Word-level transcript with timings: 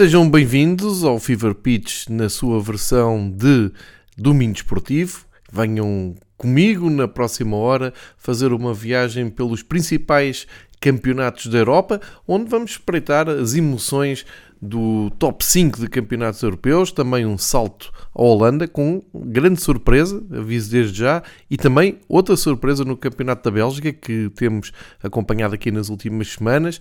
Sejam 0.00 0.30
bem-vindos 0.30 1.04
ao 1.04 1.18
Fever 1.18 1.54
Pitch 1.54 2.08
na 2.08 2.30
sua 2.30 2.58
versão 2.58 3.30
de 3.30 3.70
domínio 4.16 4.54
esportivo. 4.54 5.26
Venham 5.52 6.14
comigo 6.38 6.88
na 6.88 7.06
próxima 7.06 7.54
hora 7.58 7.92
fazer 8.16 8.50
uma 8.54 8.72
viagem 8.72 9.28
pelos 9.28 9.62
principais 9.62 10.46
campeonatos 10.80 11.48
da 11.48 11.58
Europa, 11.58 12.00
onde 12.26 12.48
vamos 12.48 12.70
espreitar 12.70 13.28
as 13.28 13.52
emoções 13.52 14.24
do 14.60 15.10
top 15.18 15.44
5 15.44 15.80
de 15.80 15.88
campeonatos 15.88 16.42
europeus, 16.42 16.92
também 16.92 17.24
um 17.24 17.38
salto 17.38 17.90
à 18.14 18.22
Holanda 18.22 18.68
com 18.68 19.02
grande 19.14 19.62
surpresa, 19.62 20.22
aviso 20.30 20.70
desde 20.70 20.98
já, 20.98 21.22
e 21.50 21.56
também 21.56 21.98
outra 22.08 22.36
surpresa 22.36 22.84
no 22.84 22.96
campeonato 22.96 23.42
da 23.44 23.50
Bélgica 23.50 23.92
que 23.92 24.28
temos 24.30 24.72
acompanhado 25.02 25.54
aqui 25.54 25.70
nas 25.70 25.88
últimas 25.88 26.32
semanas. 26.32 26.80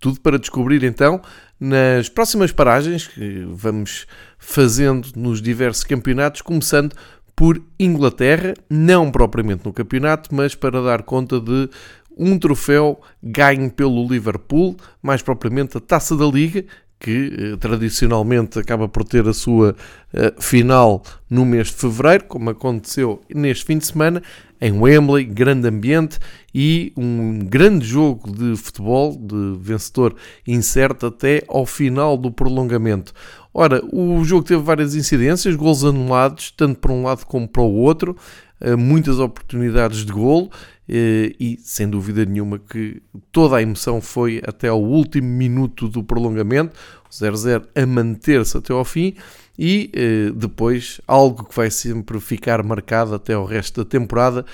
Tudo 0.00 0.20
para 0.20 0.38
descobrir 0.38 0.84
então 0.84 1.20
nas 1.60 2.08
próximas 2.08 2.52
paragens 2.52 3.08
que 3.08 3.44
vamos 3.50 4.06
fazendo 4.38 5.08
nos 5.16 5.42
diversos 5.42 5.84
campeonatos, 5.84 6.40
começando 6.40 6.94
por 7.34 7.60
Inglaterra, 7.78 8.54
não 8.70 9.10
propriamente 9.10 9.64
no 9.64 9.72
campeonato, 9.72 10.34
mas 10.34 10.54
para 10.54 10.82
dar 10.82 11.02
conta 11.02 11.40
de 11.40 11.68
um 12.16 12.36
troféu 12.38 13.00
ganho 13.22 13.70
pelo 13.70 14.06
Liverpool, 14.08 14.76
mais 15.00 15.22
propriamente 15.22 15.76
a 15.76 15.80
Taça 15.80 16.16
da 16.16 16.26
Liga, 16.26 16.64
que 16.98 17.32
eh, 17.36 17.56
tradicionalmente 17.56 18.58
acaba 18.58 18.88
por 18.88 19.04
ter 19.04 19.26
a 19.28 19.32
sua 19.32 19.76
eh, 20.12 20.34
final 20.38 21.02
no 21.30 21.44
mês 21.44 21.68
de 21.68 21.74
fevereiro, 21.74 22.24
como 22.24 22.50
aconteceu 22.50 23.20
neste 23.32 23.64
fim 23.64 23.78
de 23.78 23.86
semana, 23.86 24.22
em 24.60 24.72
Wembley, 24.72 25.24
grande 25.24 25.68
ambiente 25.68 26.18
e 26.52 26.92
um 26.96 27.38
grande 27.38 27.86
jogo 27.86 28.30
de 28.32 28.56
futebol, 28.56 29.16
de 29.16 29.56
vencedor 29.60 30.16
incerto 30.46 31.06
até 31.06 31.44
ao 31.48 31.64
final 31.64 32.16
do 32.16 32.30
prolongamento. 32.30 33.12
Ora, 33.54 33.80
o 33.92 34.24
jogo 34.24 34.44
teve 34.44 34.62
várias 34.62 34.94
incidências, 34.94 35.54
gols 35.54 35.84
anulados, 35.84 36.50
tanto 36.50 36.80
para 36.80 36.92
um 36.92 37.04
lado 37.04 37.24
como 37.24 37.46
para 37.46 37.62
o 37.62 37.74
outro, 37.74 38.16
eh, 38.60 38.74
muitas 38.74 39.20
oportunidades 39.20 40.04
de 40.04 40.12
golo 40.12 40.50
e 40.88 41.58
sem 41.62 41.88
dúvida 41.88 42.24
nenhuma 42.24 42.58
que 42.58 43.02
toda 43.30 43.56
a 43.56 43.62
emoção 43.62 44.00
foi 44.00 44.40
até 44.46 44.68
ao 44.68 44.82
último 44.82 45.28
minuto 45.28 45.86
do 45.86 46.02
prolongamento, 46.02 46.74
o 47.06 47.12
0-0 47.12 47.64
a 47.74 47.86
manter-se 47.86 48.56
até 48.56 48.72
ao 48.72 48.84
fim 48.84 49.14
e 49.58 49.90
eh, 49.92 50.30
depois 50.34 51.00
algo 51.06 51.44
que 51.44 51.56
vai 51.56 51.70
sempre 51.70 52.20
ficar 52.20 52.62
marcado 52.62 53.14
até 53.14 53.34
ao 53.34 53.44
resto 53.44 53.82
da 53.82 53.90
temporada. 53.90 54.46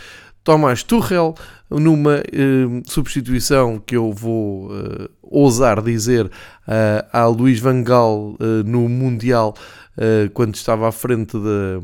Tomás 0.43 0.83
Tuchel, 0.83 1.35
numa 1.71 2.17
eh, 2.17 2.83
substituição 2.87 3.79
que 3.79 3.97
eu 3.97 4.13
vou 4.13 4.71
eh, 4.73 5.09
ousar 5.23 5.83
dizer 5.83 6.31
a 7.13 7.27
Luís 7.27 7.61
Van 7.61 7.83
Gaal 7.83 8.37
no 8.65 8.89
Mundial, 8.89 9.55
quando 10.33 10.55
estava 10.55 10.89
à 10.89 10.93
frente 10.93 11.37
da, 11.37 11.81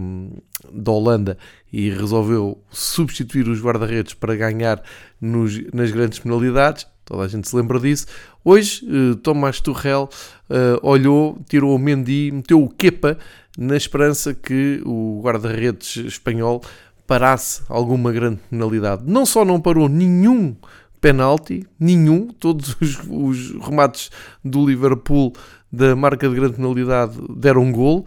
da 0.73 0.93
Holanda 0.93 1.39
e 1.73 1.91
resolveu 1.91 2.63
substituir 2.71 3.49
os 3.49 3.61
guarda-redes 3.61 4.15
para 4.15 4.35
ganhar 4.37 4.83
nos, 5.21 5.61
nas 5.73 5.91
grandes 5.91 6.19
penalidades. 6.19 6.87
Toda 7.05 7.25
a 7.25 7.29
gente 7.29 7.49
se 7.49 7.57
lembra 7.57 7.79
disso. 7.81 8.07
Hoje, 8.45 8.87
uh, 8.87 9.17
Tomás 9.17 9.61
Tuchel 9.61 10.09
uh, 10.49 10.89
olhou, 10.89 11.39
tirou 11.49 11.75
o 11.75 11.79
Mendy, 11.79 12.31
meteu 12.33 12.63
o 12.63 12.69
Kepa 12.69 13.19
na 13.59 13.77
esperança 13.77 14.33
que 14.33 14.81
o 14.85 15.21
guarda-redes 15.23 15.97
espanhol 15.97 16.63
parasse 17.07 17.63
alguma 17.69 18.13
grande 18.13 18.41
penalidade. 18.49 19.03
Não 19.05 19.27
só 19.27 19.45
não 19.45 19.61
parou 19.61 19.89
nenhum 19.89 20.55
penalti, 21.01 21.67
nenhum, 21.79 22.29
todos 22.29 22.77
os, 22.81 22.99
os 23.09 23.51
remates 23.61 24.11
do 24.45 24.65
Liverpool 24.65 25.33
da 25.73 25.97
marca 25.97 26.29
de 26.29 26.35
grande 26.35 26.55
penalidade 26.55 27.19
deram 27.37 27.63
um 27.63 27.73
gol, 27.73 28.07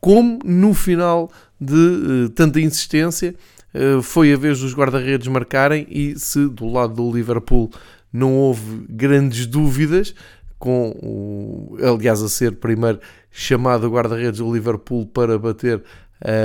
como 0.00 0.38
no 0.44 0.74
final 0.74 1.30
de 1.60 1.74
uh, 1.74 2.28
tanta 2.30 2.60
insistência 2.60 3.34
uh, 3.74 4.02
foi 4.02 4.32
a 4.32 4.36
vez 4.36 4.60
dos 4.60 4.74
guarda-redes 4.74 5.26
marcarem 5.28 5.86
e 5.90 6.18
se 6.18 6.46
do 6.48 6.66
lado 6.66 6.94
do 6.94 7.12
Liverpool 7.12 7.70
não 8.12 8.34
houve 8.34 8.86
grandes 8.88 9.46
dúvidas, 9.46 10.14
com 10.58 10.90
o, 11.02 11.76
aliás 11.82 12.22
a 12.22 12.28
ser 12.28 12.56
primeiro 12.56 12.98
chamado 13.30 13.88
guarda-redes 13.88 14.40
do 14.40 14.52
Liverpool 14.52 15.06
para 15.06 15.38
bater 15.38 15.82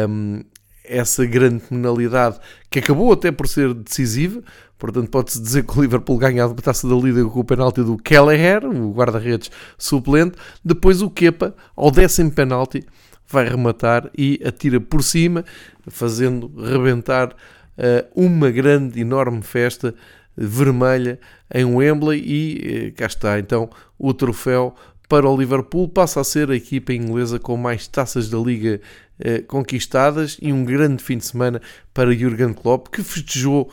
um, 0.09 0.35
ehm, 0.37 0.41
essa 0.83 1.25
grande 1.25 1.63
penalidade 1.63 2.37
que 2.69 2.79
acabou 2.79 3.11
até 3.13 3.31
por 3.31 3.47
ser 3.47 3.73
decisiva, 3.73 4.43
portanto 4.77 5.09
pode-se 5.09 5.41
dizer 5.41 5.63
que 5.65 5.77
o 5.77 5.81
Liverpool 5.81 6.17
ganha 6.17 6.45
a 6.45 6.53
taça 6.53 6.87
da 6.87 6.95
Liga 6.95 7.23
com 7.25 7.39
o 7.39 7.43
penalti 7.43 7.81
do 7.81 7.97
Kelleher, 7.97 8.65
o 8.65 8.91
guarda-redes 8.91 9.49
suplente, 9.77 10.37
depois 10.63 11.01
o 11.01 11.09
Kepa, 11.09 11.55
ao 11.75 11.89
décimo 11.89 12.31
penalti, 12.31 12.85
vai 13.33 13.49
rematar 13.49 14.09
e 14.15 14.39
atira 14.45 14.79
por 14.79 15.03
cima, 15.03 15.43
fazendo 15.87 16.51
rebentar 16.55 17.29
uh, 17.29 18.07
uma 18.15 18.51
grande, 18.51 19.01
enorme 19.01 19.41
festa 19.41 19.93
vermelha 20.37 21.19
em 21.53 21.65
Wembley 21.65 22.23
e 22.23 22.87
uh, 22.89 22.93
cá 22.95 23.07
está 23.07 23.39
então 23.39 23.69
o 23.97 24.13
troféu 24.13 24.75
para 25.09 25.27
o 25.27 25.35
Liverpool, 25.35 25.89
passa 25.89 26.21
a 26.21 26.23
ser 26.23 26.49
a 26.49 26.55
equipa 26.55 26.93
inglesa 26.93 27.39
com 27.39 27.57
mais 27.57 27.87
taças 27.87 28.29
da 28.29 28.37
Liga 28.37 28.79
uh, 29.19 29.43
conquistadas 29.47 30.37
e 30.39 30.53
um 30.53 30.63
grande 30.63 31.03
fim 31.03 31.17
de 31.17 31.25
semana 31.25 31.59
para 31.93 32.15
Jurgen 32.15 32.53
Klopp, 32.53 32.87
que 32.89 33.03
festejou 33.03 33.71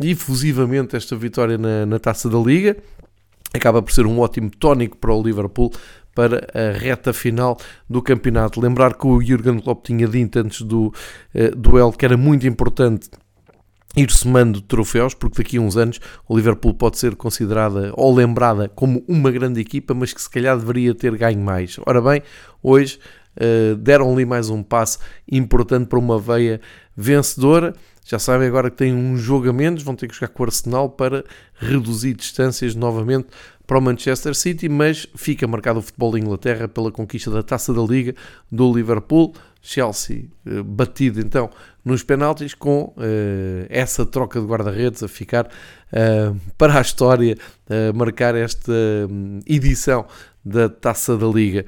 efusivamente 0.00 0.96
esta 0.96 1.14
vitória 1.14 1.58
na, 1.58 1.86
na 1.86 1.98
taça 1.98 2.28
da 2.28 2.38
Liga. 2.38 2.76
Acaba 3.52 3.80
por 3.80 3.92
ser 3.92 4.04
um 4.04 4.18
ótimo 4.18 4.50
tónico 4.50 4.96
para 4.96 5.14
o 5.14 5.22
Liverpool 5.22 5.70
para 6.14 6.46
a 6.54 6.76
reta 6.78 7.12
final 7.12 7.58
do 7.88 8.00
campeonato. 8.00 8.60
Lembrar 8.60 8.94
que 8.94 9.06
o 9.06 9.20
Jurgen 9.20 9.60
Klopp 9.60 9.84
tinha 9.84 10.06
dito 10.06 10.38
antes 10.38 10.62
do 10.62 10.86
uh, 10.86 11.56
duelo 11.56 11.92
que 11.92 12.04
era 12.04 12.16
muito 12.16 12.46
importante 12.46 13.10
ir 13.96 14.10
somando 14.10 14.60
troféus, 14.60 15.14
porque 15.14 15.42
daqui 15.42 15.56
a 15.56 15.60
uns 15.60 15.76
anos 15.76 16.00
o 16.28 16.36
Liverpool 16.36 16.74
pode 16.74 16.98
ser 16.98 17.14
considerada 17.14 17.92
ou 17.94 18.14
lembrada 18.14 18.68
como 18.68 19.04
uma 19.06 19.30
grande 19.30 19.60
equipa, 19.60 19.94
mas 19.94 20.12
que 20.12 20.20
se 20.20 20.28
calhar 20.28 20.58
deveria 20.58 20.94
ter 20.94 21.16
ganho 21.16 21.40
mais. 21.40 21.76
Ora 21.86 22.00
bem, 22.00 22.22
hoje 22.62 22.98
uh, 23.36 23.76
deram-lhe 23.76 24.24
mais 24.24 24.50
um 24.50 24.62
passo 24.62 24.98
importante 25.30 25.86
para 25.86 25.98
uma 25.98 26.18
veia 26.18 26.60
vencedora. 26.96 27.74
Já 28.04 28.18
sabem 28.18 28.46
agora 28.46 28.70
que 28.70 28.76
têm 28.76 28.94
um 28.94 29.16
jogo 29.16 29.48
a 29.48 29.52
menos, 29.52 29.82
vão 29.82 29.96
ter 29.96 30.06
que 30.06 30.14
jogar 30.14 30.28
com 30.28 30.42
o 30.42 30.46
Arsenal 30.46 30.90
para 30.90 31.24
reduzir 31.54 32.12
distâncias 32.12 32.74
novamente 32.74 33.28
para 33.66 33.78
o 33.78 33.80
Manchester 33.80 34.34
City, 34.34 34.68
mas 34.68 35.06
fica 35.16 35.46
marcado 35.46 35.78
o 35.78 35.82
futebol 35.82 36.12
da 36.12 36.18
Inglaterra 36.18 36.68
pela 36.68 36.92
conquista 36.92 37.30
da 37.30 37.42
Taça 37.42 37.72
da 37.72 37.82
Liga 37.82 38.14
do 38.52 38.70
Liverpool. 38.72 39.32
Chelsea 39.66 40.26
eh, 40.44 40.62
batido 40.62 41.18
então 41.20 41.48
nos 41.82 42.02
penaltis 42.02 42.52
com 42.52 42.94
uh, 42.96 43.66
essa 43.70 44.04
troca 44.04 44.38
de 44.38 44.46
guarda-redes 44.46 45.02
a 45.02 45.08
ficar 45.08 45.46
uh, 45.46 46.38
para 46.58 46.78
a 46.78 46.80
história, 46.82 47.36
uh, 47.68 47.96
marcar 47.96 48.34
esta 48.34 48.72
um, 49.10 49.40
edição 49.46 50.06
da 50.44 50.68
Taça 50.68 51.16
da 51.16 51.26
Liga. 51.26 51.64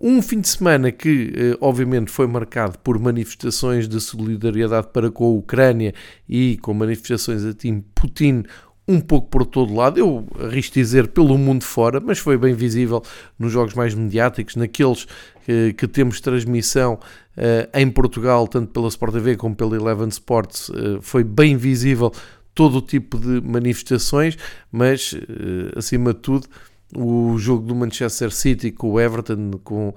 Um 0.00 0.20
fim 0.20 0.40
de 0.40 0.48
semana 0.48 0.90
que, 0.90 1.56
obviamente, 1.60 2.10
foi 2.10 2.26
marcado 2.26 2.78
por 2.80 2.98
manifestações 2.98 3.88
de 3.88 4.00
solidariedade 4.00 4.88
para 4.92 5.10
com 5.10 5.24
a 5.24 5.30
Ucrânia 5.30 5.94
e 6.28 6.58
com 6.58 6.74
manifestações 6.74 7.44
a 7.44 7.54
Tim 7.54 7.82
Putin 7.94 8.44
um 8.86 9.00
pouco 9.00 9.28
por 9.28 9.46
todo 9.46 9.74
lado, 9.74 9.98
eu 9.98 10.26
arrisco 10.38 10.74
dizer 10.74 11.08
pelo 11.08 11.38
mundo 11.38 11.64
fora, 11.64 12.00
mas 12.00 12.18
foi 12.18 12.36
bem 12.36 12.54
visível 12.54 13.02
nos 13.38 13.50
jogos 13.50 13.74
mais 13.74 13.94
mediáticos, 13.94 14.56
naqueles 14.56 15.06
que, 15.44 15.72
que 15.72 15.88
temos 15.88 16.20
transmissão 16.20 16.94
uh, 17.36 17.78
em 17.78 17.90
Portugal, 17.90 18.46
tanto 18.46 18.72
pela 18.72 18.88
Sport 18.88 19.12
TV 19.14 19.36
como 19.36 19.56
pela 19.56 19.74
Eleven 19.74 20.08
Sports, 20.08 20.68
uh, 20.68 21.00
foi 21.00 21.24
bem 21.24 21.56
visível 21.56 22.12
todo 22.54 22.78
o 22.78 22.82
tipo 22.82 23.18
de 23.18 23.40
manifestações, 23.40 24.36
mas 24.70 25.14
uh, 25.14 25.78
acima 25.78 26.12
de 26.12 26.20
tudo 26.20 26.46
o 26.96 27.36
jogo 27.38 27.66
do 27.66 27.74
Manchester 27.74 28.30
City 28.30 28.70
com 28.70 28.92
o 28.92 29.00
Everton, 29.00 29.52
com 29.62 29.88
uh, 29.88 29.94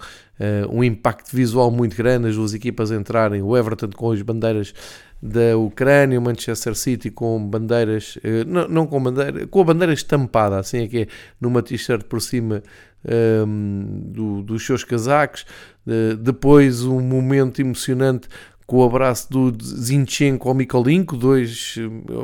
um 0.69 0.83
impacto 0.83 1.35
visual 1.35 1.69
muito 1.71 1.95
grande, 1.95 2.27
as 2.29 2.35
duas 2.35 2.53
equipas 2.53 2.91
entrarem, 2.91 3.41
o 3.41 3.55
Everton 3.55 3.89
com 3.95 4.11
as 4.11 4.21
bandeiras 4.21 4.73
da 5.21 5.57
Ucrânia, 5.57 6.19
o 6.19 6.21
Manchester 6.21 6.75
City 6.75 7.09
com 7.09 7.43
bandeiras, 7.47 8.17
uh, 8.17 8.47
não, 8.47 8.67
não, 8.67 8.87
com 8.87 9.01
bandeira, 9.01 9.47
com 9.47 9.61
a 9.61 9.63
bandeira 9.63 9.93
estampada, 9.93 10.59
assim 10.59 10.83
é 10.83 10.87
que 10.87 10.97
é, 10.99 11.07
numa 11.39 11.61
t-shirt 11.61 12.03
por 12.03 12.21
cima 12.21 12.63
um, 13.05 13.11
ehm, 13.11 14.11
do, 14.11 14.41
dos 14.41 14.65
seus 14.65 14.83
casacos, 14.83 15.45
uh, 15.85 16.15
depois 16.17 16.83
um 16.83 16.99
momento 17.01 17.59
emocionante 17.59 18.27
com 18.67 18.79
o 18.79 18.83
abraço 18.83 19.31
do 19.31 19.57
Zinchenko 19.63 20.49
ao 20.49 20.53
Mikolenko, 20.53 21.15
dois, 21.15 21.75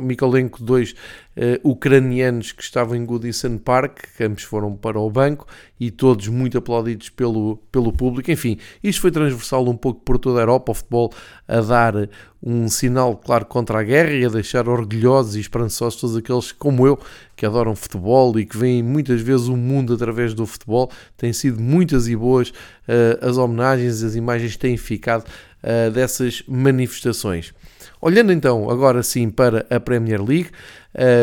Mikolenko, 0.02 0.62
dois 0.62 0.94
uh, 1.36 1.70
ucranianos 1.70 2.52
que 2.52 2.62
estavam 2.62 2.94
em 2.94 3.04
Goodison 3.06 3.56
Park, 3.56 4.00
que 4.14 4.24
ambos 4.24 4.42
foram 4.42 4.76
para 4.76 5.00
o 5.00 5.10
banco 5.10 5.46
e 5.80 5.90
todos 5.90 6.28
muito 6.28 6.58
aplaudidos 6.58 7.08
pelo, 7.08 7.56
pelo 7.72 7.90
público. 7.90 8.30
Enfim, 8.30 8.58
isto 8.82 9.00
foi 9.00 9.10
transversal 9.10 9.66
um 9.66 9.76
pouco 9.76 10.02
por 10.02 10.18
toda 10.18 10.38
a 10.38 10.42
Europa, 10.42 10.72
o 10.72 10.74
futebol 10.74 11.14
a 11.48 11.60
dar 11.62 11.94
um 12.42 12.68
sinal 12.68 13.16
claro 13.16 13.46
contra 13.46 13.80
a 13.80 13.82
guerra 13.82 14.12
e 14.12 14.26
a 14.26 14.28
deixar 14.28 14.68
orgulhosos 14.68 15.36
e 15.36 15.40
esperançosos 15.40 15.98
todos 15.98 16.14
aqueles 16.14 16.52
como 16.52 16.86
eu 16.86 16.98
que 17.34 17.46
adoram 17.46 17.74
futebol 17.74 18.38
e 18.38 18.44
que 18.44 18.56
veem 18.56 18.82
muitas 18.82 19.22
vezes 19.22 19.48
o 19.48 19.56
mundo 19.56 19.94
através 19.94 20.34
do 20.34 20.44
futebol. 20.44 20.90
Têm 21.16 21.32
sido 21.32 21.58
muitas 21.58 22.06
e 22.06 22.14
boas 22.14 22.50
uh, 22.50 23.26
as 23.26 23.38
homenagens, 23.38 24.02
as 24.02 24.14
imagens 24.14 24.58
têm 24.58 24.76
ficado 24.76 25.24
uh, 25.64 25.90
dessas 25.90 26.44
manifestações. 26.46 27.52
Olhando 28.00 28.32
então 28.32 28.70
agora 28.70 29.02
sim 29.02 29.30
para 29.30 29.66
a 29.70 29.80
Premier 29.80 30.22
League, 30.22 30.50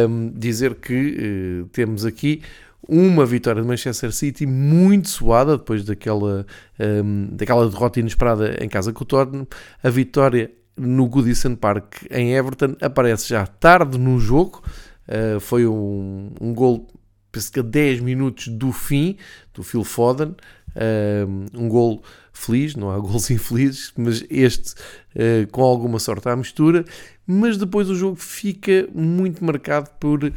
um, 0.10 0.32
dizer 0.36 0.76
que 0.76 1.64
uh, 1.64 1.68
temos 1.68 2.04
aqui 2.06 2.42
uma 2.88 3.26
vitória 3.26 3.62
de 3.62 3.68
Manchester 3.68 4.12
City 4.12 4.46
muito 4.46 5.08
suada 5.08 5.58
depois 5.58 5.86
daquela, 5.86 6.46
um, 6.80 7.30
daquela 7.32 7.70
derrota 7.70 8.00
inesperada 8.00 8.58
em 8.60 8.68
casa 8.68 8.92
com 8.92 9.04
o 9.04 9.06
Tottenham. 9.06 9.48
A 9.84 9.90
vitória 9.90 10.52
no 10.76 11.08
Goodison 11.08 11.56
Park 11.56 12.04
em 12.10 12.34
Everton 12.34 12.76
aparece 12.82 13.30
já 13.30 13.46
tarde 13.46 13.98
no 13.98 14.20
jogo. 14.20 14.64
Uh, 15.08 15.40
foi 15.40 15.68
um, 15.68 16.32
um 16.42 16.54
gol, 16.54 16.88
que 17.32 17.60
a 17.60 17.64
10 17.64 18.00
minutos 18.02 18.48
do 18.48 18.72
fim, 18.72 19.18
do 19.54 19.64
Phil 19.64 19.84
Foden. 19.84 20.36
Uh, 20.76 21.46
um 21.54 21.68
gol 21.68 22.02
feliz, 22.46 22.76
não 22.76 22.92
há 22.92 23.00
gols 23.00 23.30
infelizes, 23.32 23.94
mas 23.98 24.24
este 24.30 24.74
uh, 25.16 25.48
com 25.52 25.64
alguma 25.64 26.00
sorte 26.00 26.28
à 26.30 26.36
mistura. 26.36 26.86
Mas 27.26 27.58
depois 27.58 27.90
o 27.90 27.96
jogo 27.96 28.16
fica 28.16 28.88
muito 28.94 29.44
marcado 29.44 29.90
por 30.00 30.24
uh, 30.24 30.32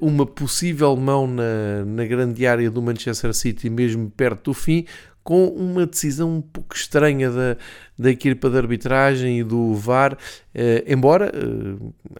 uma 0.00 0.26
possível 0.26 0.96
mão 0.96 1.26
na, 1.26 1.84
na 1.86 2.04
grande 2.04 2.46
área 2.46 2.70
do 2.70 2.82
Manchester 2.82 3.32
City, 3.34 3.70
mesmo 3.70 4.10
perto 4.10 4.50
do 4.50 4.54
fim, 4.54 4.84
com 5.22 5.46
uma 5.48 5.86
decisão 5.86 6.36
um 6.36 6.42
pouco 6.42 6.74
estranha 6.74 7.30
da, 7.30 7.56
da 7.98 8.10
equipa 8.10 8.50
de 8.50 8.58
arbitragem 8.58 9.40
e 9.40 9.44
do 9.44 9.74
VAR, 9.74 10.18
eh, 10.54 10.84
embora 10.86 11.32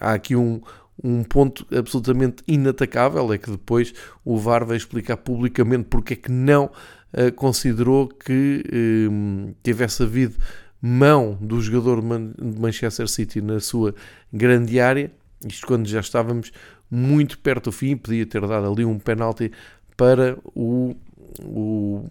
há 0.01 0.15
aqui 0.15 0.35
um, 0.35 0.63
um 1.03 1.23
ponto 1.23 1.67
absolutamente 1.77 2.43
inatacável, 2.47 3.31
é 3.33 3.37
que 3.37 3.51
depois 3.51 3.93
o 4.25 4.39
VAR 4.39 4.65
vai 4.65 4.79
explicar 4.79 5.19
publicamente 5.19 5.85
porque 5.85 6.15
é 6.15 6.17
que 6.17 6.33
não 6.33 6.71
uh, 7.15 7.33
considerou 7.33 8.09
que 8.09 8.63
uh, 8.67 9.55
tivesse 9.63 10.03
havido 10.03 10.37
mão 10.81 11.39
do 11.41 11.61
jogador 11.63 12.03
de 12.03 12.61
Manchester 12.61 13.09
City 13.09 13.41
na 13.41 13.59
sua 13.59 13.95
grande 14.31 14.79
área, 14.79 15.11
isto 15.47 15.67
quando 15.67 15.87
já 15.87 16.01
estávamos 16.01 16.53
muito 16.91 17.39
perto 17.39 17.65
do 17.65 17.73
fim, 17.73 17.97
podia 17.97 18.27
ter 18.27 18.41
dado 18.47 18.71
ali 18.71 18.85
um 18.85 18.99
penalti 18.99 19.51
para 19.97 20.37
o, 20.55 20.95
o 21.43 22.05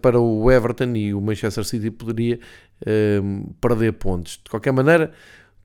para 0.00 0.20
o 0.20 0.50
Everton 0.50 0.94
e 0.94 1.12
o 1.12 1.20
Manchester 1.20 1.64
City 1.64 1.90
poderia 1.90 2.38
uh, 2.82 3.54
perder 3.60 3.94
pontos. 3.94 4.40
De 4.44 4.50
qualquer 4.50 4.72
maneira, 4.72 5.12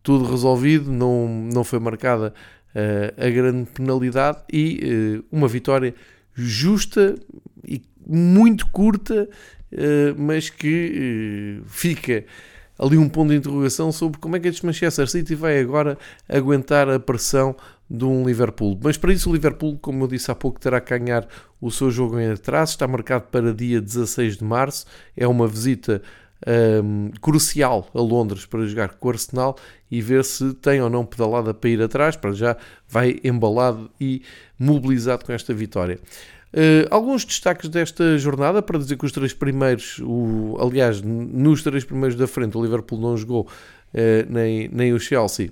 tudo 0.02 0.26
resolvido, 0.26 0.92
não, 0.92 1.28
não 1.28 1.64
foi 1.64 1.80
marcada 1.80 2.34
uh, 2.76 3.26
a 3.26 3.30
grande 3.30 3.70
penalidade 3.72 4.40
e 4.52 5.20
uh, 5.22 5.26
uma 5.32 5.48
vitória 5.48 5.94
justa 6.34 7.16
e 7.64 7.82
muito 8.08 8.68
curta, 8.68 9.28
uh, 9.72 10.16
mas 10.18 10.50
que 10.50 11.62
fica 11.66 12.26
ali 12.78 12.98
um 12.98 13.08
ponto 13.08 13.30
de 13.30 13.38
interrogação 13.38 13.92
sobre 13.92 14.20
como 14.20 14.36
é 14.36 14.40
que 14.40 14.48
este 14.48 14.66
Manchester 14.66 15.08
City 15.08 15.36
vai 15.36 15.60
agora 15.60 15.98
aguentar 16.28 16.90
a 16.90 17.00
pressão 17.00 17.56
de 17.90 18.06
um 18.06 18.26
Liverpool. 18.26 18.80
Mas 18.82 18.98
para 18.98 19.14
isso 19.14 19.30
o 19.30 19.34
Liverpool, 19.34 19.78
como 19.78 20.04
eu 20.04 20.08
disse 20.08 20.32
há 20.32 20.36
pouco, 20.36 20.60
terá 20.60 20.82
que 20.82 20.98
ganhar 20.98 21.28
o 21.62 21.70
seu 21.70 21.92
jogo 21.92 22.20
em 22.20 22.32
atraso. 22.32 22.72
Está 22.72 22.88
marcado 22.88 23.26
para 23.32 23.54
dia 23.54 23.80
16 23.80 24.38
de 24.38 24.44
março. 24.44 24.86
É 25.16 25.28
uma 25.28 25.48
visita 25.48 26.02
um, 26.84 27.12
crucial 27.22 27.88
a 27.94 28.02
Londres 28.02 28.46
para 28.46 28.66
jogar 28.66 28.90
com 28.96 29.08
o 29.08 29.12
Arsenal 29.12 29.56
e 29.90 30.02
ver 30.02 30.26
se 30.26 30.54
tem 30.56 30.82
ou 30.82 30.90
não 30.90 31.06
pedalada 31.06 31.54
para 31.54 31.70
ir 31.70 31.82
atrás, 31.82 32.16
para 32.16 32.32
já 32.34 32.58
vai 32.88 33.20
embalado 33.24 33.90
e 34.00 34.24
mobilizado 34.58 35.24
com 35.24 35.32
esta 35.32 35.54
vitória. 35.54 36.00
Uh, 36.54 36.88
alguns 36.92 37.26
destaques 37.26 37.68
desta 37.68 38.16
jornada 38.18 38.62
para 38.62 38.78
dizer 38.78 38.96
que 38.96 39.06
os 39.06 39.12
três 39.12 39.34
primeiros, 39.34 40.00
o, 40.04 40.56
aliás, 40.60 41.02
nos 41.02 41.64
três 41.64 41.84
primeiros 41.84 42.16
da 42.16 42.28
frente, 42.28 42.56
o 42.56 42.64
Liverpool 42.64 43.00
não 43.00 43.18
jogou 43.18 43.48
uh, 43.48 44.32
nem, 44.32 44.68
nem 44.70 44.94
o 44.94 45.00
Chelsea. 45.00 45.52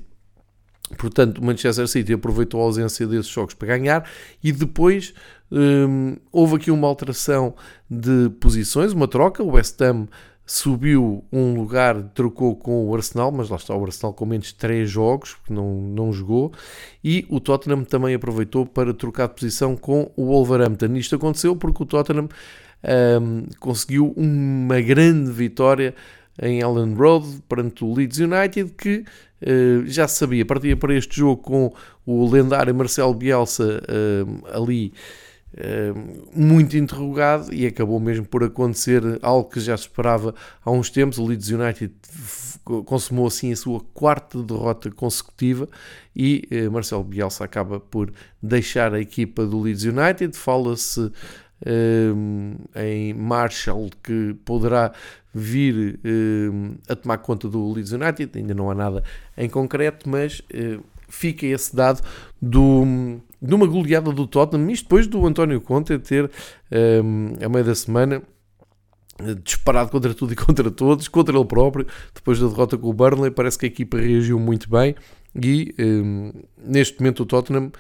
Portanto, 0.97 1.39
o 1.39 1.43
Manchester 1.43 1.87
City 1.87 2.13
aproveitou 2.13 2.61
a 2.61 2.65
ausência 2.65 3.07
desses 3.07 3.31
jogos 3.31 3.53
para 3.53 3.69
ganhar 3.69 4.07
e 4.43 4.51
depois 4.51 5.13
um, 5.51 6.17
houve 6.31 6.55
aqui 6.55 6.71
uma 6.71 6.87
alteração 6.87 7.55
de 7.89 8.29
posições, 8.39 8.93
uma 8.93 9.07
troca. 9.07 9.43
O 9.43 9.51
West 9.51 9.79
Ham 9.81 10.07
subiu 10.51 11.23
um 11.31 11.53
lugar, 11.53 12.03
trocou 12.13 12.57
com 12.57 12.85
o 12.85 12.93
Arsenal, 12.93 13.31
mas 13.31 13.47
lá 13.47 13.55
está 13.55 13.73
o 13.73 13.85
Arsenal 13.85 14.13
com 14.13 14.25
menos 14.25 14.51
3 14.51 14.89
jogos, 14.89 15.35
porque 15.35 15.53
não, 15.53 15.79
não 15.81 16.11
jogou, 16.11 16.51
e 17.01 17.25
o 17.29 17.39
Tottenham 17.39 17.85
também 17.85 18.13
aproveitou 18.13 18.65
para 18.65 18.93
trocar 18.93 19.29
de 19.29 19.35
posição 19.35 19.77
com 19.77 20.11
o 20.13 20.25
Wolverhampton. 20.25 20.93
Isto 20.95 21.15
aconteceu 21.15 21.55
porque 21.55 21.83
o 21.83 21.85
Tottenham 21.85 22.27
um, 23.21 23.45
conseguiu 23.61 24.13
uma 24.17 24.81
grande 24.81 25.31
vitória 25.31 25.95
em 26.41 26.59
Ellen 26.59 26.95
Road 26.95 27.41
perante 27.47 27.85
o 27.85 27.93
Leeds 27.93 28.19
United, 28.19 28.73
que 28.77 29.05
uh, 29.43 29.85
já 29.85 30.05
se 30.05 30.17
sabia, 30.17 30.45
partia 30.45 30.75
para 30.75 30.93
este 30.93 31.15
jogo 31.15 31.41
com 31.41 31.73
o 32.05 32.29
lendário 32.29 32.75
Marcelo 32.75 33.13
Bielsa 33.13 33.81
uh, 33.87 34.47
ali 34.53 34.91
muito 36.33 36.77
interrogado 36.77 37.53
e 37.53 37.65
acabou 37.67 37.99
mesmo 37.99 38.25
por 38.25 38.43
acontecer 38.43 39.01
algo 39.21 39.49
que 39.49 39.59
já 39.59 39.75
se 39.75 39.83
esperava 39.83 40.33
há 40.63 40.71
uns 40.71 40.89
tempos. 40.89 41.17
O 41.17 41.25
Leeds 41.25 41.49
United 41.49 41.93
consumou 42.85 43.27
assim 43.27 43.51
a 43.51 43.55
sua 43.55 43.81
quarta 43.93 44.41
derrota 44.41 44.89
consecutiva 44.91 45.67
e 46.15 46.47
eh, 46.51 46.69
Marcelo 46.69 47.03
Bielsa 47.03 47.43
acaba 47.43 47.79
por 47.79 48.13
deixar 48.41 48.93
a 48.93 49.01
equipa 49.01 49.45
do 49.45 49.59
Leeds 49.59 49.83
United. 49.83 50.37
Fala-se 50.37 51.11
em 52.75 53.13
Marshall 53.13 53.89
que 54.03 54.35
poderá 54.43 54.91
vir 55.33 55.99
a 56.89 56.95
tomar 56.95 57.19
conta 57.19 57.47
do 57.47 57.71
Leeds 57.71 57.91
United, 57.91 58.37
ainda 58.37 58.53
não 58.53 58.69
há 58.69 58.75
nada 58.75 59.03
em 59.37 59.49
concreto, 59.49 60.09
mas 60.09 60.41
eh, 60.53 60.79
fica 61.11 61.45
esse 61.45 61.75
dado 61.75 62.01
do 62.41 63.21
numa 63.41 63.65
goleada 63.65 64.11
do 64.11 64.27
Tottenham, 64.27 64.69
isto 64.69 64.83
depois 64.83 65.07
do 65.07 65.25
António 65.25 65.59
Conte 65.59 65.97
ter, 65.97 66.29
um, 67.03 67.33
a 67.43 67.49
meio 67.49 67.65
da 67.65 67.73
semana, 67.73 68.21
disparado 69.43 69.89
contra 69.89 70.13
tudo 70.13 70.33
e 70.33 70.35
contra 70.35 70.69
todos, 70.69 71.07
contra 71.07 71.35
ele 71.35 71.45
próprio, 71.45 71.87
depois 72.13 72.39
da 72.39 72.47
derrota 72.47 72.77
com 72.77 72.87
o 72.87 72.93
Burnley, 72.93 73.31
parece 73.31 73.57
que 73.57 73.65
a 73.65 73.67
equipa 73.67 73.97
reagiu 73.97 74.39
muito 74.39 74.69
bem 74.69 74.95
e 75.35 75.73
um, 75.79 76.31
neste 76.57 76.99
momento 76.99 77.23
o 77.23 77.25
Tottenham 77.25 77.71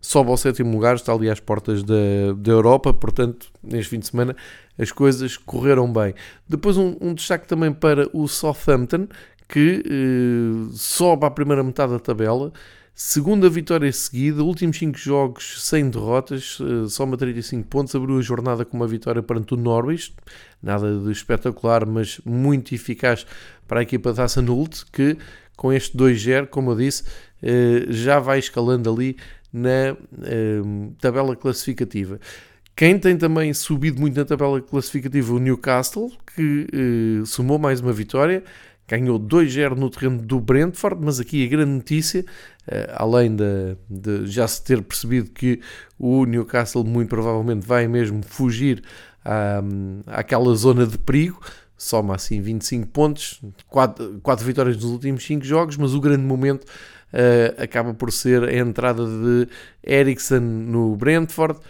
sobe 0.00 0.30
ao 0.30 0.36
sétimo 0.36 0.72
lugar, 0.72 0.94
está 0.94 1.12
ali 1.12 1.28
às 1.28 1.40
portas 1.40 1.82
da, 1.82 1.94
da 2.36 2.52
Europa, 2.52 2.94
portanto, 2.94 3.48
neste 3.62 3.90
fim 3.90 3.98
de 3.98 4.06
semana 4.06 4.36
as 4.78 4.92
coisas 4.92 5.36
correram 5.36 5.92
bem. 5.92 6.14
Depois 6.48 6.76
um, 6.76 6.96
um 7.00 7.12
destaque 7.12 7.48
também 7.48 7.72
para 7.72 8.08
o 8.12 8.28
Southampton, 8.28 9.08
que 9.48 9.82
uh, 9.84 10.72
sobe 10.72 11.26
à 11.26 11.30
primeira 11.30 11.64
metade 11.64 11.92
da 11.92 11.98
tabela, 11.98 12.52
Segunda 13.00 13.48
vitória 13.48 13.92
seguida, 13.92 14.42
últimos 14.42 14.76
5 14.76 14.98
jogos 14.98 15.64
sem 15.64 15.88
derrotas, 15.88 16.58
eh, 16.60 16.88
soma 16.88 17.16
35 17.16 17.68
pontos, 17.68 17.94
abriu 17.94 18.18
a 18.18 18.20
jornada 18.20 18.64
com 18.64 18.76
uma 18.76 18.88
vitória 18.88 19.22
perante 19.22 19.54
o 19.54 19.56
Norwich, 19.56 20.12
nada 20.60 20.98
de 20.98 21.12
espetacular, 21.12 21.86
mas 21.86 22.20
muito 22.24 22.74
eficaz 22.74 23.24
para 23.68 23.78
a 23.78 23.82
equipa 23.84 24.12
da 24.12 24.24
Hassanult, 24.24 24.84
que 24.90 25.16
com 25.56 25.72
este 25.72 25.96
2-0, 25.96 26.48
como 26.48 26.72
eu 26.72 26.76
disse, 26.76 27.04
eh, 27.40 27.86
já 27.88 28.18
vai 28.18 28.40
escalando 28.40 28.92
ali 28.92 29.16
na 29.52 29.96
eh, 30.24 30.60
tabela 31.00 31.36
classificativa. 31.36 32.18
Quem 32.74 32.98
tem 32.98 33.16
também 33.16 33.54
subido 33.54 34.00
muito 34.00 34.16
na 34.16 34.24
tabela 34.24 34.60
classificativa, 34.60 35.32
o 35.32 35.38
Newcastle, 35.38 36.10
que 36.34 37.22
somou 37.26 37.58
mais 37.60 37.80
uma 37.80 37.92
vitória, 37.92 38.42
ganhou 38.88 39.20
2-0 39.20 39.76
no 39.76 39.90
terreno 39.90 40.22
do 40.22 40.40
Brentford, 40.40 40.98
mas 41.04 41.20
aqui 41.20 41.44
a 41.44 41.48
grande 41.48 41.72
notícia, 41.72 42.24
eh, 42.66 42.90
além 42.96 43.36
de, 43.36 43.76
de, 43.88 44.26
já 44.26 44.48
se 44.48 44.64
ter 44.64 44.82
percebido 44.82 45.30
que 45.30 45.60
o 45.98 46.24
Newcastle 46.24 46.82
muito 46.82 47.10
provavelmente 47.10 47.66
vai 47.66 47.86
mesmo 47.86 48.22
fugir 48.22 48.82
à, 49.22 49.62
àquela 50.06 50.54
zona 50.54 50.86
de 50.86 50.96
perigo, 50.98 51.38
soma 51.76 52.14
assim 52.14 52.40
25 52.40 52.88
pontos, 52.88 53.40
4, 53.68 54.20
4 54.22 54.44
vitórias 54.44 54.76
nos 54.76 54.86
últimos 54.86 55.24
5 55.24 55.44
jogos, 55.44 55.76
mas 55.76 55.94
o 55.94 56.00
grande 56.00 56.24
momento 56.24 56.64
uh, 56.64 57.62
acaba 57.62 57.94
por 57.94 58.10
ser 58.10 58.44
a 58.44 58.56
entrada 58.56 59.04
de 59.04 59.48
Eriksen 59.82 60.40
no 60.40 60.96
Brentford, 60.96 61.60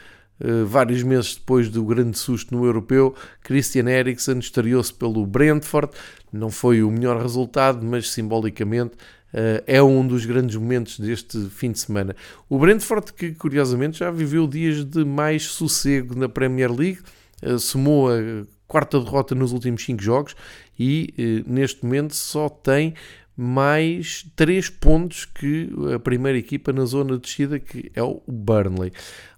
Uh, 0.40 0.64
vários 0.66 1.02
meses 1.02 1.34
depois 1.34 1.68
do 1.68 1.84
grande 1.84 2.18
susto 2.18 2.54
no 2.54 2.64
europeu, 2.64 3.14
Christian 3.42 3.88
Eriksen 3.88 4.38
estreou-se 4.38 4.92
pelo 4.92 5.26
Brentford. 5.26 5.90
Não 6.32 6.50
foi 6.50 6.82
o 6.82 6.90
melhor 6.90 7.20
resultado, 7.20 7.84
mas 7.84 8.10
simbolicamente 8.10 8.96
Uh, 9.28 9.60
é 9.66 9.82
um 9.82 10.06
dos 10.06 10.24
grandes 10.24 10.56
momentos 10.56 10.98
deste 10.98 11.38
fim 11.50 11.70
de 11.70 11.78
semana. 11.78 12.16
O 12.48 12.58
Brentford, 12.58 13.12
que 13.12 13.32
curiosamente 13.34 13.98
já 13.98 14.10
viveu 14.10 14.46
dias 14.46 14.82
de 14.82 15.04
mais 15.04 15.44
sossego 15.44 16.18
na 16.18 16.30
Premier 16.30 16.72
League, 16.72 17.00
uh, 17.42 17.58
somou 17.58 18.08
a 18.10 18.46
quarta 18.66 18.98
derrota 18.98 19.34
nos 19.34 19.52
últimos 19.52 19.84
5 19.84 20.02
jogos 20.02 20.34
e 20.78 21.44
neste 21.46 21.84
momento 21.84 22.14
só 22.14 22.48
tem 22.48 22.94
mais 23.36 24.26
3 24.34 24.68
pontos 24.70 25.24
que 25.24 25.70
a 25.94 25.98
primeira 25.98 26.36
equipa 26.36 26.72
na 26.72 26.84
zona 26.84 27.14
de 27.16 27.22
descida, 27.22 27.58
que 27.58 27.90
é 27.94 28.02
o 28.02 28.22
Burnley. 28.26 28.92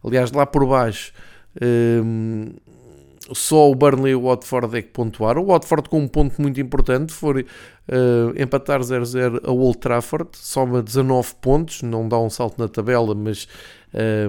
Aliás, 0.05 0.33
lá 0.33 0.47
por 0.47 0.67
baixo. 0.67 1.13
Um, 1.61 2.53
só 3.33 3.71
o 3.71 3.75
Burnley 3.75 4.13
e 4.13 4.15
o 4.15 4.23
Watford 4.23 4.77
é 4.77 4.83
que 4.83 4.89
pontuaram. 4.89 5.43
O 5.43 5.47
Watford 5.47 5.89
com 5.89 6.01
um 6.01 6.09
ponto 6.09 6.41
muito 6.41 6.61
importante 6.61 7.13
foi 7.13 7.43
uh, 7.43 8.41
empatar 8.41 8.81
0-0 8.81 9.41
a 9.45 9.51
Old 9.51 9.79
Trafford, 9.79 10.31
soma 10.35 10.83
19 10.83 11.35
pontos, 11.41 11.83
não 11.83 12.09
dá 12.09 12.19
um 12.19 12.31
salto 12.31 12.59
na 12.59 12.69
tabela, 12.69 13.15
mas 13.15 13.47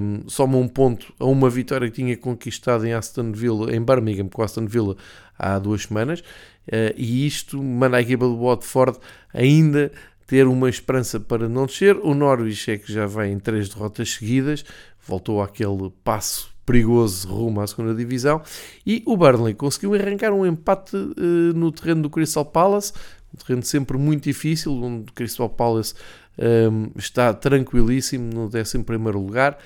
um, 0.01 0.27
soma 0.27 0.57
um 0.57 0.67
ponto 0.67 1.13
a 1.19 1.25
uma 1.25 1.49
vitória 1.49 1.89
que 1.89 1.95
tinha 1.95 2.15
conquistado 2.17 2.85
em 2.85 2.93
Aston 2.93 3.31
Villa, 3.31 3.75
em 3.75 3.81
Birmingham, 3.81 4.27
com 4.27 4.43
Aston 4.43 4.65
Villa 4.65 4.95
há 5.37 5.57
duas 5.57 5.83
semanas, 5.83 6.19
uh, 6.19 6.93
e 6.95 7.25
isto 7.25 7.61
manda 7.61 7.97
a 7.97 8.01
equipa 8.01 8.25
do 8.25 8.39
Watford 8.39 8.99
ainda 9.33 9.91
ter 10.27 10.47
uma 10.47 10.69
esperança 10.69 11.19
para 11.19 11.49
não 11.49 11.65
descer. 11.65 11.97
O 11.97 12.13
Norwich 12.13 12.71
é 12.71 12.77
que 12.77 12.93
já 12.93 13.05
vem 13.05 13.33
em 13.33 13.39
três 13.39 13.67
derrotas 13.67 14.13
seguidas, 14.13 14.63
voltou 15.05 15.41
àquele 15.41 15.91
passo 16.03 16.51
perigoso 16.65 17.27
rumo 17.27 17.61
à 17.61 17.67
segunda 17.67 17.93
divisão. 17.93 18.41
E 18.85 19.03
o 19.05 19.17
Burnley 19.17 19.53
conseguiu 19.53 19.93
arrancar 19.93 20.31
um 20.31 20.45
empate 20.45 20.95
uh, 20.95 21.53
no 21.53 21.71
terreno 21.71 22.03
do 22.03 22.09
Crystal 22.09 22.45
Palace, 22.45 22.93
um 23.33 23.37
terreno 23.37 23.63
sempre 23.63 23.97
muito 23.97 24.23
difícil, 24.23 24.73
onde 24.73 25.09
o 25.09 25.13
Crystal 25.13 25.49
Palace 25.49 25.93
um, 26.37 26.43
ehm, 26.43 26.91
está 26.97 27.33
tranquilíssimo 27.33 28.31
no 28.33 28.45
11 28.45 28.77
lugar. 29.13 29.57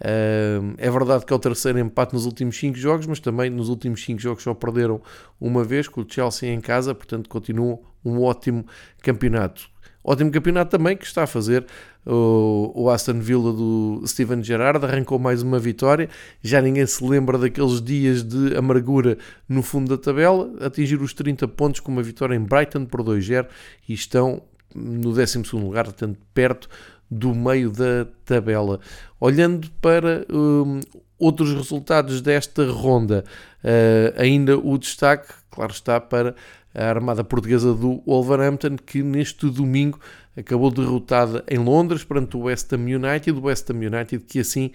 Um, 0.00 0.08
ehm, 0.08 0.74
é 0.78 0.90
verdade 0.90 1.24
que 1.24 1.32
é 1.32 1.36
o 1.36 1.38
terceiro 1.38 1.78
empate 1.78 2.14
nos 2.14 2.26
últimos 2.26 2.56
5 2.58 2.76
jogos, 2.76 3.06
mas 3.06 3.20
também 3.20 3.48
nos 3.48 3.68
últimos 3.68 4.04
5 4.04 4.20
jogos 4.20 4.42
só 4.42 4.54
perderam 4.54 5.00
uma 5.40 5.62
vez 5.62 5.86
com 5.86 6.00
o 6.00 6.06
Chelsea 6.08 6.52
em 6.52 6.60
casa, 6.60 6.94
portanto 6.94 7.28
continuam 7.28 7.80
um 8.04 8.20
ótimo 8.20 8.66
campeonato. 9.00 9.71
Ótimo 10.04 10.30
campeonato 10.30 10.76
também 10.76 10.96
que 10.96 11.04
está 11.04 11.22
a 11.22 11.26
fazer 11.26 11.64
o, 12.04 12.90
Aston 12.90 13.20
Villa 13.20 13.52
do 13.52 14.02
Steven 14.06 14.42
Gerrard. 14.42 14.84
Arrancou 14.84 15.18
mais 15.18 15.42
uma 15.42 15.58
vitória. 15.58 16.08
Já 16.42 16.60
ninguém 16.60 16.86
se 16.86 17.04
lembra 17.04 17.38
daqueles 17.38 17.80
dias 17.80 18.22
de 18.22 18.56
amargura 18.56 19.16
no 19.48 19.62
fundo 19.62 19.96
da 19.96 20.02
tabela. 20.02 20.50
Atingir 20.60 21.00
os 21.00 21.14
30 21.14 21.46
pontos 21.48 21.80
com 21.80 21.92
uma 21.92 22.02
vitória 22.02 22.34
em 22.34 22.40
Brighton 22.40 22.84
por 22.84 23.02
2-0 23.02 23.46
e 23.88 23.92
estão 23.94 24.42
no 24.74 25.12
12 25.12 25.42
lugar, 25.54 25.84
portanto, 25.84 26.18
perto 26.34 26.68
do 27.10 27.34
meio 27.34 27.70
da 27.70 28.06
tabela. 28.24 28.80
Olhando 29.20 29.70
para 29.80 30.26
um, 30.32 30.80
outros 31.18 31.52
resultados 31.52 32.20
desta 32.20 32.64
ronda, 32.70 33.24
uh, 33.62 34.20
ainda 34.20 34.58
o 34.58 34.76
destaque, 34.78 35.32
claro 35.50 35.72
está, 35.72 36.00
para 36.00 36.34
a 36.74 36.84
armada 36.88 37.22
portuguesa 37.22 37.74
do 37.74 38.02
Wolverhampton, 38.06 38.76
que 38.76 39.02
neste 39.02 39.48
domingo 39.50 39.98
acabou 40.36 40.70
derrotada 40.70 41.44
em 41.48 41.58
Londres 41.58 42.04
perante 42.04 42.36
o 42.36 42.42
West 42.42 42.72
Ham 42.72 42.84
United, 42.84 43.32
o 43.32 43.44
West 43.44 43.68
Ham 43.70 43.76
United 43.76 44.18
que 44.24 44.40
assim 44.40 44.70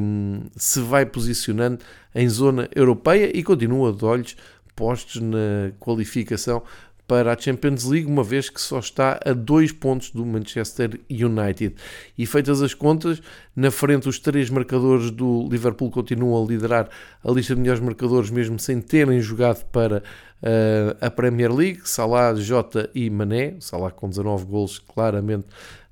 um, 0.00 0.42
se 0.56 0.80
vai 0.80 1.04
posicionando 1.04 1.80
em 2.14 2.28
zona 2.28 2.68
europeia 2.74 3.36
e 3.36 3.42
continua 3.42 3.92
de 3.92 4.04
olhos 4.04 4.36
postos 4.76 5.20
na 5.20 5.72
qualificação 5.80 6.62
para 7.08 7.32
a 7.32 7.38
Champions 7.38 7.84
League, 7.84 8.06
uma 8.06 8.22
vez 8.22 8.50
que 8.50 8.60
só 8.60 8.78
está 8.78 9.18
a 9.24 9.32
dois 9.32 9.72
pontos 9.72 10.10
do 10.10 10.26
Manchester 10.26 11.00
United. 11.10 11.74
E 12.18 12.26
feitas 12.26 12.60
as 12.60 12.74
contas, 12.74 13.22
na 13.56 13.70
frente 13.70 14.06
os 14.06 14.18
três 14.18 14.50
marcadores 14.50 15.10
do 15.10 15.48
Liverpool 15.50 15.90
continuam 15.90 16.44
a 16.44 16.46
liderar 16.46 16.90
a 17.24 17.30
lista 17.32 17.54
de 17.54 17.62
melhores 17.62 17.80
marcadores, 17.82 18.28
mesmo 18.28 18.58
sem 18.58 18.82
terem 18.82 19.22
jogado 19.22 19.64
para 19.72 20.02
uh, 20.42 20.96
a 21.00 21.10
Premier 21.10 21.50
League. 21.50 21.80
Salah, 21.84 22.34
Jota 22.34 22.90
e 22.94 23.08
Mané, 23.08 23.54
Salah 23.58 23.90
com 23.90 24.10
19 24.10 24.44
golos 24.44 24.78
claramente 24.78 25.46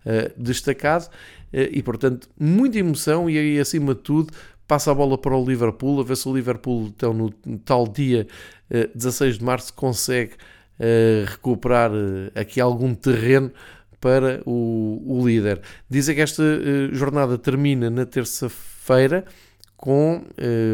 uh, 0.05 0.31
destacado. 0.37 1.07
Uh, 1.51 1.73
e 1.73 1.83
portanto, 1.83 2.29
muita 2.39 2.79
emoção 2.79 3.31
e 3.31 3.39
aí 3.39 3.59
acima 3.59 3.95
de 3.95 4.03
tudo 4.03 4.35
passa 4.69 4.91
a 4.91 4.95
bola 4.95 5.17
para 5.17 5.35
o 5.35 5.43
Liverpool, 5.43 5.99
a 5.99 6.05
ver 6.05 6.17
se 6.17 6.29
o 6.29 6.35
Liverpool 6.35 6.93
então 6.95 7.15
no 7.15 7.31
tal 7.65 7.87
dia 7.87 8.27
16 8.97 9.39
de 9.39 9.45
março 9.45 9.73
consegue 9.73 10.33
recuperar 11.27 11.91
aqui 12.35 12.61
algum 12.61 12.95
terreno 12.95 13.51
para 14.01 14.43
o, 14.45 15.03
o 15.05 15.27
líder. 15.27 15.61
Dizem 15.89 16.15
que 16.15 16.21
esta 16.21 16.43
jornada 16.93 17.39
termina 17.39 17.89
na 17.89 18.05
terça-feira 18.05 19.25
com 19.77 20.23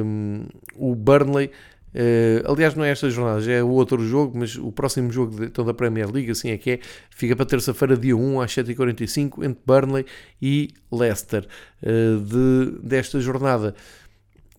um, 0.04 0.44
o 0.76 0.94
Burnley 0.94 1.50
Uh, 1.94 2.50
aliás, 2.50 2.74
não 2.74 2.84
é 2.84 2.90
esta 2.90 3.10
jornada, 3.10 3.42
já 3.42 3.52
é 3.52 3.62
o 3.62 3.68
outro 3.68 4.02
jogo, 4.06 4.38
mas 4.38 4.56
o 4.56 4.72
próximo 4.72 5.12
jogo 5.12 5.36
de, 5.36 5.46
então, 5.46 5.62
da 5.62 5.74
Premier 5.74 6.10
League, 6.10 6.30
assim 6.30 6.50
é 6.50 6.56
que 6.56 6.70
é, 6.70 6.80
fica 7.10 7.36
para 7.36 7.44
terça-feira, 7.44 7.96
dia 7.96 8.16
1, 8.16 8.40
às 8.40 8.50
7h45, 8.52 9.44
entre 9.44 9.62
Burnley 9.66 10.06
e 10.40 10.70
Leicester. 10.90 11.46
Uh, 11.82 12.18
de, 12.18 12.78
desta 12.82 13.20
jornada, 13.20 13.74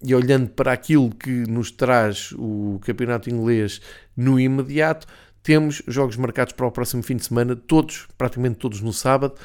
e 0.06 0.14
olhando 0.14 0.50
para 0.50 0.74
aquilo 0.74 1.10
que 1.10 1.32
nos 1.32 1.72
traz 1.72 2.34
o 2.34 2.80
campeonato 2.84 3.30
inglês 3.30 3.82
no 4.16 4.40
imediato, 4.40 5.08
temos 5.44 5.84
jogos 5.88 6.16
marcados 6.16 6.54
para 6.54 6.66
o 6.66 6.72
próximo 6.72 7.04
fim 7.04 7.18
de 7.18 7.26
semana, 7.26 7.56
todos, 7.56 8.08
praticamente 8.18 8.56
todos 8.56 8.82
no 8.82 8.94
sábado, 8.94 9.36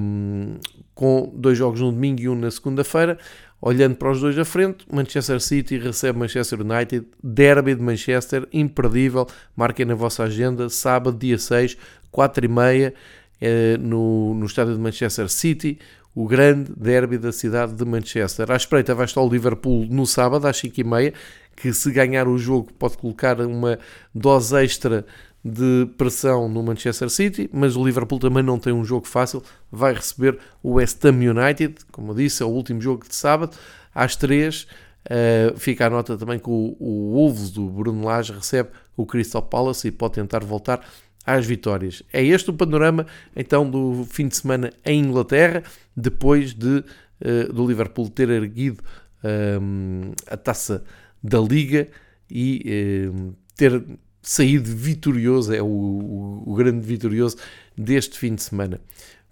um, 0.00 0.56
com 0.94 1.30
dois 1.36 1.56
jogos 1.58 1.80
no 1.80 1.92
domingo 1.92 2.20
e 2.20 2.28
um 2.28 2.34
na 2.34 2.50
segunda-feira. 2.50 3.18
Olhando 3.60 3.94
para 3.94 4.10
os 4.10 4.20
dois 4.20 4.36
à 4.36 4.44
frente, 4.44 4.84
Manchester 4.90 5.40
City 5.40 5.78
recebe 5.78 6.18
Manchester 6.18 6.60
United, 6.62 7.06
derby 7.22 7.76
de 7.76 7.82
Manchester, 7.82 8.48
imperdível, 8.52 9.24
marquem 9.54 9.86
na 9.86 9.94
vossa 9.94 10.24
agenda, 10.24 10.68
sábado, 10.68 11.16
dia 11.16 11.38
6, 11.38 11.76
4 12.10 12.44
e 12.44 12.48
meia, 12.48 12.94
é, 13.40 13.76
no, 13.76 14.34
no 14.34 14.46
estádio 14.46 14.74
de 14.74 14.80
Manchester 14.80 15.28
City, 15.28 15.78
o 16.14 16.26
grande 16.26 16.72
derby 16.76 17.18
da 17.18 17.30
cidade 17.30 17.72
de 17.72 17.84
Manchester. 17.84 18.50
À 18.50 18.56
espreita 18.56 18.94
vai 18.94 19.04
estar 19.04 19.20
o 19.20 19.28
Liverpool 19.28 19.86
no 19.88 20.06
sábado, 20.06 20.46
às 20.46 20.56
5 20.56 20.80
e 20.80 20.84
meia, 20.84 21.14
que 21.56 21.72
se 21.72 21.90
ganhar 21.90 22.26
o 22.26 22.38
jogo 22.38 22.72
pode 22.72 22.96
colocar 22.96 23.40
uma 23.40 23.78
dose 24.14 24.56
extra 24.62 25.04
de 25.44 25.88
pressão 25.98 26.48
no 26.48 26.62
Manchester 26.62 27.10
City, 27.10 27.50
mas 27.52 27.74
o 27.74 27.84
Liverpool 27.84 28.18
também 28.18 28.42
não 28.42 28.58
tem 28.58 28.72
um 28.72 28.84
jogo 28.84 29.06
fácil, 29.08 29.42
vai 29.70 29.92
receber 29.92 30.38
o 30.62 30.74
West 30.74 31.04
Ham 31.04 31.18
United, 31.18 31.74
como 31.90 32.12
eu 32.12 32.14
disse, 32.16 32.42
é 32.42 32.46
o 32.46 32.48
último 32.48 32.80
jogo 32.80 33.08
de 33.08 33.14
sábado, 33.14 33.56
às 33.92 34.14
3 34.14 34.62
uh, 34.62 34.66
eh, 35.04 35.54
fica 35.56 35.86
a 35.86 35.90
nota 35.90 36.16
também 36.16 36.38
que 36.38 36.48
o, 36.48 36.76
o 36.78 37.12
Wolves 37.14 37.50
do 37.50 37.68
Bruno 37.68 38.04
Lage 38.04 38.32
recebe 38.32 38.70
o 38.96 39.04
Crystal 39.04 39.42
Palace 39.42 39.88
e 39.88 39.90
pode 39.90 40.14
tentar 40.14 40.44
voltar 40.44 40.80
às 41.26 41.44
vitórias. 41.44 42.02
É 42.12 42.22
este 42.22 42.50
o 42.50 42.54
panorama 42.54 43.06
então 43.34 43.68
do 43.68 44.06
fim 44.08 44.28
de 44.28 44.36
semana 44.36 44.72
em 44.84 45.00
Inglaterra, 45.00 45.64
depois 45.96 46.54
de 46.54 46.84
uh, 47.20 47.52
do 47.52 47.66
Liverpool 47.66 48.08
ter 48.08 48.30
erguido 48.30 48.82
ehm, 49.24 50.12
a 50.26 50.36
taça 50.36 50.84
da 51.22 51.38
Liga 51.40 51.88
e 52.30 52.62
ehm, 52.64 53.32
ter 53.56 53.84
saído 54.22 54.74
vitorioso, 54.74 55.52
é 55.52 55.60
o, 55.60 55.66
o, 55.66 56.42
o, 56.46 56.54
grande 56.54 56.86
vitorioso 56.86 57.36
deste 57.76 58.18
fim 58.18 58.34
de 58.34 58.42
semana. 58.42 58.80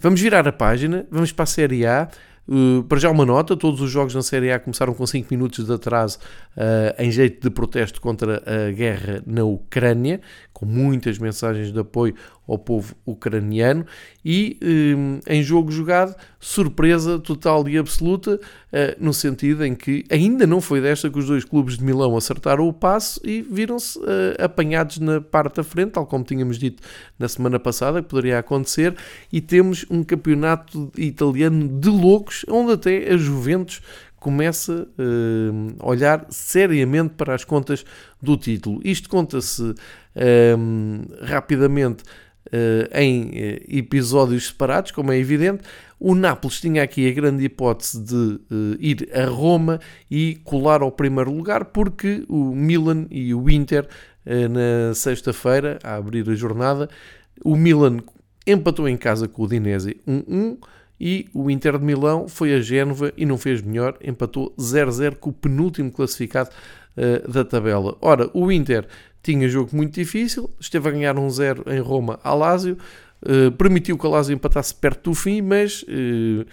Vamos 0.03 0.19
virar 0.19 0.49
a 0.49 0.53
página, 0.53 1.07
vamos 1.11 1.31
para 1.31 1.43
a 1.43 1.47
Série 1.47 1.85
A. 1.85 2.09
Uh, 2.49 2.83
para 2.85 2.99
já 2.99 3.11
uma 3.11 3.27
nota, 3.27 3.55
todos 3.55 3.83
os 3.83 3.91
jogos 3.91 4.15
na 4.15 4.23
Série 4.23 4.51
A 4.51 4.59
começaram 4.59 4.95
com 4.95 5.07
5 5.07 5.29
minutos 5.31 5.67
de 5.67 5.73
atraso 5.73 6.19
uh, 6.57 6.95
em 6.99 7.11
jeito 7.11 7.43
de 7.43 7.55
protesto 7.55 8.01
contra 8.01 8.43
a 8.47 8.73
guerra 8.73 9.23
na 9.27 9.45
Ucrânia, 9.45 10.23
com 10.55 10.65
muitas 10.65 11.19
mensagens 11.19 11.71
de 11.71 11.79
apoio 11.79 12.15
ao 12.51 12.59
povo 12.59 12.95
ucraniano 13.07 13.87
e 14.25 14.59
um, 14.63 15.21
em 15.27 15.43
jogo 15.43 15.71
jogado, 15.71 16.15
surpresa 16.41 17.19
total 17.19 17.69
e 17.69 17.79
absoluta, 17.79 18.35
uh, 18.35 18.41
no 18.99 19.15
sentido 19.15 19.65
em 19.65 19.75
que 19.75 20.05
ainda 20.11 20.47
não 20.47 20.61
foi 20.61 20.81
desta 20.81 21.09
que 21.09 21.19
os 21.19 21.27
dois 21.27 21.45
clubes 21.45 21.79
de 21.79 21.85
Milão 21.85 22.17
acertaram 22.17 22.67
o 22.67 22.73
passo 22.73 23.21
e 23.25 23.41
viram-se 23.41 23.99
uh, 24.01 24.03
apanhados 24.39 24.99
na 24.99 25.21
parte 25.21 25.57
da 25.57 25.65
frente, 25.65 25.93
tal 25.93 26.07
como 26.07 26.25
tínhamos 26.25 26.59
dito 26.59 26.83
na 27.19 27.29
semana 27.29 27.59
passada 27.61 28.03
que 28.03 28.09
poderia 28.09 28.39
acontecer, 28.41 28.97
e 29.33 29.41
temos 29.41 29.87
um 29.91 30.05
campeonato 30.05 30.93
italiano 30.97 31.69
de 31.81 31.89
loucos, 31.89 32.47
onde 32.49 32.73
até 32.73 33.13
a 33.13 33.17
Juventus 33.17 33.83
começa 34.21 34.87
uh, 34.99 35.75
a 35.79 35.89
olhar 35.89 36.27
seriamente 36.29 37.15
para 37.17 37.35
as 37.35 37.43
contas 37.43 37.85
do 38.23 38.37
título. 38.37 38.81
Isto 38.85 39.09
conta-se 39.09 39.63
um, 39.63 41.03
rapidamente 41.23 42.05
uh, 42.47 42.89
em 42.95 43.31
uh, 43.31 43.33
episódios 43.67 44.49
separados, 44.49 44.93
como 44.93 45.11
é 45.11 45.19
evidente. 45.19 45.63
O 45.99 46.15
Nápoles 46.15 46.61
tinha 46.61 46.83
aqui 46.83 47.09
a 47.09 47.13
grande 47.13 47.45
hipótese 47.45 48.01
de 48.01 48.15
uh, 48.15 48.41
ir 48.79 49.09
a 49.13 49.25
Roma 49.25 49.81
e 50.11 50.39
colar 50.45 50.83
ao 50.83 50.93
primeiro 50.93 51.33
lugar, 51.33 51.65
porque 51.67 52.23
o 52.29 52.55
Milan 52.55 53.07
e 53.11 53.35
o 53.35 53.51
Inter, 53.51 53.89
na 54.23 54.95
sexta-feira, 54.95 55.79
a 55.83 55.97
abrir 55.97 56.29
a 56.29 56.35
jornada, 56.35 56.91
o 57.43 57.57
Milan 57.57 58.01
empatou 58.47 58.89
em 58.89 58.97
casa 58.97 59.29
com 59.29 59.43
o 59.43 59.49
Dinese 59.49 60.01
1-1 60.07 60.59
e 61.01 61.29
o 61.33 61.51
Inter 61.51 61.79
de 61.79 61.85
Milão 61.85 62.29
foi 62.29 62.55
a 62.55 62.61
Génova 62.61 63.13
e 63.17 63.25
não 63.25 63.39
fez 63.39 63.63
melhor, 63.63 63.97
empatou 64.03 64.55
0-0 64.59 65.15
com 65.15 65.31
o 65.31 65.33
penúltimo 65.33 65.91
classificado 65.91 66.51
uh, 66.97 67.31
da 67.31 67.43
tabela. 67.43 67.97
Ora, 68.03 68.31
o 68.35 68.53
Inter 68.53 68.87
tinha 69.23 69.49
jogo 69.49 69.75
muito 69.75 69.95
difícil, 69.95 70.51
esteve 70.61 70.89
a 70.89 70.93
ganhar 70.93 71.15
1-0 71.15 71.73
em 71.73 71.81
Roma 71.81 72.21
a 72.23 72.35
Lazio, 72.35 72.77
uh, 73.23 73.51
permitiu 73.53 73.97
que 73.97 74.07
a 74.07 74.11
Lazio 74.11 74.35
empatasse 74.35 74.75
perto 74.75 75.11
do 75.11 75.15
fim, 75.15 75.41
mas 75.41 75.83
uh, 75.85 76.45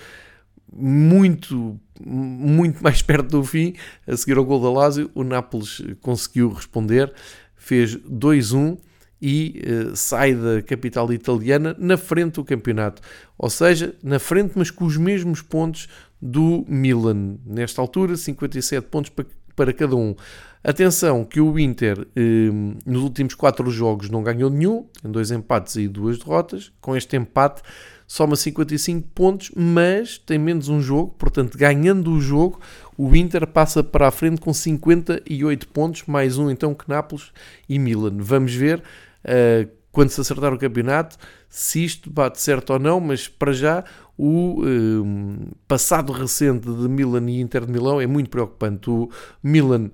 muito, 0.73 1.77
muito 2.05 2.81
mais 2.81 3.01
perto 3.03 3.29
do 3.29 3.43
fim, 3.43 3.73
a 4.07 4.15
seguir 4.15 4.37
ao 4.37 4.45
gol 4.45 4.61
da 4.61 4.71
Lazio, 4.71 5.11
o 5.13 5.25
Nápoles 5.25 5.81
conseguiu 6.01 6.53
responder, 6.53 7.11
fez 7.57 7.97
2-1 7.97 8.77
e 9.21 9.61
uh, 9.65 9.95
sai 9.95 10.35
da 10.35 10.61
capital 10.61 11.11
italiana 11.11 11.75
na 11.79 11.97
frente 11.97 12.35
do 12.35 12.43
campeonato. 12.43 13.01
Ou 13.37 13.49
seja, 13.49 13.95
na 14.03 14.19
frente, 14.19 14.53
mas 14.55 14.69
com 14.69 14.85
os 14.85 14.97
mesmos 14.97 15.41
pontos 15.41 15.87
do 16.21 16.65
Milan. 16.67 17.37
Nesta 17.45 17.81
altura, 17.81 18.15
57 18.15 18.87
pontos 18.87 19.09
para, 19.09 19.25
para 19.55 19.73
cada 19.73 19.95
um. 19.95 20.15
Atenção 20.63 21.23
que 21.23 21.39
o 21.39 21.57
Inter 21.57 22.07
eh, 22.15 22.49
nos 22.85 23.01
últimos 23.03 23.33
quatro 23.35 23.69
jogos 23.69 24.09
não 24.09 24.23
ganhou 24.23 24.49
nenhum, 24.49 24.85
tem 25.01 25.09
dois 25.09 25.31
empates 25.31 25.75
e 25.77 25.87
duas 25.87 26.17
derrotas. 26.17 26.71
Com 26.81 26.95
este 26.95 27.15
empate 27.15 27.61
soma 28.07 28.35
55 28.35 29.07
pontos, 29.13 29.51
mas 29.55 30.17
tem 30.17 30.39
menos 30.39 30.67
um 30.67 30.81
jogo, 30.81 31.13
portanto, 31.17 31.57
ganhando 31.57 32.11
o 32.11 32.19
jogo, 32.19 32.59
o 32.97 33.15
Inter 33.15 33.45
passa 33.45 33.83
para 33.83 34.07
a 34.07 34.11
frente 34.11 34.41
com 34.41 34.53
58 34.53 35.67
pontos, 35.67 36.03
mais 36.07 36.37
um 36.37 36.49
então 36.49 36.73
que 36.73 36.89
Nápoles 36.89 37.31
e 37.69 37.77
Milan. 37.77 38.17
Vamos 38.17 38.53
ver 38.53 38.81
uh, 39.27 39.69
quando 39.91 40.09
se 40.09 40.21
acertar 40.21 40.53
o 40.53 40.59
campeonato 40.59 41.17
se 41.49 41.83
isto 41.83 42.11
bate 42.11 42.39
certo 42.39 42.73
ou 42.73 42.79
não, 42.79 42.99
mas 42.99 43.27
para 43.27 43.53
já 43.53 43.83
o 44.17 44.61
uh, 44.61 45.55
passado 45.67 46.11
recente 46.11 46.67
de 46.67 46.87
Milan 46.87 47.29
e 47.29 47.39
Inter 47.39 47.65
de 47.65 47.71
Milão 47.71 48.01
é 48.01 48.07
muito 48.07 48.29
preocupante. 48.29 48.89
O 48.89 49.09
Milan 49.41 49.91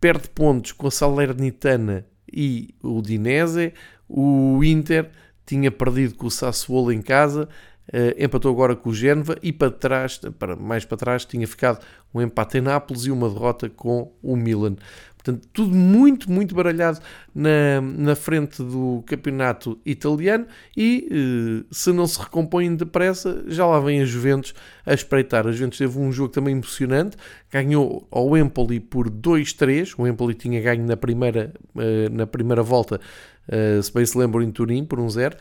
perde 0.00 0.28
pontos 0.28 0.72
com 0.72 0.86
a 0.86 0.90
Salernitana 0.90 2.06
e 2.32 2.74
o 2.82 3.00
Dinese, 3.00 3.72
o 4.08 4.62
Inter 4.62 5.10
tinha 5.46 5.70
perdido 5.70 6.14
com 6.14 6.26
o 6.26 6.30
Sassuolo 6.30 6.92
em 6.92 7.02
casa, 7.02 7.48
uh, 7.88 8.22
empatou 8.22 8.50
agora 8.50 8.76
com 8.76 8.90
o 8.90 8.94
Génova 8.94 9.36
e 9.42 9.52
para 9.52 9.70
trás, 9.70 10.18
para, 10.38 10.56
mais 10.56 10.84
para 10.84 10.96
trás, 10.96 11.24
tinha 11.24 11.46
ficado 11.46 11.84
um 12.14 12.22
empate 12.22 12.58
em 12.58 12.60
Nápoles 12.60 13.04
e 13.06 13.10
uma 13.10 13.28
derrota 13.28 13.68
com 13.68 14.12
o 14.22 14.36
Milan. 14.36 14.76
Portanto, 15.24 15.48
tudo 15.54 15.74
muito, 15.74 16.30
muito 16.30 16.54
baralhado 16.54 17.00
na, 17.34 17.80
na 17.80 18.14
frente 18.14 18.62
do 18.62 19.02
campeonato 19.06 19.78
italiano 19.86 20.46
e 20.76 21.08
eh, 21.10 21.64
se 21.70 21.90
não 21.92 22.06
se 22.06 22.20
recompõem 22.20 22.76
depressa, 22.76 23.42
já 23.48 23.66
lá 23.66 23.80
vem 23.80 24.02
a 24.02 24.04
Juventus 24.04 24.54
a 24.84 24.92
espreitar. 24.92 25.46
A 25.46 25.52
Juventus 25.52 25.78
teve 25.78 25.98
um 25.98 26.12
jogo 26.12 26.28
também 26.28 26.54
emocionante, 26.54 27.16
ganhou 27.50 28.06
ao 28.10 28.36
Empoli 28.36 28.78
por 28.80 29.08
2-3, 29.08 29.94
o 29.96 30.06
Empoli 30.06 30.34
tinha 30.34 30.60
ganho 30.60 30.84
na 30.84 30.96
primeira, 30.96 31.54
eh, 31.78 32.10
na 32.10 32.26
primeira 32.26 32.62
volta, 32.62 33.00
eh, 33.48 33.80
se 33.82 33.94
bem 33.94 34.04
se 34.04 34.18
lembram, 34.18 34.42
em 34.42 34.50
Turim, 34.50 34.84
por 34.84 34.98
1-0, 34.98 35.36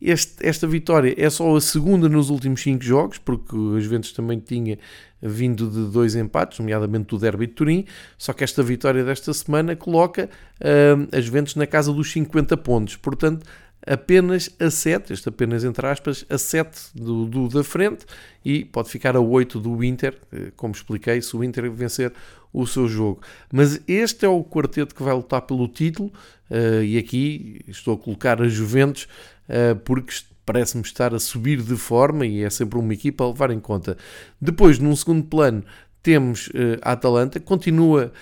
este, 0.00 0.46
esta 0.46 0.66
vitória 0.66 1.14
é 1.16 1.28
só 1.28 1.56
a 1.56 1.60
segunda 1.60 2.08
nos 2.08 2.30
últimos 2.30 2.62
5 2.62 2.82
jogos, 2.82 3.18
porque 3.18 3.56
a 3.76 3.80
Juventus 3.80 4.12
também 4.12 4.38
tinha 4.38 4.78
vindo 5.20 5.68
de 5.68 5.90
dois 5.90 6.14
empates, 6.14 6.58
nomeadamente 6.58 7.08
do 7.08 7.18
Derby 7.18 7.46
de 7.46 7.54
Turim, 7.54 7.84
só 8.16 8.32
que 8.32 8.44
esta 8.44 8.62
vitória 8.62 9.04
desta 9.04 9.32
semana 9.34 9.74
coloca 9.74 10.30
uh, 10.60 11.16
a 11.16 11.20
Juventus 11.20 11.56
na 11.56 11.66
casa 11.66 11.92
dos 11.92 12.12
50 12.12 12.56
pontos, 12.58 12.96
portanto 12.96 13.44
apenas 13.86 14.50
a 14.60 14.70
7, 14.70 15.12
este 15.12 15.28
apenas 15.28 15.64
entre 15.64 15.86
aspas, 15.86 16.24
a 16.28 16.36
7 16.36 16.90
do, 16.94 17.26
do, 17.26 17.48
da 17.48 17.64
frente 17.64 18.04
e 18.44 18.64
pode 18.64 18.90
ficar 18.90 19.16
a 19.16 19.20
8 19.20 19.58
do 19.58 19.82
Inter, 19.82 20.18
eh, 20.32 20.52
como 20.56 20.74
expliquei, 20.74 21.20
se 21.22 21.36
o 21.36 21.42
Inter 21.42 21.70
vencer 21.70 22.12
o 22.52 22.66
seu 22.66 22.88
jogo. 22.88 23.20
Mas 23.52 23.80
este 23.86 24.24
é 24.24 24.28
o 24.28 24.42
quarteto 24.42 24.94
que 24.94 25.02
vai 25.02 25.14
lutar 25.14 25.42
pelo 25.42 25.68
título 25.68 26.12
uh, 26.50 26.82
e 26.82 26.98
aqui 26.98 27.60
estou 27.68 27.94
a 27.94 27.98
colocar 27.98 28.40
a 28.40 28.48
Juventus 28.48 29.06
uh, 29.48 29.76
porque 29.84 30.14
parece-me 30.44 30.82
estar 30.82 31.14
a 31.14 31.18
subir 31.18 31.60
de 31.60 31.76
forma 31.76 32.26
e 32.26 32.42
é 32.42 32.50
sempre 32.50 32.78
uma 32.78 32.92
equipa 32.92 33.24
a 33.24 33.28
levar 33.28 33.50
em 33.50 33.60
conta. 33.60 33.96
Depois, 34.40 34.78
num 34.78 34.96
segundo 34.96 35.24
plano, 35.24 35.62
temos 36.02 36.48
uh, 36.48 36.78
a 36.82 36.92
Atalanta, 36.92 37.38
continua 37.40 38.12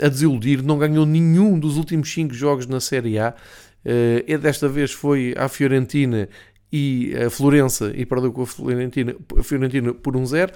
a 0.00 0.08
desiludir, 0.08 0.62
não 0.62 0.78
ganhou 0.78 1.04
nenhum 1.04 1.58
dos 1.58 1.76
últimos 1.76 2.08
5 2.12 2.32
jogos 2.32 2.68
na 2.68 2.78
Série 2.78 3.18
A 3.18 3.34
Uh, 3.84 4.38
desta 4.38 4.66
vez 4.66 4.92
foi 4.92 5.34
à 5.36 5.46
Fiorentina 5.46 6.28
e 6.72 7.14
a 7.16 7.28
Florença 7.28 7.92
e 7.94 8.06
perdeu 8.06 8.32
com 8.32 8.42
a 8.42 8.46
Fiorentina, 8.46 9.14
a 9.38 9.42
Fiorentina 9.42 9.92
por 9.92 10.16
um 10.16 10.24
zero. 10.24 10.52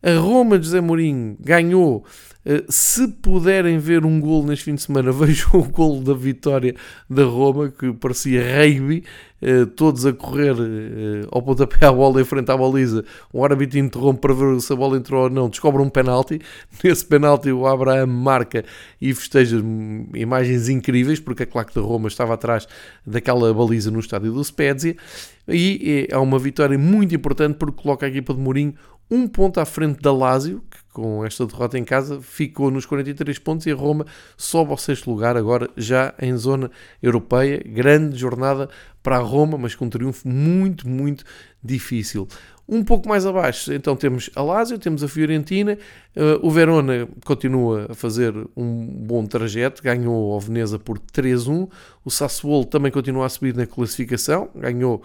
A 0.00 0.14
Roma 0.16 0.58
de 0.58 0.66
José 0.66 0.80
Mourinho 0.80 1.36
ganhou. 1.40 2.04
Uh, 2.46 2.64
se 2.68 3.08
puderem 3.08 3.78
ver 3.78 4.06
um 4.06 4.20
gol 4.20 4.46
neste 4.46 4.66
fim 4.66 4.74
de 4.76 4.80
semana, 4.80 5.10
vejam 5.12 5.50
o 5.54 5.64
gol 5.64 6.00
da 6.00 6.14
vitória 6.14 6.74
da 7.10 7.24
Roma, 7.24 7.68
que 7.68 7.92
parecia 7.92 8.40
rugby, 8.40 9.02
uh, 9.42 9.66
todos 9.66 10.06
a 10.06 10.12
correr 10.12 10.52
uh, 10.52 11.28
ao 11.32 11.42
pontapé 11.42 11.84
à 11.84 11.92
bola 11.92 12.20
em 12.20 12.24
frente 12.24 12.48
à 12.50 12.56
baliza. 12.56 13.04
O 13.32 13.44
árbitro 13.44 13.80
interrompe 13.80 14.20
para 14.20 14.32
ver 14.32 14.60
se 14.60 14.72
a 14.72 14.76
bola 14.76 14.96
entrou 14.96 15.24
ou 15.24 15.30
não, 15.30 15.48
descobre 15.48 15.82
um 15.82 15.90
penalti. 15.90 16.40
Nesse 16.82 17.04
penalti 17.04 17.50
o 17.50 17.66
Abraham 17.66 18.06
marca 18.06 18.64
e 19.00 19.12
festeja 19.12 19.60
imagens 20.14 20.68
incríveis, 20.68 21.18
porque 21.18 21.42
a 21.42 21.46
claque 21.46 21.74
da 21.74 21.80
Roma 21.80 22.06
estava 22.06 22.34
atrás 22.34 22.68
daquela 23.04 23.52
baliza 23.52 23.90
no 23.90 23.98
estádio 23.98 24.32
do 24.32 24.44
Spezia. 24.44 24.96
E 25.48 26.06
é 26.10 26.18
uma 26.18 26.38
vitória 26.38 26.78
muito 26.78 27.14
importante 27.14 27.56
porque 27.56 27.82
coloca 27.82 28.06
a 28.06 28.08
equipa 28.08 28.34
de 28.34 28.40
Mourinho 28.40 28.74
um 29.10 29.26
ponto 29.26 29.58
à 29.58 29.64
frente 29.64 30.00
da 30.00 30.12
Lazio, 30.12 30.62
que 30.70 30.78
com 30.92 31.24
esta 31.24 31.46
derrota 31.46 31.78
em 31.78 31.84
casa 31.84 32.20
ficou 32.20 32.70
nos 32.70 32.84
43 32.84 33.38
pontos 33.38 33.66
e 33.66 33.70
a 33.70 33.74
Roma 33.74 34.04
sobe 34.36 34.70
ao 34.70 34.76
sexto 34.76 35.10
lugar 35.10 35.36
agora 35.36 35.70
já 35.76 36.14
em 36.20 36.36
zona 36.36 36.70
europeia. 37.02 37.62
Grande 37.64 38.18
jornada 38.18 38.68
para 39.02 39.16
a 39.16 39.20
Roma, 39.20 39.56
mas 39.56 39.74
com 39.74 39.86
um 39.86 39.90
triunfo 39.90 40.28
muito, 40.28 40.88
muito 40.88 41.24
difícil. 41.62 42.28
Um 42.68 42.84
pouco 42.84 43.08
mais 43.08 43.24
abaixo, 43.24 43.72
então 43.72 43.96
temos 43.96 44.28
a 44.34 44.42
Lazio, 44.42 44.78
temos 44.78 45.02
a 45.02 45.08
Fiorentina, 45.08 45.78
uh, 46.14 46.46
o 46.46 46.50
Verona 46.50 47.08
continua 47.24 47.86
a 47.88 47.94
fazer 47.94 48.34
um 48.54 48.84
bom 48.84 49.24
trajeto, 49.24 49.82
ganhou 49.82 50.34
ao 50.34 50.38
Veneza 50.38 50.78
por 50.78 50.98
3-1, 50.98 51.66
o 52.04 52.10
Sassuolo 52.10 52.66
também 52.66 52.92
continua 52.92 53.24
a 53.24 53.28
subir 53.30 53.56
na 53.56 53.66
classificação, 53.66 54.50
ganhou, 54.54 55.02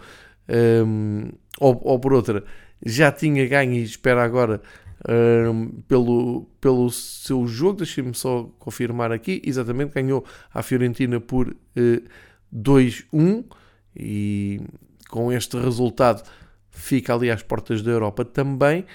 um, 0.49 0.53
ehm, 0.53 1.31
ou, 1.57 1.79
ou 1.85 1.99
por 1.99 2.11
outra, 2.11 2.43
já 2.85 3.11
tinha 3.11 3.47
ganho 3.47 3.73
e 3.73 3.83
espera 3.83 4.23
agora 4.23 4.61
um, 5.07 5.81
pelo, 5.87 6.47
pelo 6.59 6.89
seu 6.89 7.47
jogo. 7.47 7.79
Deixem-me 7.79 8.13
só 8.13 8.49
confirmar 8.59 9.11
aqui. 9.11 9.41
Exatamente, 9.45 9.93
ganhou 9.93 10.25
a 10.53 10.61
Fiorentina 10.61 11.19
por 11.19 11.49
uh, 11.49 12.03
2-1 12.53 13.45
e 13.95 14.61
com 15.09 15.31
este 15.31 15.57
resultado 15.57 16.23
fica 16.71 17.13
ali 17.13 17.29
às 17.29 17.43
portas 17.43 17.81
da 17.81 17.91
Europa 17.91 18.25
também. 18.25 18.85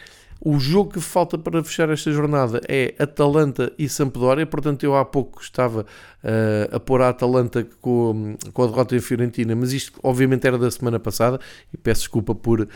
O 0.40 0.59
jogo 0.59 0.92
que 0.92 1.01
falta 1.01 1.37
para 1.37 1.62
fechar 1.64 1.90
esta 1.90 2.12
jornada 2.12 2.61
é 2.68 2.94
Atalanta 2.96 3.72
e 3.77 3.88
Sampdoria, 3.88 4.46
portanto 4.46 4.85
eu 4.85 4.94
há 4.94 5.05
pouco 5.05 5.42
estava 5.42 5.81
uh, 5.83 6.77
a 6.77 6.79
pôr 6.79 7.03
a 7.03 7.09
Atalanta 7.09 7.66
com, 7.81 8.37
com 8.53 8.62
a 8.62 8.66
derrota 8.68 8.94
em 8.94 9.01
Fiorentina, 9.01 9.57
mas 9.57 9.72
isto 9.72 9.98
obviamente 10.01 10.46
era 10.46 10.57
da 10.57 10.70
semana 10.70 11.01
passada 11.01 11.40
e 11.74 11.77
peço 11.77 12.03
desculpa 12.03 12.37
por, 12.37 12.61
uh, 12.61 12.68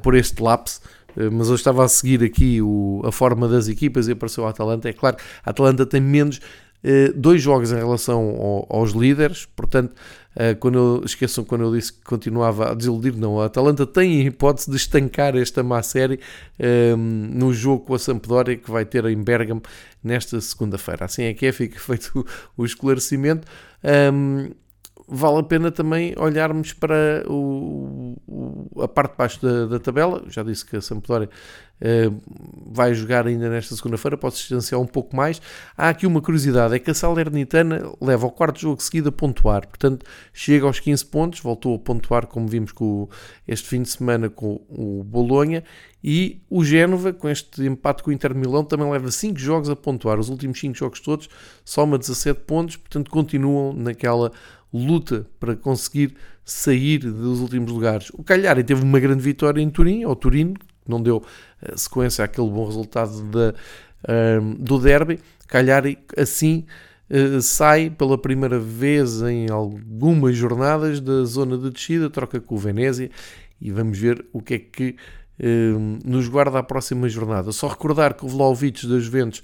por 0.00 0.14
este 0.14 0.40
lapso, 0.40 0.80
uh, 1.16 1.28
mas 1.32 1.48
eu 1.48 1.56
estava 1.56 1.84
a 1.84 1.88
seguir 1.88 2.22
aqui 2.22 2.62
o, 2.62 3.02
a 3.04 3.10
forma 3.10 3.48
das 3.48 3.66
equipas 3.66 4.06
e 4.06 4.12
apareceu 4.12 4.46
a 4.46 4.50
Atalanta. 4.50 4.88
É 4.88 4.92
claro, 4.92 5.16
a 5.44 5.50
Atalanta 5.50 5.84
tem 5.84 6.00
menos 6.00 6.40
dois 7.14 7.40
jogos 7.40 7.70
em 7.70 7.76
relação 7.76 8.20
ao, 8.20 8.66
aos 8.78 8.92
líderes, 8.92 9.46
portanto 9.46 9.94
Uh, 10.34 10.56
quando 10.58 10.78
eu, 10.78 11.04
esqueçam 11.04 11.44
quando 11.44 11.64
eu 11.64 11.74
disse 11.74 11.92
que 11.92 12.00
continuava 12.04 12.70
a 12.70 12.74
desiludir, 12.74 13.14
não. 13.14 13.38
A 13.38 13.46
Atalanta 13.46 13.86
tem 13.86 14.22
a 14.22 14.24
hipótese 14.24 14.70
de 14.70 14.76
estancar 14.76 15.36
esta 15.36 15.62
má 15.62 15.82
série 15.82 16.20
um, 16.96 16.96
no 16.96 17.52
jogo 17.52 17.84
com 17.84 17.94
a 17.94 17.98
Sampdoria 17.98 18.56
que 18.56 18.70
vai 18.70 18.86
ter 18.86 19.04
em 19.04 19.22
Bergamo 19.22 19.60
nesta 20.02 20.40
segunda-feira. 20.40 21.04
Assim 21.04 21.24
é 21.24 21.34
que 21.34 21.44
é, 21.44 21.52
fica 21.52 21.76
feito 21.80 22.26
o, 22.56 22.62
o 22.62 22.64
esclarecimento. 22.64 23.46
Um, 23.84 24.50
vale 25.12 25.40
a 25.40 25.42
pena 25.42 25.70
também 25.70 26.14
olharmos 26.16 26.72
para 26.72 27.22
o, 27.28 28.16
o, 28.26 28.82
a 28.82 28.88
parte 28.88 29.12
de 29.12 29.18
baixo 29.18 29.42
da, 29.42 29.66
da, 29.66 29.78
tabela. 29.78 30.24
Já 30.28 30.42
disse 30.42 30.64
que 30.64 30.74
a 30.74 30.80
Sampdoria 30.80 31.28
uh, 31.28 32.22
vai 32.72 32.94
jogar 32.94 33.26
ainda 33.26 33.50
nesta 33.50 33.76
segunda-feira, 33.76 34.16
pode 34.16 34.36
se 34.36 34.40
distanciar 34.40 34.80
um 34.80 34.86
pouco 34.86 35.14
mais. 35.14 35.40
Há 35.76 35.90
aqui 35.90 36.06
uma 36.06 36.22
curiosidade, 36.22 36.74
é 36.74 36.78
que 36.78 36.90
a 36.90 36.94
Salernitana 36.94 37.92
leva 38.00 38.26
o 38.26 38.30
quarto 38.30 38.58
jogo 38.58 38.82
seguido 38.82 39.10
a 39.10 39.12
pontuar, 39.12 39.68
portanto 39.68 40.06
chega 40.32 40.66
aos 40.66 40.80
15 40.80 41.04
pontos, 41.04 41.40
voltou 41.40 41.74
a 41.74 41.78
pontuar 41.78 42.26
como 42.26 42.48
vimos 42.48 42.72
com 42.72 43.06
este 43.46 43.68
fim 43.68 43.82
de 43.82 43.90
semana 43.90 44.30
com 44.30 44.64
o 44.70 45.04
Bolonha 45.04 45.62
e 46.02 46.42
o 46.48 46.64
Génova, 46.64 47.12
com 47.12 47.28
este 47.28 47.62
empate 47.64 48.02
com 48.02 48.10
o 48.10 48.12
Inter 48.12 48.34
Milão, 48.34 48.64
também 48.64 48.90
leva 48.90 49.10
5 49.10 49.38
jogos 49.38 49.68
a 49.68 49.76
pontuar. 49.76 50.18
Os 50.18 50.30
últimos 50.30 50.58
5 50.58 50.74
jogos 50.74 51.00
todos 51.00 51.28
soma 51.64 51.98
17 51.98 52.40
pontos, 52.40 52.76
portanto 52.76 53.10
continuam 53.10 53.72
naquela 53.72 54.32
luta 54.72 55.26
para 55.38 55.54
conseguir 55.54 56.14
sair 56.44 56.98
dos 56.98 57.40
últimos 57.40 57.70
lugares. 57.70 58.10
O 58.14 58.22
Cagliari 58.22 58.64
teve 58.64 58.82
uma 58.82 58.98
grande 58.98 59.22
vitória 59.22 59.60
em 59.60 59.70
Turim, 59.70 60.02
ao 60.04 60.16
Turino, 60.16 60.54
não 60.86 61.00
deu 61.00 61.18
uh, 61.18 61.78
sequência 61.78 62.24
àquele 62.24 62.48
bom 62.48 62.66
resultado 62.66 63.22
da, 63.24 63.54
uh, 64.04 64.54
do 64.58 64.78
derby. 64.78 65.20
Cagliari 65.46 65.98
assim 66.16 66.64
uh, 67.10 67.40
sai 67.40 67.90
pela 67.90 68.18
primeira 68.18 68.58
vez 68.58 69.22
em 69.22 69.50
algumas 69.50 70.36
jornadas 70.36 71.00
da 71.00 71.24
zona 71.24 71.56
de 71.56 71.70
descida, 71.70 72.10
troca 72.10 72.40
com 72.40 72.54
o 72.54 72.58
Venezia 72.58 73.10
e 73.60 73.70
vamos 73.70 73.98
ver 73.98 74.24
o 74.32 74.40
que 74.40 74.54
é 74.54 74.58
que 74.58 74.96
nos 76.04 76.28
guarda 76.28 76.60
a 76.60 76.62
próxima 76.62 77.08
jornada. 77.08 77.50
Só 77.50 77.66
recordar 77.66 78.14
que 78.14 78.24
o 78.24 78.28
Vlaovic 78.28 78.86
das 78.86 79.02
Juventus 79.02 79.42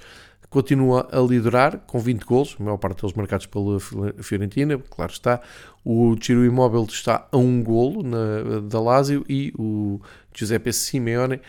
continua 0.50 1.08
a 1.12 1.20
liderar 1.20 1.78
com 1.86 1.98
20 1.98 2.24
gols, 2.24 2.56
a 2.58 2.62
maior 2.62 2.78
parte 2.78 3.02
deles 3.02 3.16
marcados 3.16 3.46
pela 3.46 3.78
Fiorentina, 4.22 4.78
claro 4.90 5.12
está. 5.12 5.40
O 5.84 6.16
Tiro 6.16 6.44
Imóvel 6.44 6.84
está 6.88 7.26
a 7.30 7.36
um 7.36 7.62
golo 7.62 8.02
na, 8.02 8.60
da 8.60 8.80
Lazio 8.80 9.24
e 9.28 9.52
o 9.58 10.00
Giuseppe 10.34 10.72
Simeone 10.72 11.40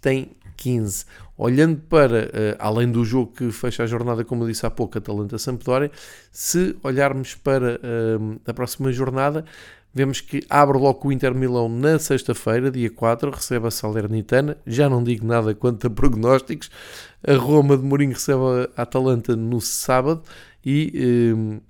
tem 0.00 0.30
15. 0.56 1.04
Olhando 1.36 1.80
para, 1.88 2.24
uh, 2.24 2.56
além 2.58 2.90
do 2.90 3.04
jogo 3.04 3.32
que 3.32 3.50
fecha 3.52 3.84
a 3.84 3.86
jornada, 3.86 4.24
como 4.24 4.42
eu 4.42 4.48
disse 4.48 4.66
há 4.66 4.70
pouco, 4.70 4.98
Atalanta-Sampdoria, 4.98 5.90
se 6.32 6.76
olharmos 6.82 7.34
para 7.36 7.76
uh, 7.76 8.40
a 8.44 8.52
próxima 8.52 8.90
jornada, 8.90 9.44
Vemos 9.98 10.20
que 10.20 10.44
abre 10.48 10.78
logo 10.78 11.08
o 11.08 11.12
Inter 11.12 11.34
Milão 11.34 11.68
na 11.68 11.98
sexta-feira, 11.98 12.70
dia 12.70 12.88
4, 12.88 13.32
recebe 13.32 13.66
a 13.66 13.70
Salernitana. 13.72 14.56
Já 14.64 14.88
não 14.88 15.02
digo 15.02 15.26
nada 15.26 15.52
quanto 15.56 15.88
a 15.88 15.90
prognósticos. 15.90 16.70
A 17.26 17.34
Roma 17.34 17.76
de 17.76 17.82
Mourinho 17.82 18.12
recebe 18.12 18.40
a 18.76 18.82
Atalanta 18.82 19.34
no 19.34 19.60
sábado 19.60 20.22
e 20.64 21.34
um, 21.36 21.60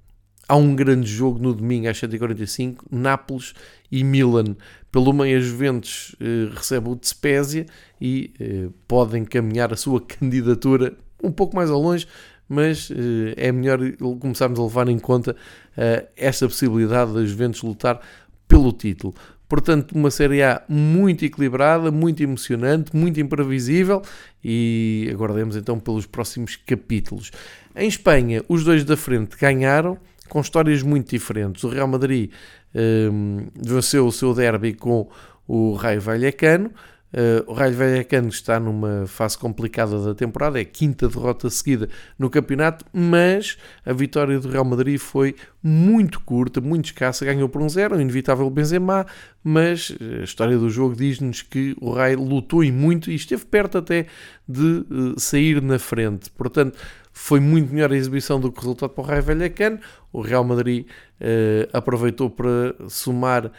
há 0.46 0.56
um 0.56 0.76
grande 0.76 1.10
jogo 1.10 1.38
no 1.38 1.54
domingo 1.54 1.88
às 1.88 1.98
7h45, 1.98 2.80
Nápoles 2.90 3.54
e 3.90 4.04
Milan. 4.04 4.56
Pelo 4.92 5.14
meio, 5.14 5.38
a 5.38 5.40
Juventus 5.40 6.14
uh, 6.20 6.54
recebe 6.54 6.90
o 6.90 7.00
Spezia 7.02 7.64
e 7.98 8.34
uh, 8.38 8.70
podem 8.86 9.24
caminhar 9.24 9.72
a 9.72 9.76
sua 9.76 10.02
candidatura 10.04 10.98
um 11.24 11.32
pouco 11.32 11.56
mais 11.56 11.70
ao 11.70 11.80
longe, 11.80 12.06
mas 12.46 12.90
uh, 12.90 12.94
é 13.38 13.50
melhor 13.50 13.80
começarmos 14.20 14.60
a 14.60 14.64
levar 14.64 14.86
em 14.86 14.98
conta 14.98 15.34
uh, 15.78 16.06
esta 16.16 16.46
possibilidade 16.46 17.14
da 17.14 17.24
Juventus 17.24 17.62
lutar 17.62 18.00
pelo 18.48 18.72
título. 18.72 19.14
Portanto, 19.48 19.92
uma 19.92 20.10
Série 20.10 20.42
A 20.42 20.62
muito 20.68 21.24
equilibrada, 21.24 21.90
muito 21.90 22.22
emocionante, 22.22 22.94
muito 22.94 23.18
imprevisível 23.18 24.02
e 24.44 25.08
aguardemos 25.10 25.56
então 25.56 25.80
pelos 25.80 26.04
próximos 26.04 26.56
capítulos. 26.56 27.30
Em 27.74 27.88
Espanha, 27.88 28.42
os 28.46 28.62
dois 28.62 28.84
da 28.84 28.96
frente 28.96 29.38
ganharam 29.38 29.96
com 30.28 30.40
histórias 30.40 30.82
muito 30.82 31.08
diferentes. 31.10 31.64
O 31.64 31.70
Real 31.70 31.88
Madrid 31.88 32.30
um, 32.74 33.38
eh, 33.38 33.50
venceu 33.56 34.06
o 34.06 34.12
seu 34.12 34.34
derby 34.34 34.74
com 34.74 35.08
o 35.46 35.72
Raio 35.72 36.02
Vallecano, 36.02 36.70
Uh, 37.10 37.50
o 37.50 37.54
Raio 37.54 37.74
Vallecano 37.74 38.28
está 38.28 38.60
numa 38.60 39.06
fase 39.06 39.38
complicada 39.38 39.98
da 39.98 40.14
temporada, 40.14 40.58
é 40.58 40.62
a 40.62 40.64
quinta 40.64 41.08
derrota 41.08 41.48
seguida 41.48 41.88
no 42.18 42.28
campeonato, 42.28 42.84
mas 42.92 43.56
a 43.84 43.94
vitória 43.94 44.38
do 44.38 44.48
Real 44.48 44.64
Madrid 44.64 44.98
foi 44.98 45.34
muito 45.62 46.20
curta, 46.20 46.60
muito 46.60 46.86
escassa, 46.86 47.24
ganhou 47.24 47.48
por 47.48 47.62
um 47.62 47.68
zero, 47.68 47.96
o 47.96 48.00
inevitável 48.00 48.50
Benzema, 48.50 49.06
mas 49.42 49.96
a 50.20 50.22
história 50.22 50.58
do 50.58 50.68
jogo 50.68 50.94
diz-nos 50.94 51.40
que 51.40 51.74
o 51.80 51.90
Raio 51.92 52.22
lutou 52.22 52.62
e 52.62 52.70
muito 52.70 53.10
e 53.10 53.14
esteve 53.14 53.46
perto 53.46 53.78
até 53.78 54.04
de 54.46 54.84
uh, 54.90 55.18
sair 55.18 55.62
na 55.62 55.78
frente. 55.78 56.30
Portanto, 56.30 56.78
foi 57.10 57.40
muito 57.40 57.72
melhor 57.72 57.90
a 57.90 57.96
exibição 57.96 58.38
do 58.38 58.52
que 58.52 58.58
o 58.58 58.60
resultado 58.60 58.90
para 58.90 59.02
o 59.02 59.06
Raio 59.06 59.22
Vallecano. 59.22 59.80
O 60.12 60.20
Real 60.20 60.44
Madrid 60.44 60.86
uh, 60.86 61.68
aproveitou 61.72 62.28
para 62.30 62.74
somar 62.88 63.50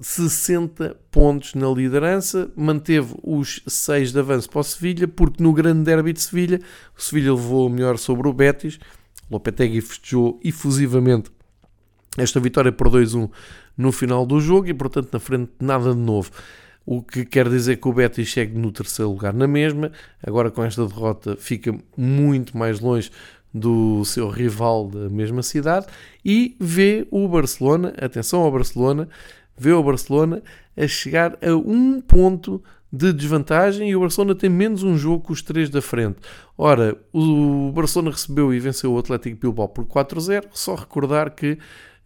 60 0.00 0.96
pontos 1.10 1.54
na 1.54 1.68
liderança, 1.68 2.50
manteve 2.56 3.14
os 3.22 3.62
6 3.66 4.12
de 4.12 4.18
avanço 4.20 4.48
para 4.48 4.60
o 4.60 4.64
Sevilha, 4.64 5.08
porque 5.08 5.42
no 5.42 5.52
grande 5.52 5.82
derby 5.82 6.12
de 6.12 6.20
Sevilha, 6.20 6.60
o 6.96 7.02
Sevilha 7.02 7.32
levou 7.32 7.66
o 7.66 7.70
melhor 7.70 7.98
sobre 7.98 8.28
o 8.28 8.32
Betis, 8.32 8.78
Lopetegui 9.30 9.80
festejou 9.80 10.40
efusivamente 10.42 11.30
esta 12.16 12.40
vitória 12.40 12.72
por 12.72 12.88
2-1 12.88 13.30
no 13.76 13.92
final 13.92 14.24
do 14.24 14.40
jogo 14.40 14.68
e, 14.68 14.74
portanto, 14.74 15.10
na 15.12 15.20
frente 15.20 15.52
nada 15.60 15.94
de 15.94 16.00
novo. 16.00 16.30
O 16.86 17.02
que 17.02 17.26
quer 17.26 17.48
dizer 17.48 17.76
que 17.76 17.86
o 17.86 17.92
Betis 17.92 18.32
segue 18.32 18.58
no 18.58 18.72
terceiro 18.72 19.10
lugar 19.10 19.34
na 19.34 19.46
mesma, 19.46 19.92
agora 20.26 20.50
com 20.50 20.64
esta 20.64 20.86
derrota 20.86 21.36
fica 21.36 21.78
muito 21.96 22.56
mais 22.56 22.80
longe 22.80 23.10
do 23.58 24.04
seu 24.04 24.28
rival 24.28 24.88
da 24.88 25.08
mesma 25.08 25.42
cidade 25.42 25.86
e 26.24 26.56
vê 26.60 27.06
o 27.10 27.26
Barcelona, 27.28 27.92
atenção 28.00 28.40
ao 28.40 28.52
Barcelona, 28.52 29.08
vê 29.56 29.72
o 29.72 29.82
Barcelona 29.82 30.42
a 30.76 30.86
chegar 30.86 31.36
a 31.42 31.54
um 31.54 32.00
ponto 32.00 32.62
de 32.92 33.12
desvantagem 33.12 33.90
e 33.90 33.96
o 33.96 34.00
Barcelona 34.00 34.34
tem 34.34 34.48
menos 34.48 34.82
um 34.82 34.96
jogo 34.96 35.26
que 35.26 35.32
os 35.32 35.42
três 35.42 35.68
da 35.68 35.82
frente. 35.82 36.16
Ora, 36.56 36.96
o 37.12 37.70
Barcelona 37.72 38.10
recebeu 38.10 38.52
e 38.52 38.58
venceu 38.58 38.92
o 38.92 38.98
Atlético 38.98 39.36
Bilbao 39.40 39.68
por 39.68 39.84
4-0, 39.84 40.44
só 40.52 40.74
recordar 40.74 41.34
que 41.34 41.58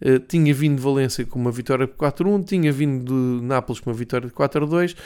Uh, 0.05 0.19
tinha 0.19 0.53
vindo 0.53 0.75
de 0.79 0.83
Valência 0.83 1.25
com 1.25 1.39
uma 1.39 1.53
vitória 1.53 1.87
por 1.87 1.97
4-1, 2.13 2.45
tinha 2.45 2.73
vindo 2.73 3.05
de 3.05 3.47
Nápoles 3.47 3.79
com 3.79 3.89
uma 3.89 3.95
vitória 3.95 4.27
de 4.27 4.35
4-2 4.35 4.95
uh, 4.95 4.97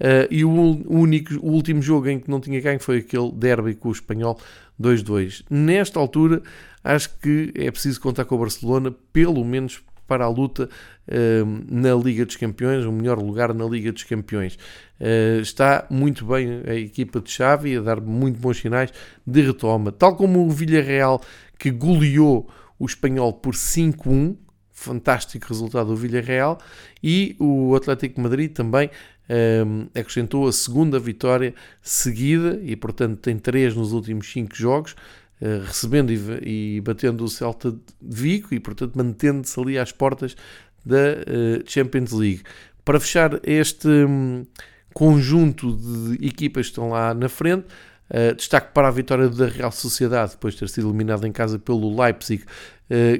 eh, 0.00 0.28
e 0.30 0.46
o, 0.46 0.50
único, 0.88 1.34
o 1.46 1.50
último 1.50 1.82
jogo 1.82 2.08
em 2.08 2.18
que 2.18 2.30
não 2.30 2.40
tinha 2.40 2.58
ganho 2.58 2.80
foi 2.80 3.00
aquele 3.00 3.30
derby 3.32 3.74
com 3.74 3.90
o 3.90 3.92
Espanhol 3.92 4.40
2-2. 4.80 5.44
Nesta 5.50 5.98
altura, 5.98 6.42
acho 6.82 7.10
que 7.18 7.52
é 7.54 7.70
preciso 7.70 8.00
contar 8.00 8.24
com 8.24 8.34
o 8.34 8.38
Barcelona, 8.38 8.94
pelo 9.12 9.44
menos 9.44 9.82
para 10.06 10.24
a 10.24 10.28
luta 10.28 10.68
uh, 11.08 11.64
na 11.68 11.94
Liga 11.94 12.24
dos 12.24 12.36
Campeões, 12.36 12.84
o 12.84 12.92
melhor 12.92 13.18
lugar 13.18 13.52
na 13.52 13.64
Liga 13.64 13.92
dos 13.92 14.04
Campeões. 14.04 14.56
Uh, 15.00 15.40
está 15.40 15.86
muito 15.90 16.24
bem 16.24 16.62
a 16.66 16.74
equipa 16.74 17.20
de 17.20 17.30
Xavi 17.30 17.76
a 17.76 17.80
dar 17.80 18.00
muito 18.00 18.38
bons 18.38 18.58
sinais 18.58 18.92
de 19.26 19.42
retoma, 19.42 19.90
tal 19.92 20.16
como 20.16 20.46
o 20.46 20.50
Villarreal 20.50 21.20
que 21.58 21.70
goleou 21.70 22.48
o 22.78 22.86
Espanhol 22.86 23.32
por 23.32 23.54
5-1, 23.54 24.36
fantástico 24.70 25.48
resultado 25.48 25.88
do 25.88 25.96
Villarreal, 25.96 26.58
e 27.02 27.34
o 27.38 27.74
Atlético 27.74 28.20
Madrid 28.20 28.52
também 28.52 28.90
um, 29.28 29.88
acrescentou 29.94 30.46
a 30.46 30.52
segunda 30.52 30.98
vitória 30.98 31.54
seguida 31.82 32.60
e, 32.62 32.76
portanto, 32.76 33.18
tem 33.18 33.38
três 33.38 33.74
nos 33.74 33.92
últimos 33.92 34.30
cinco 34.30 34.54
jogos, 34.54 34.92
uh, 35.40 35.64
recebendo 35.66 36.12
e, 36.12 36.76
e, 36.76 36.80
batendo 36.80 37.24
o 37.24 37.28
Celta 37.28 37.72
de 37.72 37.78
Vigo 38.00 38.48
e, 38.52 38.60
portanto, 38.60 38.94
mantendo-se 38.96 39.58
ali 39.58 39.78
às 39.78 39.92
portas 39.92 40.36
da 40.84 40.96
uh, 40.96 41.62
Champions 41.66 42.12
League. 42.12 42.42
Para 42.84 43.00
fechar 43.00 43.40
este 43.42 43.88
um, 43.88 44.46
conjunto 44.94 45.76
de 45.76 46.26
equipas 46.26 46.66
que 46.66 46.72
estão 46.72 46.90
lá 46.90 47.12
na 47.12 47.28
frente, 47.28 47.66
uh, 48.10 48.34
destaque 48.36 48.72
para 48.72 48.88
a 48.88 48.92
vitória 48.92 49.28
da 49.28 49.46
Real 49.46 49.72
Sociedade, 49.72 50.32
depois 50.32 50.54
de 50.54 50.60
ter 50.60 50.68
sido 50.68 50.88
eliminada 50.88 51.26
em 51.26 51.32
casa 51.32 51.58
pelo 51.58 52.00
Leipzig, 52.00 52.44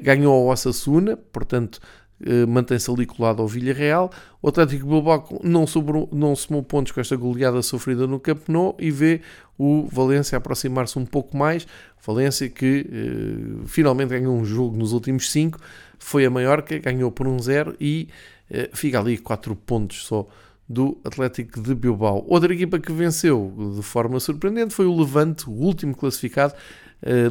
ganhou 0.05 0.33
ao 0.33 0.47
Osasuna, 0.47 1.17
portanto, 1.17 1.81
eh, 2.25 2.47
mantém-se 2.47 2.91
ali 2.91 3.05
colado 3.05 3.43
ao 3.43 3.49
Villarreal. 3.49 4.11
O 4.41 4.49
Atlético 4.49 4.87
Bilbao 4.87 5.41
não, 5.43 5.67
sobrou, 5.67 6.09
não 6.11 6.35
somou 6.35 6.63
pontos 6.63 6.93
com 6.93 7.01
esta 7.01 7.15
goleada 7.15 7.61
sofrida 7.61 8.07
no 8.07 8.19
Camp 8.19 8.49
Nou 8.49 8.75
e 8.79 8.91
vê 8.91 9.21
o 9.59 9.87
Valência 9.93 10.39
aproximar-se 10.39 10.99
um 10.99 11.05
pouco 11.05 11.37
mais. 11.37 11.67
Valência 12.05 12.49
que 12.49 12.87
eh, 12.91 13.65
finalmente 13.67 14.11
ganhou 14.11 14.35
um 14.35 14.45
jogo 14.45 14.77
nos 14.77 14.93
últimos 14.93 15.31
5, 15.31 15.59
foi 15.99 16.25
a 16.25 16.31
Maiorca, 16.31 16.79
ganhou 16.79 17.11
por 17.11 17.27
1-0 17.27 17.69
um 17.69 17.75
e 17.79 18.09
eh, 18.51 18.71
fica 18.73 18.99
ali 18.99 19.19
4 19.19 19.55
pontos 19.55 20.07
só 20.07 20.27
do 20.67 20.99
Atlético 21.05 21.61
de 21.61 21.75
Bilbao. 21.75 22.25
Outra 22.27 22.53
equipa 22.53 22.79
que 22.79 22.93
venceu 22.93 23.53
de 23.77 23.83
forma 23.83 24.19
surpreendente 24.19 24.73
foi 24.73 24.87
o 24.87 24.99
Levante, 24.99 25.49
o 25.49 25.53
último 25.53 25.95
classificado, 25.95 26.55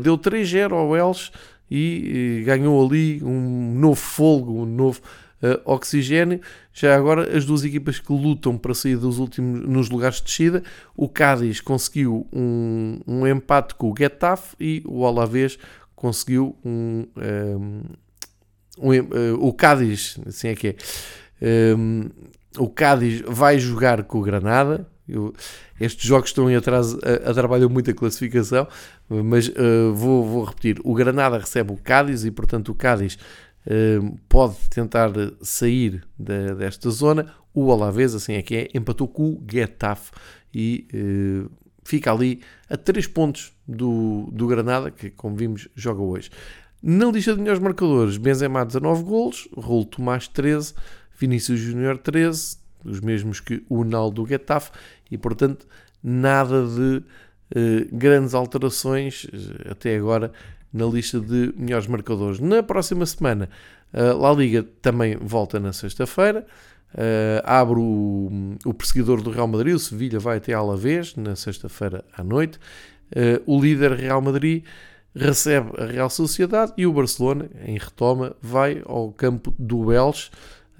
deu 0.01 0.17
3-0 0.17 0.71
ao 0.71 0.95
Elche 0.95 1.31
e, 1.69 2.43
ganhou 2.45 2.85
ali 2.85 3.21
um 3.23 3.73
novo 3.75 3.95
folgo, 3.95 4.61
um 4.61 4.65
novo 4.65 4.99
uh, 5.41 5.61
oxigênio. 5.65 6.39
Já 6.73 6.95
agora, 6.95 7.35
as 7.35 7.45
duas 7.45 7.63
equipas 7.63 7.99
que 7.99 8.11
lutam 8.11 8.57
para 8.57 8.73
sair 8.73 8.97
dos 8.97 9.19
últimos 9.19 9.67
nos 9.67 9.89
lugares 9.89 10.17
de 10.17 10.23
descida, 10.23 10.63
o 10.95 11.07
Cádiz 11.07 11.61
conseguiu 11.61 12.27
um, 12.31 12.99
um 13.07 13.27
empate 13.27 13.75
com 13.75 13.91
o 13.91 13.95
Getafe 13.97 14.55
e 14.59 14.83
o 14.85 15.05
Alavés 15.05 15.57
conseguiu 15.95 16.55
um, 16.63 17.05
um, 17.15 17.21
ehm, 17.21 17.81
um 18.77 18.89
uh, 18.89 19.47
o 19.47 19.53
Cádiz, 19.53 20.17
assim 20.25 20.49
é 20.49 20.55
que 20.55 20.67
é. 20.69 20.75
Um, 21.75 22.09
o 22.57 22.69
Cádiz 22.69 23.21
vai 23.27 23.59
jogar 23.59 24.03
com 24.03 24.19
o 24.19 24.21
Granada, 24.21 24.87
eu, 25.07 25.33
estes 25.79 26.05
jogos 26.05 26.29
estão 26.29 26.49
em 26.49 26.55
atraso, 26.55 26.99
atrapalham 27.25 27.69
muito 27.69 27.91
a 27.91 27.93
classificação, 27.93 28.67
mas 29.09 29.47
uh, 29.49 29.93
vou, 29.93 30.25
vou, 30.25 30.43
repetir: 30.43 30.79
o 30.83 30.93
Granada 30.93 31.37
recebe 31.37 31.71
o 31.71 31.77
Cádiz 31.77 32.25
e, 32.25 32.31
portanto, 32.31 32.69
o 32.69 32.75
Cádiz 32.75 33.17
uh, 33.65 34.17
pode 34.27 34.55
tentar 34.69 35.11
sair 35.41 36.03
de, 36.17 36.55
desta 36.55 36.89
zona. 36.89 37.33
O 37.53 37.71
Alavés, 37.71 38.13
assim 38.15 38.33
é 38.33 38.41
que 38.41 38.55
é, 38.55 38.69
empatou 38.73 39.07
com 39.07 39.29
o 39.29 39.43
Getafe 39.49 40.11
e 40.53 40.87
uh, 40.93 41.51
fica 41.83 42.11
ali 42.11 42.41
a 42.69 42.75
3 42.75 43.07
pontos 43.07 43.53
do, 43.67 44.27
do 44.31 44.47
Granada, 44.47 44.91
que, 44.91 45.09
como 45.09 45.35
vimos, 45.35 45.67
joga 45.75 46.01
hoje. 46.01 46.29
Na 46.81 47.05
lista 47.05 47.33
de 47.33 47.39
melhores 47.39 47.61
marcadores, 47.61 48.17
Benzema 48.17 48.65
19 48.65 49.03
golos, 49.03 49.47
Raul 49.57 49.85
Tomás 49.85 50.27
13, 50.27 50.73
Vinícius 51.17 51.59
Júnior 51.59 51.97
13, 51.97 52.57
os 52.83 52.99
mesmos 52.99 53.39
que 53.39 53.63
o 53.67 53.83
Naldo 53.83 54.25
Getafe, 54.25 54.71
e 55.09 55.17
portanto 55.17 55.67
nada 56.03 56.65
de 56.65 57.03
eh, 57.55 57.87
grandes 57.91 58.33
alterações 58.33 59.27
eh, 59.31 59.71
até 59.71 59.95
agora 59.95 60.31
na 60.71 60.85
lista 60.85 61.19
de 61.19 61.53
melhores 61.55 61.87
marcadores. 61.87 62.39
Na 62.39 62.61
próxima 62.61 63.05
semana, 63.05 63.49
a 63.93 64.13
La 64.13 64.33
Liga 64.33 64.65
também 64.81 65.15
volta 65.15 65.59
na 65.59 65.71
sexta-feira. 65.71 66.45
Uh, 66.93 67.43
abre 67.43 67.77
o, 67.77 68.57
o, 68.65 68.73
perseguidor 68.73 69.21
do 69.21 69.29
Real 69.29 69.47
Madrid, 69.47 69.75
o 69.75 69.79
Sevilha 69.79 70.17
vai 70.17 70.37
até 70.37 70.53
Alavés 70.53 71.13
na 71.15 71.35
sexta-feira 71.35 72.05
à 72.15 72.23
noite. 72.23 72.57
Uh, 73.11 73.41
o 73.45 73.59
líder 73.61 73.93
Real 73.93 74.21
Madrid 74.21 74.63
recebe 75.13 75.71
a 75.77 75.85
Real 75.85 76.09
Sociedade 76.09 76.73
e 76.77 76.85
o 76.85 76.93
Barcelona, 76.93 77.49
em 77.65 77.77
retoma, 77.77 78.35
vai 78.41 78.81
ao 78.85 79.11
campo 79.11 79.53
do 79.59 79.91
Elche, 79.91 80.29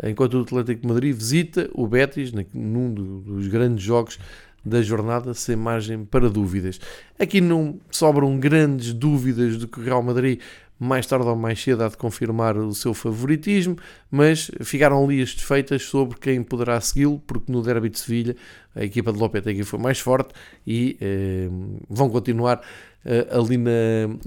enquanto 0.03 0.35
o 0.35 0.41
Atlético 0.41 0.81
de 0.81 0.87
Madrid 0.87 1.15
visita 1.15 1.69
o 1.73 1.87
Betis 1.87 2.31
num 2.53 2.93
dos 2.93 3.47
grandes 3.47 3.83
jogos 3.83 4.19
da 4.63 4.81
jornada, 4.81 5.33
sem 5.33 5.55
margem 5.55 6.03
para 6.03 6.27
dúvidas. 6.27 6.79
Aqui 7.19 7.39
não 7.39 7.79
sobram 7.91 8.37
grandes 8.39 8.93
dúvidas 8.93 9.59
de 9.59 9.67
que 9.67 9.79
o 9.79 9.83
Real 9.83 10.01
Madrid 10.01 10.41
mais 10.77 11.05
tarde 11.05 11.25
ou 11.25 11.35
mais 11.35 11.61
cedo 11.61 11.83
há 11.83 11.87
de 11.87 11.95
confirmar 11.95 12.57
o 12.57 12.73
seu 12.73 12.93
favoritismo, 12.93 13.77
mas 14.11 14.51
ficaram 14.61 15.07
lias 15.07 15.31
feitas 15.31 15.83
sobre 15.83 16.17
quem 16.19 16.43
poderá 16.43 16.79
segui-lo, 16.81 17.19
porque 17.25 17.51
no 17.51 17.61
Derby 17.61 17.89
de 17.89 17.99
Sevilha 17.99 18.35
a 18.75 18.83
equipa 18.83 19.13
de 19.13 19.19
Lopetegui 19.19 19.63
foi 19.63 19.79
mais 19.79 19.99
forte 19.99 20.33
e 20.67 20.97
eh, 20.99 21.47
vão 21.89 22.09
continuar 22.09 22.61
eh, 23.05 23.25
ali 23.31 23.55
na, 23.55 23.71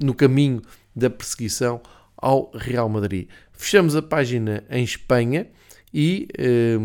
no 0.01 0.15
caminho 0.15 0.61
da 0.95 1.09
perseguição 1.09 1.81
ao 2.17 2.49
Real 2.55 2.89
Madrid. 2.89 3.27
Fechamos 3.53 3.95
a 3.95 4.01
página 4.01 4.63
em 4.71 4.83
Espanha 4.83 5.47
e 5.93 6.27
eh, 6.37 6.77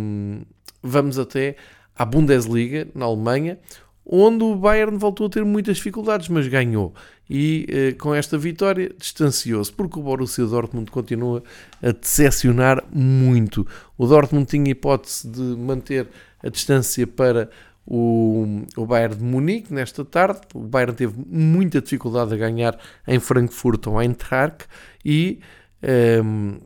vamos 0.82 1.18
até 1.18 1.56
à 1.96 2.04
Bundesliga, 2.04 2.88
na 2.94 3.04
Alemanha, 3.04 3.58
onde 4.04 4.44
o 4.44 4.54
Bayern 4.54 4.98
voltou 4.98 5.26
a 5.26 5.30
ter 5.30 5.44
muitas 5.44 5.78
dificuldades, 5.78 6.28
mas 6.28 6.46
ganhou. 6.48 6.92
E 7.28 7.66
eh, 7.68 7.92
com 7.92 8.14
esta 8.14 8.36
vitória 8.36 8.92
distanciou-se, 8.98 9.72
porque 9.72 9.98
o 9.98 10.02
Borussia 10.02 10.44
Dortmund 10.44 10.90
continua 10.90 11.42
a 11.82 11.90
decepcionar 11.92 12.84
muito. 12.92 13.66
O 13.96 14.06
Dortmund 14.06 14.46
tinha 14.46 14.70
hipótese 14.70 15.28
de 15.28 15.40
manter 15.40 16.08
a 16.42 16.50
distância 16.50 17.06
para 17.06 17.48
o, 17.86 18.46
o 18.76 18.86
Bayern 18.86 19.16
de 19.16 19.24
Munique 19.24 19.72
nesta 19.72 20.04
tarde. 20.04 20.40
O 20.54 20.60
Bayern 20.60 20.94
teve 20.94 21.14
muita 21.26 21.80
dificuldade 21.80 22.34
a 22.34 22.36
ganhar 22.36 22.78
em 23.06 23.18
Frankfurt 23.18 23.86
ou 23.86 24.00
Eintracht 24.00 24.66
e 25.04 25.40
ehm, 25.82 26.58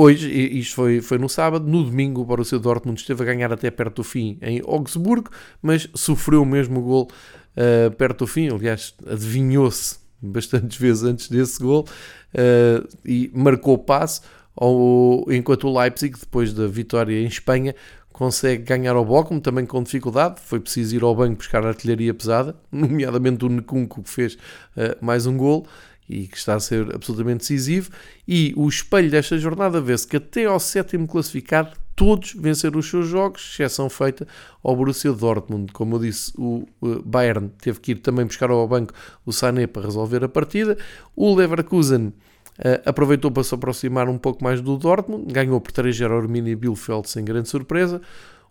Hoje, 0.00 0.30
isto 0.30 0.76
foi, 0.76 1.00
foi 1.00 1.18
no 1.18 1.28
sábado, 1.28 1.66
no 1.66 1.82
domingo 1.82 2.20
o 2.20 2.24
Borussia 2.24 2.56
Dortmund 2.56 3.00
esteve 3.00 3.20
a 3.20 3.26
ganhar 3.26 3.52
até 3.52 3.68
perto 3.68 3.96
do 3.96 4.04
fim 4.04 4.38
em 4.40 4.62
Augsburgo, 4.64 5.28
mas 5.60 5.88
sofreu 5.92 6.44
mesmo 6.44 6.78
o 6.78 6.82
gol 6.82 7.08
uh, 7.56 7.90
perto 7.96 8.20
do 8.20 8.26
fim, 8.28 8.48
aliás, 8.48 8.94
adivinhou-se 9.04 9.98
bastantes 10.22 10.78
vezes 10.78 11.02
antes 11.02 11.28
desse 11.28 11.60
gol 11.60 11.84
uh, 12.32 12.88
e 13.04 13.28
marcou 13.34 13.74
o 13.74 13.78
passe, 13.78 14.20
ao, 14.54 15.24
enquanto 15.32 15.66
o 15.66 15.76
Leipzig, 15.76 16.16
depois 16.16 16.52
da 16.52 16.68
vitória 16.68 17.20
em 17.20 17.26
Espanha, 17.26 17.74
consegue 18.12 18.62
ganhar 18.62 18.94
ao 18.94 19.04
Bochum, 19.04 19.40
também 19.40 19.66
com 19.66 19.82
dificuldade, 19.82 20.40
foi 20.40 20.60
preciso 20.60 20.94
ir 20.94 21.02
ao 21.02 21.12
banco 21.12 21.38
buscar 21.38 21.66
artilharia 21.66 22.14
pesada, 22.14 22.54
nomeadamente 22.70 23.44
o 23.44 23.48
Necunco 23.48 24.04
que 24.04 24.10
fez 24.10 24.34
uh, 24.34 25.04
mais 25.04 25.26
um 25.26 25.36
gol, 25.36 25.66
e 26.08 26.26
que 26.26 26.36
está 26.36 26.54
a 26.54 26.60
ser 26.60 26.94
absolutamente 26.94 27.40
decisivo. 27.40 27.90
E 28.26 28.52
o 28.56 28.68
espelho 28.68 29.10
desta 29.10 29.36
jornada 29.38 29.80
vê-se 29.80 30.06
que 30.06 30.16
até 30.16 30.46
ao 30.46 30.58
sétimo 30.58 31.06
classificado 31.06 31.76
todos 31.94 32.32
venceram 32.32 32.78
os 32.78 32.88
seus 32.88 33.08
jogos, 33.08 33.50
exceção 33.52 33.90
feita 33.90 34.26
ao 34.62 34.74
Borussia 34.76 35.12
Dortmund. 35.12 35.72
Como 35.72 35.96
eu 35.96 36.00
disse, 36.00 36.32
o 36.38 36.64
Bayern 37.04 37.50
teve 37.60 37.80
que 37.80 37.92
ir 37.92 37.96
também 37.96 38.24
buscar 38.24 38.50
ao 38.50 38.68
banco 38.68 38.94
o 39.26 39.32
Sané 39.32 39.66
para 39.66 39.82
resolver 39.82 40.22
a 40.24 40.28
partida. 40.28 40.78
O 41.14 41.34
Leverkusen 41.34 42.12
Uh, 42.58 42.82
aproveitou 42.84 43.30
para 43.30 43.44
se 43.44 43.54
aproximar 43.54 44.08
um 44.08 44.18
pouco 44.18 44.42
mais 44.42 44.60
do 44.60 44.76
Dortmund, 44.76 45.32
ganhou 45.32 45.60
por 45.60 45.70
3-0 45.70 46.10
ao 46.10 46.18
Arminia 46.18 46.56
Bielefeld 46.56 47.08
sem 47.08 47.24
grande 47.24 47.48
surpresa. 47.48 48.02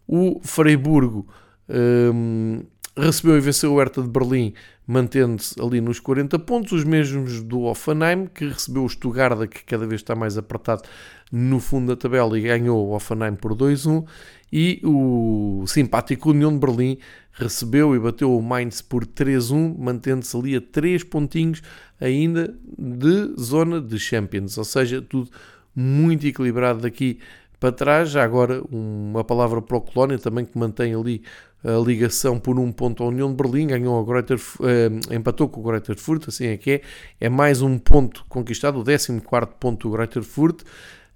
O 0.08 0.40
Freiburgo 0.42 1.28
um, 1.68 2.64
recebeu 2.98 3.38
e 3.38 3.40
venceu 3.40 3.74
o 3.74 3.80
Hertha 3.80 4.02
de 4.02 4.10
Berlim, 4.10 4.54
mantendo-se 4.86 5.56
ali 5.62 5.80
nos 5.80 6.00
40 6.00 6.40
pontos, 6.40 6.72
os 6.72 6.84
mesmos 6.84 7.42
do 7.44 7.62
Offenheim, 7.62 8.28
que 8.28 8.48
recebeu 8.48 8.84
o 8.84 8.90
Stuttgart, 8.90 9.48
que 9.48 9.64
cada 9.64 9.86
vez 9.86 10.02
está 10.02 10.16
mais 10.16 10.38
apertado 10.38 10.84
no 11.32 11.60
fundo 11.60 11.88
da 11.88 11.96
tabela 11.96 12.38
e 12.38 12.42
ganhou 12.42 12.88
o 12.88 12.96
Offenheim 12.96 13.36
por 13.36 13.54
2-1, 13.54 14.06
e 14.52 14.82
o 14.84 15.64
simpático 15.68 16.32
União 16.32 16.52
de 16.52 16.60
Berlim 16.60 16.98
recebeu 17.34 17.96
e 17.96 18.00
bateu 18.00 18.36
o 18.36 18.42
Mainz 18.42 18.82
por 18.82 19.06
3-1, 19.06 19.78
mantendo-se 19.78 20.36
ali 20.36 20.56
a 20.56 20.62
3 20.62 21.04
pontinhos 21.04 21.62
ainda 22.00 22.58
de 22.78 23.36
zona 23.40 23.80
de 23.80 24.00
Champions, 24.00 24.58
ou 24.58 24.64
seja, 24.64 25.02
tudo 25.02 25.30
muito 25.76 26.26
equilibrado 26.26 26.82
daqui 26.82 27.20
para 27.60 27.72
trás. 27.72 28.10
Já 28.10 28.24
agora 28.24 28.64
uma 28.72 29.24
palavra 29.24 29.62
para 29.62 29.78
o 29.78 29.82
Colónia 29.82 30.18
também 30.18 30.46
que 30.46 30.58
mantém 30.58 30.96
ali 30.96 31.22
a 31.64 31.80
ligação 31.86 32.40
por 32.40 32.60
um 32.60 32.72
ponto 32.72 33.04
à 33.04 33.08
União 33.08 33.30
de 33.30 33.36
Berlim, 33.36 33.68
ganhou 33.68 34.06
Greuther, 34.06 34.40
eh, 34.62 35.16
empatou 35.16 35.50
com 35.50 35.60
o 35.60 35.64
Greuther 35.64 35.98
Furt, 35.98 36.28
assim 36.28 36.48
é 36.48 36.58
que 36.58 36.72
é, 36.72 36.82
é 37.22 37.30
mais 37.30 37.62
um 37.62 37.78
ponto 37.78 38.26
conquistado, 38.30 38.80
o 38.80 38.84
14 38.84 39.22
ponto 39.60 39.90
do 39.90 39.96
Greuther 39.96 40.24
Furt, 40.24 40.62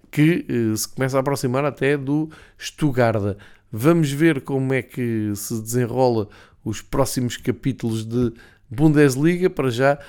que 0.09 0.45
eh, 0.49 0.75
se 0.75 0.87
começa 0.87 1.17
a 1.17 1.19
aproximar 1.21 1.63
até 1.63 1.95
do 1.95 2.29
Stuttgart. 2.59 3.37
Vamos 3.71 4.11
ver 4.11 4.41
como 4.41 4.73
é 4.73 4.81
que 4.81 5.31
se 5.35 5.61
desenrola 5.61 6.27
os 6.65 6.81
próximos 6.81 7.37
capítulos 7.37 8.05
de 8.05 8.33
Bundesliga, 8.69 9.49
para 9.49 9.69
já 9.69 9.99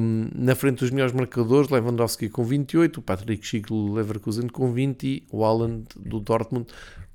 um, 0.00 0.28
na 0.34 0.54
frente 0.54 0.80
dos 0.80 0.90
melhores 0.90 1.12
marcadores, 1.14 1.70
Lewandowski 1.70 2.28
com 2.28 2.44
28, 2.44 2.98
o 2.98 3.02
Patrick 3.02 3.46
Schick 3.46 3.68
do 3.68 3.92
Leverkusen 3.92 4.48
com 4.48 4.72
20 4.72 5.06
e 5.06 5.26
o 5.30 5.44
Haaland 5.44 5.84
do 5.96 6.18
Dortmund 6.18 6.66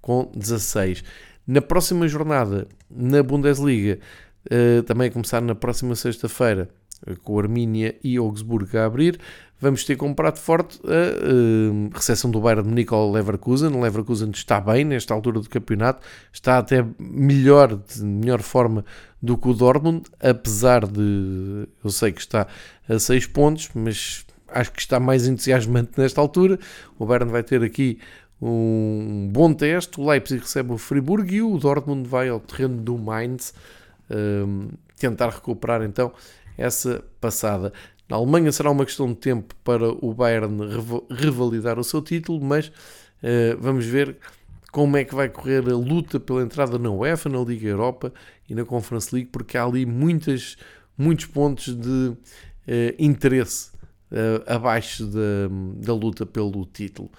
com 0.02 0.32
16. 0.34 1.04
Na 1.52 1.64
próxima 1.64 2.08
jornada, 2.08 2.68
na 2.92 3.24
Bundesliga, 3.24 3.98
uh, 4.46 4.84
também 4.84 5.08
a 5.08 5.12
começar 5.12 5.42
na 5.42 5.56
próxima 5.56 5.96
sexta-feira, 5.96 6.70
uh, 7.08 7.20
com 7.22 7.40
Armínia 7.40 7.96
e 8.04 8.18
Augsburgo 8.18 8.78
a 8.78 8.86
abrir, 8.86 9.20
vamos 9.60 9.84
ter 9.84 9.96
como 9.96 10.14
prato 10.14 10.38
forte 10.38 10.80
a 10.86 11.26
uh, 11.26 11.90
recepção 11.92 12.30
do 12.30 12.40
Bayern 12.40 12.72
de 12.72 12.86
ao 12.94 13.12
Leverkusen. 13.12 13.82
Leverkusen 13.82 14.30
está 14.30 14.62
bem 14.62 14.86
nesta 14.86 15.12
altura 15.12 15.40
do 15.40 15.50
campeonato, 15.50 16.06
está 16.32 16.60
até 16.60 16.86
melhor, 17.00 17.76
de 17.78 18.04
melhor 18.04 18.44
forma 18.44 18.86
do 19.20 19.36
que 19.36 19.48
o 19.48 19.54
Dortmund, 19.56 20.04
apesar 20.20 20.86
de 20.86 21.68
eu 21.84 21.90
sei 21.90 22.12
que 22.12 22.22
está 22.22 22.46
a 22.88 23.00
6 23.00 23.26
pontos, 23.26 23.72
mas 23.74 24.24
acho 24.50 24.72
que 24.72 24.82
está 24.82 25.00
mais 25.00 25.28
entusiasmante 25.28 25.94
nesta 25.98 26.22
altura. 26.22 26.60
O 27.00 27.08
Bayern 27.08 27.32
vai 27.32 27.42
ter 27.42 27.64
aqui 27.64 27.98
um 28.42 29.30
bom 29.32 29.54
teste. 29.54 30.00
O 30.00 30.10
Leipzig 30.10 30.42
recebe 30.42 30.72
o 30.74 30.78
Friburgo 30.78 31.32
e 31.32 31.42
o 31.42 31.58
Dortmund 31.58 32.08
vai 32.08 32.30
ao 32.30 32.40
terreno 32.40 32.78
do 32.82 32.98
Mainz 32.98 33.54
um, 34.10 34.70
tentar 34.96 35.30
recuperar 35.30 35.82
então 35.84 36.12
essa 36.58 37.04
passada. 37.20 37.74
Na 38.08 38.18
Alemanha 38.18 38.52
será 38.52 38.72
uma 38.72 38.86
questão 38.86 39.08
de 39.08 39.16
tempo 39.16 39.54
para 39.64 39.88
o 39.88 40.14
Bayern 40.14 40.58
revalidar 41.10 41.78
o 41.78 41.84
seu 41.84 42.02
título, 42.02 42.44
mas 42.44 42.68
uh, 42.68 43.58
vamos 43.60 43.86
ver 43.86 44.18
como 44.72 44.98
é 44.98 45.04
que 45.04 45.14
vai 45.14 45.30
correr 45.30 45.68
a 45.70 45.76
luta 45.76 46.20
pela 46.20 46.42
entrada 46.42 46.78
na 46.78 46.90
UEFA, 46.90 47.30
na 47.30 47.40
Liga 47.40 47.68
Europa 47.68 48.12
e 48.50 48.56
na 48.56 48.66
Conference 48.66 49.14
League, 49.14 49.30
porque 49.32 49.58
há 49.58 49.64
ali 49.64 49.86
muitas, 49.86 50.58
muitos 50.98 51.26
pontos 51.26 51.76
de 51.76 52.10
uh, 52.10 52.18
interesse 52.98 53.69
uh, 54.12 54.44
abaixo 54.46 55.06
da, 55.06 55.50
da 55.76 55.94
luta 55.94 56.26
pelo 56.26 56.66
título. 56.66 57.10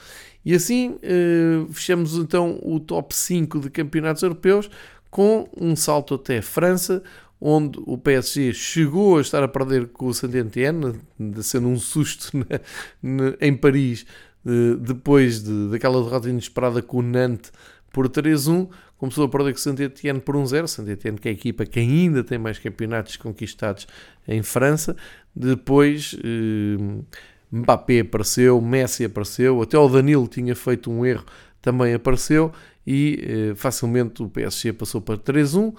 E 0.44 0.54
assim 0.54 0.96
uh, 0.96 1.72
fechamos 1.72 2.14
então 2.14 2.58
o 2.62 2.80
top 2.80 3.14
5 3.14 3.60
de 3.60 3.70
campeonatos 3.70 4.22
europeus 4.22 4.70
com 5.10 5.48
um 5.56 5.74
salto 5.74 6.14
até 6.14 6.38
a 6.38 6.42
França, 6.42 7.02
onde 7.40 7.80
o 7.84 7.98
PSG 7.98 8.52
chegou 8.52 9.18
a 9.18 9.20
estar 9.20 9.42
a 9.42 9.48
perder 9.48 9.88
com 9.88 10.06
o 10.06 10.14
Saint-Étienne, 10.14 11.00
sendo 11.42 11.68
um 11.68 11.78
susto 11.78 12.30
na, 12.36 12.60
na, 13.02 13.36
em 13.40 13.56
Paris, 13.56 14.06
uh, 14.44 14.76
depois 14.76 15.42
de, 15.42 15.70
daquela 15.70 16.02
derrota 16.02 16.28
inesperada 16.28 16.80
com 16.80 16.98
o 16.98 17.02
Nantes 17.02 17.52
por 17.92 18.08
3-1, 18.08 18.68
começou 18.98 19.24
a 19.24 19.28
perder 19.28 19.52
com 19.52 19.58
o 19.58 19.60
Saint-Étienne 19.60 20.20
por 20.20 20.36
1-0, 20.36 20.66
Saint-Étienne 20.66 21.18
que 21.18 21.28
é 21.28 21.30
a 21.30 21.34
equipa 21.34 21.66
que 21.66 21.80
ainda 21.80 22.22
tem 22.22 22.38
mais 22.38 22.58
campeonatos 22.58 23.16
conquistados 23.16 23.86
em 24.26 24.42
França, 24.42 24.96
depois... 25.34 26.14
Uh, 26.14 27.04
Mbappé 27.52 28.00
apareceu, 28.00 28.60
Messi 28.60 29.04
apareceu, 29.04 29.60
até 29.60 29.76
o 29.76 29.88
Danilo 29.88 30.28
tinha 30.28 30.54
feito 30.54 30.88
um 30.88 31.04
erro, 31.04 31.24
também 31.60 31.92
apareceu. 31.94 32.52
E 32.86 33.50
eh, 33.50 33.54
facilmente 33.54 34.22
o 34.22 34.28
PSG 34.28 34.72
passou 34.72 35.00
para 35.00 35.18
3-1. 35.18 35.74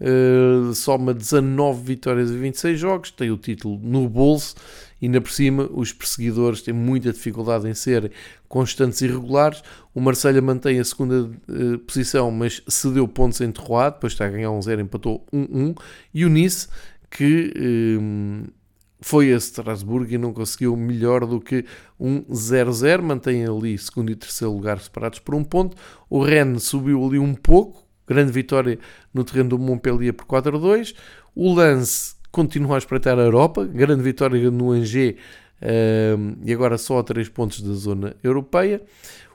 Uh, 0.00 0.74
soma 0.74 1.12
19 1.14 1.82
vitórias 1.82 2.30
e 2.30 2.36
26 2.36 2.78
jogos, 2.78 3.10
tem 3.10 3.30
o 3.30 3.36
título 3.36 3.78
no 3.82 4.08
bolso 4.08 4.54
e 5.00 5.06
ainda 5.06 5.20
por 5.20 5.30
cima 5.30 5.68
os 5.72 5.92
perseguidores 5.92 6.62
têm 6.62 6.72
muita 6.72 7.12
dificuldade 7.12 7.68
em 7.68 7.74
serem 7.74 8.10
constantes 8.48 9.00
e 9.02 9.06
regulares. 9.06 9.62
O 9.94 10.00
Marselha 10.00 10.40
mantém 10.40 10.78
a 10.78 10.84
segunda 10.84 11.30
uh, 11.48 11.78
posição, 11.80 12.30
mas 12.30 12.62
cedeu 12.68 13.06
pontos 13.06 13.40
em 13.40 13.50
Terroir, 13.50 13.92
depois 13.92 14.12
está 14.12 14.26
a 14.26 14.30
ganhar 14.30 14.50
um 14.50 14.62
0, 14.62 14.80
empatou 14.80 15.26
1-1. 15.32 15.76
E 16.14 16.24
o 16.24 16.28
Nice, 16.28 16.68
que 17.10 17.52
uh, 17.56 18.50
foi 19.00 19.32
a 19.32 19.36
Strasbourg 19.36 20.12
e 20.12 20.18
não 20.18 20.32
conseguiu 20.32 20.76
melhor 20.76 21.26
do 21.26 21.40
que 21.40 21.64
um 22.00 22.22
0-0, 22.22 23.02
mantém 23.02 23.44
ali 23.44 23.76
segundo 23.76 24.10
e 24.10 24.16
terceiro 24.16 24.52
lugar 24.52 24.80
separados 24.80 25.18
por 25.18 25.34
um 25.34 25.44
ponto. 25.44 25.76
O 26.08 26.22
Rennes 26.22 26.64
subiu 26.64 27.04
ali 27.04 27.18
um 27.18 27.34
pouco, 27.34 27.85
grande 28.06 28.32
vitória 28.32 28.78
no 29.12 29.24
terreno 29.24 29.50
do 29.50 29.58
Montpellier 29.58 30.12
por 30.12 30.26
4-2. 30.26 30.94
O 31.34 31.54
Lance 31.54 32.14
continua 32.30 32.76
a 32.76 32.78
espreitar 32.78 33.18
a 33.18 33.22
Europa, 33.22 33.64
grande 33.64 34.02
vitória 34.02 34.50
no 34.50 34.70
Angers 34.70 35.16
uh, 35.62 36.36
e 36.44 36.52
agora 36.52 36.78
só 36.78 36.98
a 36.98 37.02
3 37.02 37.28
pontos 37.28 37.60
da 37.60 37.74
zona 37.74 38.16
europeia. 38.22 38.82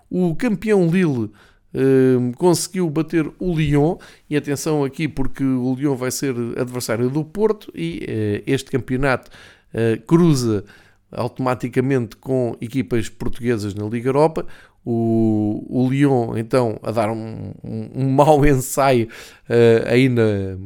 O 0.10 0.36
campeão 0.36 0.88
Lille 0.88 1.26
uh, 1.74 2.38
conseguiu 2.38 2.90
bater 2.90 3.30
o 3.40 3.56
Lyon 3.56 3.98
e 4.30 4.36
atenção 4.38 4.84
aqui 4.84 5.08
porque 5.08 5.44
o 5.44 5.76
Lyon 5.76 5.96
vai 5.96 6.12
ser 6.12 6.36
adversário 6.58 7.10
do 7.10 7.24
Porto 7.24 7.72
e 7.76 8.06
uh, 8.08 8.44
este 8.46 8.70
campeonato 8.72 9.32
eh, 9.74 9.98
cruza 10.06 10.66
automaticamente 11.12 12.16
com 12.18 12.58
equipas 12.62 13.10
portuguesas 13.10 13.74
na 13.74 13.86
Liga 13.86 14.10
Europa. 14.10 14.46
O, 14.84 15.64
o 15.70 15.90
Lyon, 15.90 16.36
então, 16.38 16.80
a 16.82 16.92
dar 16.92 17.10
um, 17.12 17.54
um, 17.64 17.90
um 17.96 18.10
mau 18.10 18.44
ensaio, 18.48 19.08
uh, 19.48 19.88
ainda, 19.88 20.60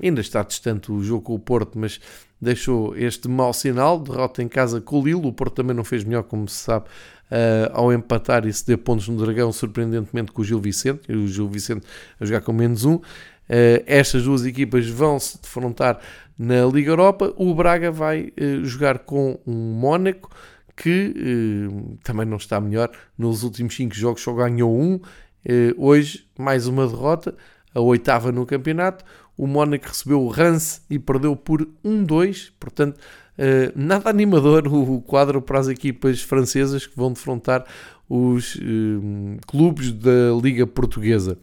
ainda 0.00 0.20
está 0.20 0.42
distante 0.42 0.92
o 0.92 1.02
jogo 1.02 1.22
com 1.22 1.34
o 1.34 1.38
Porto, 1.38 1.76
mas 1.76 2.00
deixou 2.40 2.96
este 2.96 3.28
mau 3.28 3.52
sinal, 3.52 3.98
derrota 3.98 4.42
em 4.42 4.48
casa 4.48 4.80
com 4.80 5.00
o 5.00 5.04
Lille. 5.04 5.26
O 5.26 5.32
Porto 5.32 5.54
também 5.54 5.74
não 5.74 5.84
fez 5.84 6.04
melhor, 6.04 6.22
como 6.22 6.48
se 6.48 6.56
sabe, 6.56 6.86
uh, 6.86 7.70
ao 7.72 7.92
empatar 7.92 8.46
e 8.46 8.52
ceder 8.52 8.78
pontos 8.78 9.08
no 9.08 9.16
Dragão, 9.16 9.52
surpreendentemente 9.52 10.30
com 10.30 10.42
o 10.42 10.44
Gil 10.44 10.60
Vicente, 10.60 11.10
o 11.12 11.26
Gil 11.26 11.48
Vicente 11.48 11.84
a 12.20 12.24
jogar 12.24 12.42
com 12.42 12.52
menos 12.52 12.84
um. 12.84 12.94
Uh, 12.94 13.82
estas 13.86 14.24
duas 14.24 14.44
equipas 14.44 14.88
vão 14.88 15.18
se 15.18 15.40
defrontar 15.40 15.98
na 16.38 16.64
Liga 16.66 16.92
Europa. 16.92 17.32
O 17.36 17.52
Braga 17.54 17.90
vai 17.90 18.32
jogar 18.62 19.00
com 19.00 19.40
um 19.44 19.72
Mónaco 19.72 20.30
que 20.78 21.68
uh, 21.70 21.98
também 22.04 22.24
não 22.24 22.36
está 22.36 22.60
melhor. 22.60 22.90
Nos 23.16 23.42
últimos 23.42 23.74
5 23.74 23.94
jogos 23.94 24.22
só 24.22 24.32
ganhou 24.32 24.72
um. 24.72 25.00
hoje, 25.76 26.26
mais 26.38 26.66
uma 26.66 26.86
derrota, 26.86 27.34
a 27.74 27.80
oitava 27.80 28.30
no 28.30 28.46
campeonato. 28.46 29.04
O 29.36 29.46
Mónaco 29.46 29.88
recebeu 29.88 30.22
o 30.22 30.28
Rance 30.28 30.80
e 30.88 30.98
perdeu 30.98 31.34
por 31.34 31.68
1-2. 31.84 32.52
Portanto, 32.58 32.98
nada 33.74 34.10
animador 34.10 34.66
o 34.66 35.00
quadro 35.00 35.40
para 35.40 35.60
as 35.60 35.68
equipas 35.68 36.20
francesas 36.22 36.86
que 36.86 36.96
vão 36.96 37.12
defrontar 37.12 37.64
os 38.08 38.58
clubes 39.46 39.92
da 39.92 40.32
Liga 40.42 40.66
Portuguesa. 40.66 41.38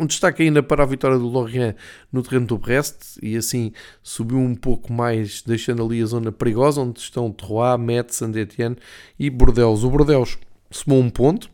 Um 0.00 0.06
destaque 0.06 0.42
ainda 0.42 0.62
para 0.62 0.82
a 0.82 0.86
vitória 0.86 1.18
do 1.18 1.28
Lorient 1.28 1.76
no 2.10 2.22
terreno 2.22 2.46
do 2.46 2.56
Brest 2.56 3.18
e 3.22 3.36
assim 3.36 3.70
subiu 4.02 4.38
um 4.38 4.54
pouco 4.54 4.90
mais, 4.90 5.42
deixando 5.42 5.84
ali 5.84 6.02
a 6.02 6.06
zona 6.06 6.32
perigosa 6.32 6.80
onde 6.80 6.98
estão 7.00 7.30
Troyes, 7.30 7.78
Metz, 7.78 8.16
Saint-Étienne 8.16 8.76
e 9.18 9.28
Bordeaux. 9.28 9.84
O 9.84 9.90
Bordeaux 9.90 10.38
somou 10.70 11.00
um 11.00 11.10
ponto, 11.10 11.50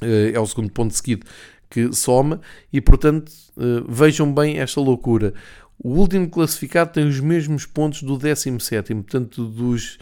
eh, 0.00 0.30
é 0.32 0.38
o 0.38 0.46
segundo 0.46 0.70
ponto 0.70 0.94
seguido 0.94 1.26
que 1.68 1.92
soma 1.92 2.40
e 2.72 2.80
portanto 2.80 3.32
eh, 3.56 3.82
vejam 3.88 4.32
bem 4.32 4.60
esta 4.60 4.80
loucura. 4.80 5.34
O 5.82 5.90
último 5.90 6.30
classificado 6.30 6.92
tem 6.92 7.08
os 7.08 7.18
mesmos 7.18 7.66
pontos 7.66 8.04
do 8.04 8.16
17, 8.16 8.94
portanto 8.94 9.44
dos 9.44 9.98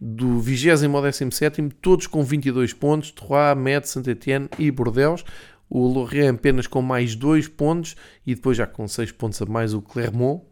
do 0.00 0.40
20 0.40 0.86
ao 0.92 1.02
17, 1.02 1.68
todos 1.80 2.06
com 2.06 2.22
22 2.22 2.72
pontos, 2.72 3.12
Troyes, 3.12 3.56
Metz, 3.56 3.90
Saint-Étienne 3.90 4.48
e 4.58 4.70
Bordeaux 4.70 5.24
o 5.68 5.86
Lorient 5.86 6.34
apenas 6.34 6.66
com 6.66 6.80
mais 6.82 7.14
2 7.14 7.48
pontos 7.48 7.96
e 8.26 8.34
depois 8.34 8.56
já 8.56 8.66
com 8.66 8.86
6 8.86 9.12
pontos 9.12 9.40
a 9.42 9.46
mais 9.46 9.74
o 9.74 9.82
Clermont, 9.82 10.42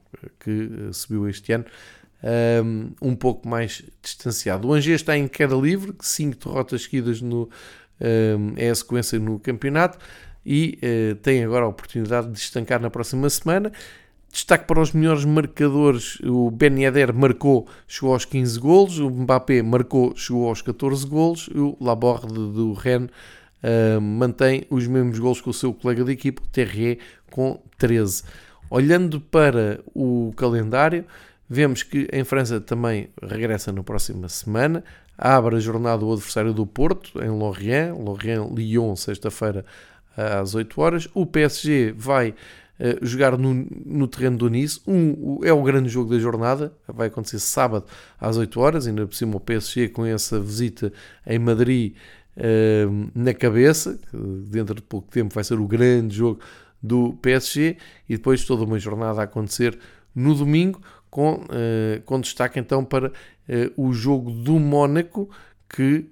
que 0.41 0.71
eh, 0.89 0.93
subiu 0.93 1.29
este 1.29 1.53
ano, 1.53 1.65
um 3.03 3.15
pouco 3.15 3.47
mais 3.47 3.83
distanciado. 4.03 4.69
O 4.69 4.73
Angers 4.73 5.03
está 5.03 5.17
em 5.17 5.29
queda 5.29 5.55
livre, 5.55 5.95
5 6.01 6.49
derrotas 6.49 6.85
seguidas 6.85 7.21
no, 7.21 7.51
é 8.57 8.71
a 8.71 8.75
sequência 8.75 9.19
no 9.19 9.39
campeonato 9.39 9.99
e 10.45 10.79
uh, 10.83 11.15
tem 11.17 11.43
agora 11.45 11.65
a 11.65 11.69
oportunidade 11.69 12.31
de 12.31 12.39
estancar 12.39 12.81
na 12.81 12.91
próxima 12.91 13.29
semana. 13.31 13.73
Destaque 14.31 14.67
para 14.67 14.81
os 14.81 14.93
melhores 14.93 15.25
marcadores: 15.25 16.19
o 16.25 16.51
Ben 16.51 16.83
Yedder 16.83 17.15
marcou, 17.15 17.69
chegou 17.87 18.13
aos 18.13 18.25
15 18.25 18.59
golos, 18.59 18.99
o 18.99 19.09
Mbappé 19.09 19.63
marcou, 19.63 20.15
chegou 20.17 20.49
aos 20.49 20.61
14 20.61 21.07
golos, 21.07 21.49
o 21.49 21.77
Laborde 21.81 22.35
do 22.35 22.73
Rennes 22.73 23.11
uh, 23.65 24.01
mantém 24.01 24.65
os 24.69 24.87
mesmos 24.87 25.19
gols 25.19 25.41
que 25.41 25.49
o 25.49 25.53
seu 25.53 25.73
colega 25.73 26.05
de 26.05 26.13
equipe, 26.13 26.43
o 26.43 26.47
Terrier, 26.49 26.99
com 27.31 27.61
13. 27.79 28.23
Olhando 28.71 29.21
para 29.21 29.81
o 29.95 30.33
calendário, 30.37 31.05
vemos 31.49 31.83
que 31.83 32.09
em 32.13 32.25
França 32.25 32.61
também 32.61 33.09
regressa 33.23 33.73
na 33.73 33.83
próxima 33.83 34.29
semana. 34.29 34.85
Abre 35.17 35.57
a 35.57 35.61
jornada 35.61 36.05
o 36.05 36.13
adversário 36.13 36.53
do 36.53 36.67
Porto, 36.67 37.23
em 37.23 37.29
Lorient, 37.29 37.95
Lorient-Lyon, 37.97 38.97
sexta-feira 38.97 39.65
às 40.17 40.55
8 40.55 40.81
horas. 40.81 41.09
O 41.15 41.25
PSG 41.25 41.95
vai 41.97 42.31
uh, 42.31 42.35
jogar 43.07 43.39
no, 43.39 43.55
no, 43.87 44.09
terreno 44.09 44.37
do 44.37 44.51
Nice. 44.51 44.81
Um, 44.87 45.39
é 45.45 45.53
o 45.53 45.63
grande 45.63 45.89
jogo 45.89 46.11
da 46.11 46.19
jornada, 46.19 46.73
vai 46.89 47.09
acontecer 47.09 47.39
sábado 47.39 47.87
às 48.21 48.37
8 48.37 48.61
horas. 48.61 48.87
Ainda 48.87 49.07
por 49.07 49.15
cima, 49.15 49.37
o 49.37 49.41
PSG 49.41 49.89
com 49.89 50.05
essa 50.05 50.41
visita 50.41 50.93
em 51.25 51.39
Madrid 51.39 51.95
na 53.15 53.33
cabeça, 53.33 53.99
dentro 54.49 54.75
de 54.75 54.83
pouco 54.83 55.09
tempo 55.11 55.35
vai 55.35 55.45
ser 55.45 55.59
o 55.59 55.67
grande 55.67 56.17
jogo 56.17 56.41
do 56.83 57.15
PSG 57.15 57.77
e 58.09 58.17
depois 58.17 58.45
toda 58.45 58.65
uma 58.65 58.79
jornada 58.79 59.21
a 59.21 59.25
acontecer 59.25 59.79
no 60.15 60.35
domingo 60.35 60.81
com, 61.11 61.35
uh, 61.35 62.03
com 62.05 62.21
destaque 62.21 62.59
então 62.59 62.85
para 62.85 63.09
uh, 63.09 63.13
o 63.77 63.93
jogo 63.93 64.31
do 64.31 64.59
Mónaco 64.59 65.31
que 65.69 66.07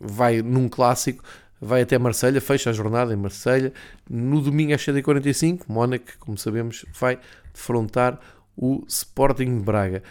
vai 0.00 0.42
num 0.42 0.68
clássico 0.68 1.24
vai 1.60 1.82
até 1.82 1.98
Marselha, 1.98 2.40
fecha 2.40 2.70
a 2.70 2.72
jornada 2.72 3.12
em 3.12 3.16
Marselha. 3.16 3.72
No 4.08 4.40
domingo 4.40 4.74
às 4.74 4.82
7h45 4.82 5.62
Mónaco, 5.68 6.06
como 6.18 6.38
sabemos, 6.38 6.84
vai 6.98 7.18
defrontar 7.52 8.18
o 8.56 8.84
Sporting 8.86 9.58
de 9.58 9.64
Braga. 9.64 10.02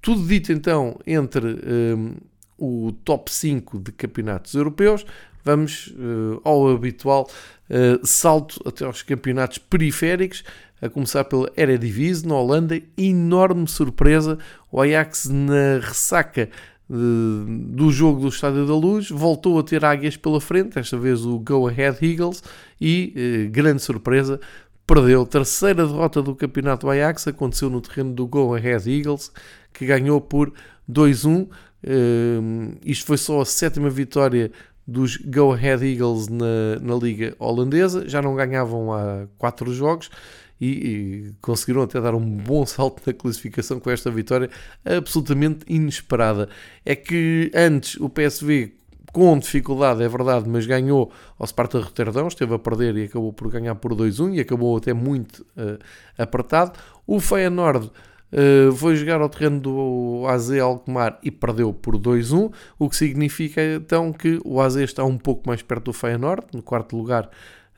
Tudo 0.00 0.26
dito 0.26 0.52
então 0.52 0.98
entre 1.06 1.60
o 2.58 2.92
top 3.04 3.30
5 3.30 3.78
de 3.78 3.92
campeonatos 3.92 4.54
europeus, 4.54 5.06
vamos 5.44 5.94
uh, 5.96 6.40
ao 6.44 6.68
habitual 6.68 7.30
uh, 7.70 8.06
salto 8.06 8.60
até 8.66 8.84
aos 8.84 9.02
campeonatos 9.02 9.58
periféricos, 9.58 10.44
a 10.80 10.88
começar 10.88 11.24
pela 11.24 11.50
Eredivisie, 11.56 12.26
na 12.26 12.34
Holanda, 12.34 12.80
enorme 12.96 13.66
surpresa, 13.66 14.38
o 14.70 14.80
Ajax 14.80 15.28
na 15.28 15.78
ressaca 15.80 16.50
uh, 16.90 17.44
do 17.48 17.90
jogo 17.90 18.20
do 18.20 18.28
Estádio 18.28 18.66
da 18.66 18.74
Luz, 18.74 19.08
voltou 19.08 19.58
a 19.58 19.62
ter 19.62 19.84
águias 19.84 20.16
pela 20.16 20.40
frente, 20.40 20.74
desta 20.74 20.96
vez 20.96 21.24
o 21.24 21.38
Go 21.38 21.68
Ahead 21.68 22.04
Eagles, 22.04 22.42
e, 22.80 23.48
grande 23.50 23.82
surpresa, 23.82 24.40
perdeu. 24.86 25.26
Terceira 25.26 25.86
derrota 25.86 26.22
do 26.22 26.34
campeonato 26.34 26.88
Ajax 26.88 27.28
aconteceu 27.28 27.68
no 27.68 27.80
terreno 27.80 28.14
do 28.14 28.26
Go 28.26 28.54
Ahead 28.54 28.90
Eagles, 28.90 29.30
que 29.72 29.84
ganhou 29.84 30.20
por 30.20 30.52
2-1. 30.90 31.48
Isto 32.84 33.06
foi 33.06 33.16
só 33.16 33.40
a 33.40 33.44
sétima 33.44 33.88
vitória 33.88 34.50
dos 34.86 35.18
Go 35.18 35.52
Ahead 35.52 35.84
Eagles 35.84 36.28
na, 36.28 36.80
na 36.80 36.94
Liga 36.94 37.36
Holandesa, 37.38 38.08
já 38.08 38.22
não 38.22 38.34
ganhavam 38.34 38.92
há 38.92 39.26
quatro 39.36 39.72
jogos 39.72 40.10
e, 40.58 40.66
e, 40.66 41.32
conseguiram 41.40 41.82
até 41.82 42.00
dar 42.00 42.14
um 42.14 42.24
bom 42.24 42.64
salto 42.66 43.02
na 43.06 43.12
classificação 43.12 43.78
com 43.78 43.90
esta 43.90 44.10
vitória 44.10 44.50
absolutamente 44.84 45.60
inesperada. 45.68 46.48
É 46.84 46.96
que 46.96 47.50
antes 47.54 47.96
o 47.96 48.08
PSV, 48.08 48.72
com 49.12 49.38
dificuldade, 49.38 50.02
é 50.02 50.08
verdade, 50.08 50.48
mas 50.48 50.66
ganhou 50.66 51.12
ao 51.38 51.46
Sparta 51.46 51.78
Rotterdam, 51.78 52.26
esteve 52.26 52.54
a 52.54 52.58
perder 52.58 52.96
e 52.96 53.04
acabou 53.04 53.32
por 53.32 53.50
ganhar 53.50 53.74
por 53.74 53.94
2-1 53.94 54.36
e 54.36 54.40
acabou 54.40 54.76
até 54.76 54.92
muito 54.92 55.46
uh, 55.56 55.78
apertado. 56.16 56.72
O 57.06 57.20
Feyenoord 57.20 57.90
Uh, 58.30 58.70
foi 58.72 58.94
jogar 58.94 59.22
ao 59.22 59.28
terreno 59.28 59.58
do 59.58 60.24
AZ 60.28 60.50
Alkmaar 60.50 61.18
e 61.22 61.30
perdeu 61.30 61.72
por 61.72 61.96
2-1, 61.96 62.52
o 62.78 62.88
que 62.90 62.96
significa 62.96 63.62
então 63.62 64.12
que 64.12 64.38
o 64.44 64.60
AZ 64.60 64.76
está 64.76 65.02
um 65.02 65.16
pouco 65.16 65.48
mais 65.48 65.62
perto 65.62 65.84
do 65.84 65.92
Feyenoord, 65.94 66.46
no 66.52 66.62
quarto 66.62 66.94
lugar, 66.94 67.30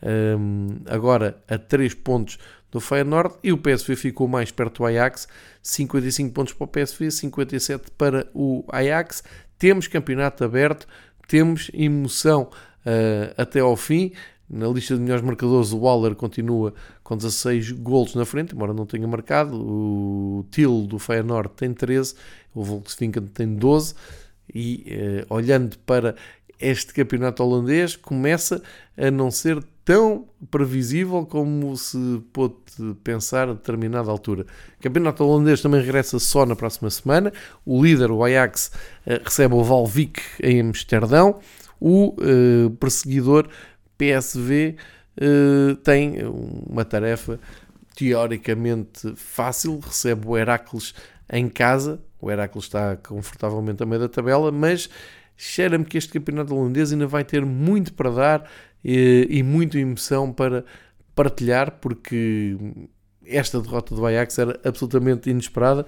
um, 0.03 0.09
ehm, 0.09 0.83
agora 0.87 1.41
a 1.47 1.57
3 1.57 1.95
pontos 1.95 2.37
do 2.71 2.81
Feyenoord, 2.81 3.35
e 3.45 3.53
o 3.53 3.59
PSV 3.59 3.95
ficou 3.95 4.27
mais 4.27 4.51
perto 4.51 4.79
do 4.79 4.87
Ajax, 4.87 5.29
55 5.63 6.33
pontos 6.33 6.53
para 6.53 6.65
o 6.65 6.69
PSV, 6.69 7.11
57 7.11 7.91
para 7.97 8.27
o 8.35 8.65
Ajax. 8.73 9.23
Temos 9.57 9.87
campeonato 9.87 10.43
aberto, 10.43 10.87
temos 11.29 11.71
emoção 11.73 12.51
uh, 12.85 13.35
até 13.37 13.61
ao 13.61 13.77
fim 13.77 14.13
Na 14.49 14.67
lista 14.67 14.97
de 14.97 15.01
melhores 15.01 15.23
marcadores, 15.23 15.73
o 15.73 15.79
Waller 15.79 16.17
continua 16.17 16.75
com 17.11 17.17
16 17.17 17.73
golos 17.73 18.15
na 18.15 18.25
frente, 18.25 18.55
embora 18.55 18.73
não 18.73 18.87
tenha 18.87 19.09
marcado. 19.09 19.57
O 19.57 20.47
Til 20.49 20.87
do 20.87 20.97
Feyenoord 20.97 21.51
tem 21.57 21.75
13, 21.75 22.15
o 22.55 22.63
Volkswagen 22.63 23.27
tem 23.35 23.53
12. 23.53 23.97
E 24.55 24.85
eh, 24.87 25.27
olhando 25.29 25.77
para 25.79 26.15
este 26.61 26.95
campeonato 26.95 27.43
holandês, 27.43 27.97
começa 27.97 28.63
a 28.97 29.11
não 29.11 29.29
ser 29.29 29.61
tão 29.85 30.29
previsível 30.53 31.27
como 31.27 31.77
se 31.77 32.23
pôde 32.33 32.55
pensar 33.03 33.49
a 33.49 33.55
determinada 33.55 34.09
altura. 34.09 34.47
O 34.79 34.83
campeonato 34.83 35.25
holandês 35.25 35.61
também 35.61 35.81
regressa 35.81 36.17
só 36.21 36.47
na 36.47 36.55
próxima 36.55 36.91
semana. 36.91 37.33
O 37.67 37.83
líder, 37.83 38.13
o 38.13 38.23
Ajax, 38.23 38.71
eh, 39.05 39.21
recebe 39.25 39.57
o 39.57 39.65
Valvik 39.65 40.23
em 40.41 40.61
Amsterdão. 40.61 41.41
O 41.81 42.15
eh, 42.21 42.71
perseguidor 42.79 43.49
PSV 43.99 44.77
uh, 45.19 45.77
tem 45.77 46.17
uma 46.25 46.85
tarefa 46.85 47.39
teoricamente 47.95 49.15
fácil, 49.17 49.79
recebe 49.79 50.27
o 50.27 50.37
Heracles 50.37 50.95
em 51.33 51.49
casa, 51.49 52.01
o 52.21 52.31
Heracles 52.31 52.65
está 52.65 52.97
confortavelmente 52.97 53.83
a 53.83 53.87
meio 53.87 54.01
da 54.01 54.09
tabela, 54.09 54.51
mas 54.51 54.89
cheira-me 55.37 55.85
que 55.85 55.97
este 55.97 56.13
campeonato 56.13 56.55
holandês 56.55 56.93
ainda 56.93 57.07
vai 57.07 57.25
ter 57.25 57.45
muito 57.45 57.93
para 57.95 58.11
dar 58.11 58.51
e, 58.85 59.27
e 59.31 59.43
muita 59.43 59.79
emoção 59.79 60.33
para 60.33 60.65
partilhar, 61.15 61.79
porque 61.81 62.57
esta 63.27 63.61
derrota 63.61 63.95
do 63.95 64.05
Ajax 64.05 64.39
era 64.39 64.59
absolutamente 64.65 65.31
inesperada. 65.31 65.87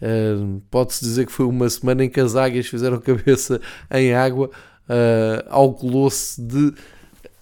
Uh, 0.00 0.60
Pode-se 0.70 1.04
dizer 1.04 1.26
que 1.26 1.32
foi 1.32 1.46
uma 1.46 1.68
semana 1.68 2.04
em 2.04 2.10
que 2.10 2.20
as 2.20 2.36
águias 2.36 2.66
fizeram 2.66 2.98
cabeça 3.00 3.60
em 3.90 4.14
água 4.14 4.50
uh, 4.88 5.46
ao 5.48 5.72
colosso 5.74 6.42
de 6.42 6.74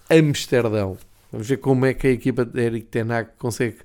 Amsterdão. 0.09 0.97
Vamos 1.33 1.47
ver 1.47 1.57
como 1.57 1.83
é 1.83 1.95
que 1.95 2.05
a 2.05 2.11
equipa 2.11 2.45
de 2.45 2.61
Eric 2.61 2.85
Tenag 2.85 3.31
consegue 3.39 3.77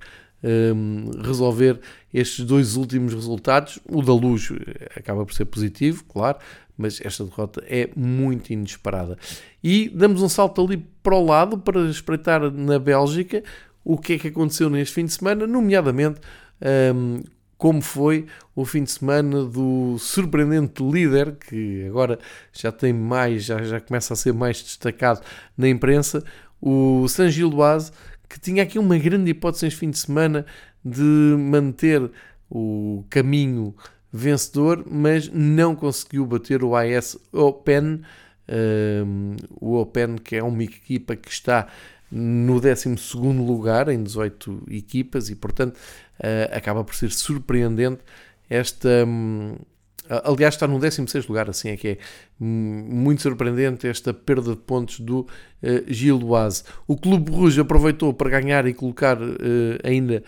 um, 0.43 1.09
resolver 1.19 1.79
estes 2.13 2.45
dois 2.45 2.75
últimos 2.75 3.11
resultados. 3.11 3.79
O 3.89 4.03
da 4.03 4.13
Luz 4.13 4.49
acaba 4.95 5.25
por 5.25 5.33
ser 5.33 5.45
positivo, 5.45 6.05
claro, 6.05 6.37
mas 6.77 7.01
esta 7.03 7.23
derrota 7.23 7.63
é 7.67 7.89
muito 7.95 8.53
inesperada. 8.53 9.17
E 9.63 9.89
damos 9.89 10.21
um 10.21 10.29
salto 10.29 10.63
ali 10.63 10.77
para 11.01 11.15
o 11.15 11.25
lado 11.25 11.57
para 11.57 11.89
espreitar 11.89 12.51
na 12.51 12.77
Bélgica 12.77 13.43
o 13.83 13.97
que 13.97 14.13
é 14.13 14.19
que 14.19 14.27
aconteceu 14.27 14.69
neste 14.69 14.93
fim 14.93 15.05
de 15.05 15.13
semana, 15.13 15.47
nomeadamente 15.47 16.21
um, 16.93 17.23
como 17.57 17.81
foi 17.81 18.25
o 18.55 18.63
fim 18.63 18.83
de 18.83 18.91
semana 18.91 19.43
do 19.43 19.97
surpreendente 19.97 20.81
líder, 20.81 21.35
que 21.35 21.85
agora 21.87 22.19
já 22.53 22.71
tem 22.71 22.93
mais, 22.93 23.43
já, 23.43 23.61
já 23.63 23.81
começa 23.81 24.13
a 24.13 24.15
ser 24.15 24.33
mais 24.33 24.61
destacado 24.61 25.21
na 25.57 25.67
imprensa, 25.67 26.23
o 26.61 27.07
San 27.07 27.29
Gilloise, 27.29 27.91
que 28.27 28.39
tinha 28.39 28.63
aqui 28.63 28.77
uma 28.77 28.97
grande 28.97 29.31
hipótese 29.31 29.67
este 29.67 29.79
fim 29.79 29.89
de 29.89 29.97
semana 29.97 30.45
de 30.83 31.03
manter 31.37 32.09
o 32.49 33.03
caminho 33.09 33.75
vencedor, 34.11 34.85
mas 34.89 35.29
não 35.29 35.75
conseguiu 35.75 36.25
bater 36.25 36.63
o 36.63 36.75
AS 36.75 37.17
Open, 37.31 38.01
um, 39.05 39.35
o 39.59 39.75
Open 39.75 40.15
que 40.17 40.35
é 40.35 40.43
uma 40.43 40.63
equipa 40.63 41.15
que 41.15 41.29
está 41.29 41.67
no 42.11 42.59
12 42.59 42.95
lugar 43.17 43.87
em 43.89 44.01
18 44.01 44.63
equipas 44.69 45.29
e 45.29 45.35
portanto 45.35 45.75
uh, 45.75 46.55
acaba 46.55 46.83
por 46.83 46.95
ser 46.95 47.11
surpreendente 47.11 48.01
esta. 48.49 49.05
Um, 49.05 49.55
aliás, 50.23 50.55
está 50.55 50.67
no 50.67 50.79
16 50.79 51.27
lugar, 51.27 51.49
assim 51.49 51.69
é 51.69 51.77
que 51.77 51.87
é 51.87 51.97
hum, 52.41 52.87
muito 52.89 53.21
surpreendente 53.21 53.87
esta 53.87 54.13
perda 54.13 54.51
de 54.51 54.57
pontos 54.57 54.99
do 54.99 55.19
uh, 55.21 55.27
Gilloise. 55.87 56.63
O 56.87 56.97
Clube 56.97 57.31
Rouge 57.31 57.61
aproveitou 57.61 58.13
para 58.13 58.29
ganhar 58.29 58.65
e 58.65 58.73
colocar 58.73 59.21
uh, 59.21 59.27
ainda 59.83 60.23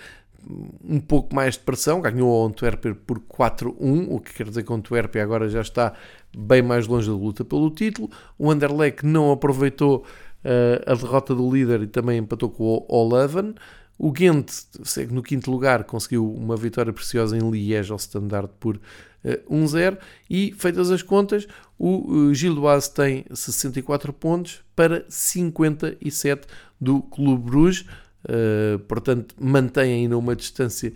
um 0.83 0.99
pouco 0.99 1.35
mais 1.35 1.55
de 1.55 1.61
pressão, 1.61 2.01
ganhou 2.01 2.29
o 2.29 2.47
Antwerp 2.47 2.83
por 3.05 3.19
4-1, 3.19 4.07
o 4.09 4.19
que 4.19 4.33
quer 4.33 4.47
dizer 4.47 4.63
que 4.63 4.71
o 4.71 4.75
Antwerp 4.75 5.15
agora 5.17 5.47
já 5.47 5.61
está 5.61 5.93
bem 6.35 6.61
mais 6.61 6.87
longe 6.87 7.07
da 7.07 7.15
luta 7.15 7.45
pelo 7.45 7.69
título. 7.69 8.09
O 8.37 8.49
Anderlecht 8.49 9.05
não 9.05 9.31
aproveitou 9.31 10.05
uh, 10.43 10.91
a 10.91 10.95
derrota 10.95 11.35
do 11.35 11.49
líder 11.51 11.81
e 11.83 11.87
também 11.87 12.17
empatou 12.17 12.49
com 12.49 12.85
o 12.87 13.09
Leuven. 13.09 13.53
O 13.97 14.11
Ghent 14.11 14.49
segue 14.83 15.13
no 15.13 15.21
quinto 15.21 15.51
lugar, 15.51 15.83
conseguiu 15.83 16.33
uma 16.33 16.57
vitória 16.57 16.91
preciosa 16.91 17.37
em 17.37 17.51
Liège 17.51 17.91
ao 17.91 17.97
Standard 17.97 18.49
por 18.59 18.79
1-0 19.23 19.97
e, 20.29 20.53
feitas 20.57 20.89
as 20.89 21.01
contas, 21.01 21.47
o 21.77 22.11
uh, 22.11 22.33
Gilloise 22.33 22.91
tem 22.91 23.25
64 23.33 24.11
pontos 24.13 24.61
para 24.75 25.05
57 25.07 26.47
do 26.79 27.01
Clube 27.01 27.49
Bruges, 27.49 27.85
uh, 28.25 28.79
portanto 28.87 29.35
mantém 29.39 29.93
ainda 29.93 30.17
uma 30.17 30.35
distância 30.35 30.93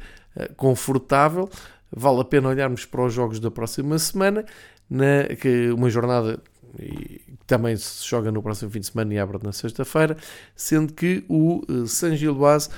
confortável. 0.58 1.50
Vale 1.96 2.20
a 2.20 2.26
pena 2.26 2.50
olharmos 2.50 2.86
para 2.86 3.06
os 3.06 3.14
jogos 3.14 3.40
da 3.40 3.50
próxima 3.50 3.98
semana, 3.98 4.44
na, 4.90 5.24
que 5.40 5.72
uma 5.72 5.90
jornada 5.90 6.42
e 6.78 7.22
também 7.48 7.76
se 7.78 8.06
joga 8.06 8.32
no 8.32 8.42
próximo 8.42 8.72
fim 8.72 8.80
de 8.80 8.88
semana 8.88 9.14
e 9.14 9.20
abre 9.20 9.40
na 9.44 9.52
sexta-feira, 9.52 10.18
sendo 10.56 10.94
que 10.94 11.24
o 11.30 11.62
San 11.88 12.16
Gilloise 12.16 12.70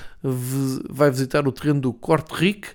vai 0.88 1.10
visitar 1.10 1.48
o 1.48 1.52
terreno 1.52 1.80
do 1.80 1.92
Corte 1.92 2.32
Ric, 2.34 2.68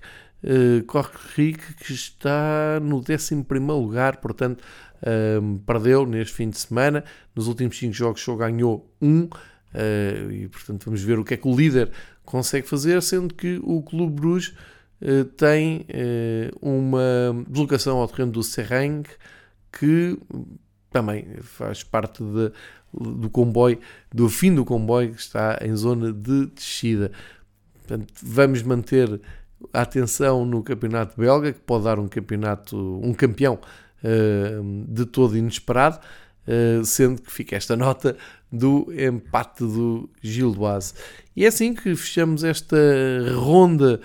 uh, 0.43 1.09
Ric 1.35 1.59
que 1.75 1.93
está 1.93 2.79
no 2.81 2.97
11 2.97 3.45
lugar, 3.67 4.17
portanto 4.17 4.61
uh, 4.61 5.59
perdeu 5.59 6.05
neste 6.05 6.33
fim 6.33 6.49
de 6.49 6.57
semana, 6.57 7.03
nos 7.35 7.47
últimos 7.47 7.77
5 7.77 7.93
jogos 7.93 8.21
só 8.21 8.35
ganhou 8.35 8.93
um, 9.01 9.23
uh, 9.23 10.31
e 10.31 10.47
portanto 10.49 10.85
vamos 10.85 11.01
ver 11.01 11.19
o 11.19 11.23
que 11.23 11.33
é 11.33 11.37
que 11.37 11.47
o 11.47 11.55
líder 11.55 11.91
consegue 12.25 12.67
fazer, 12.67 13.01
sendo 13.01 13.33
que 13.33 13.59
o 13.63 13.81
Clube 13.81 14.13
Bruges 14.13 14.53
tem 15.35 15.85
uma 16.61 17.43
deslocação 17.49 17.97
ao 17.97 18.07
terreno 18.07 18.31
do 18.31 18.41
Serrang 18.41 19.03
que 19.69 20.17
também 20.89 21.25
faz 21.41 21.83
parte 21.83 22.23
de, 22.23 22.53
do 22.93 23.29
comboio, 23.29 23.79
do 24.13 24.29
fim 24.29 24.53
do 24.55 24.63
comboio 24.63 25.13
que 25.13 25.19
está 25.19 25.59
em 25.61 25.75
zona 25.75 26.13
de 26.13 26.45
descida. 26.45 27.11
Portanto, 27.73 28.13
vamos 28.21 28.63
manter 28.63 29.19
atenção 29.72 30.45
no 30.45 30.64
campeonato 30.64 31.20
belga, 31.20 31.53
que 31.53 31.59
pode 31.59 31.84
dar 31.84 31.99
um 31.99 32.07
campeonato, 32.07 32.78
um 33.03 33.14
campeão 33.14 33.59
uh, 34.03 34.86
de 34.88 35.05
todo 35.05 35.38
inesperado, 35.38 35.99
uh, 36.47 36.86
sendo 36.86 37.22
que 37.22 37.32
fica 37.32 37.55
esta 37.55 37.76
nota 37.76 38.18
do 38.51 38.88
empate 38.91 39.64
do 39.64 40.09
Gildoise. 40.22 40.93
E 41.36 41.45
é 41.45 41.47
assim 41.47 41.74
que 41.74 41.95
fechamos 41.95 42.43
esta 42.43 42.78
ronda 43.36 43.99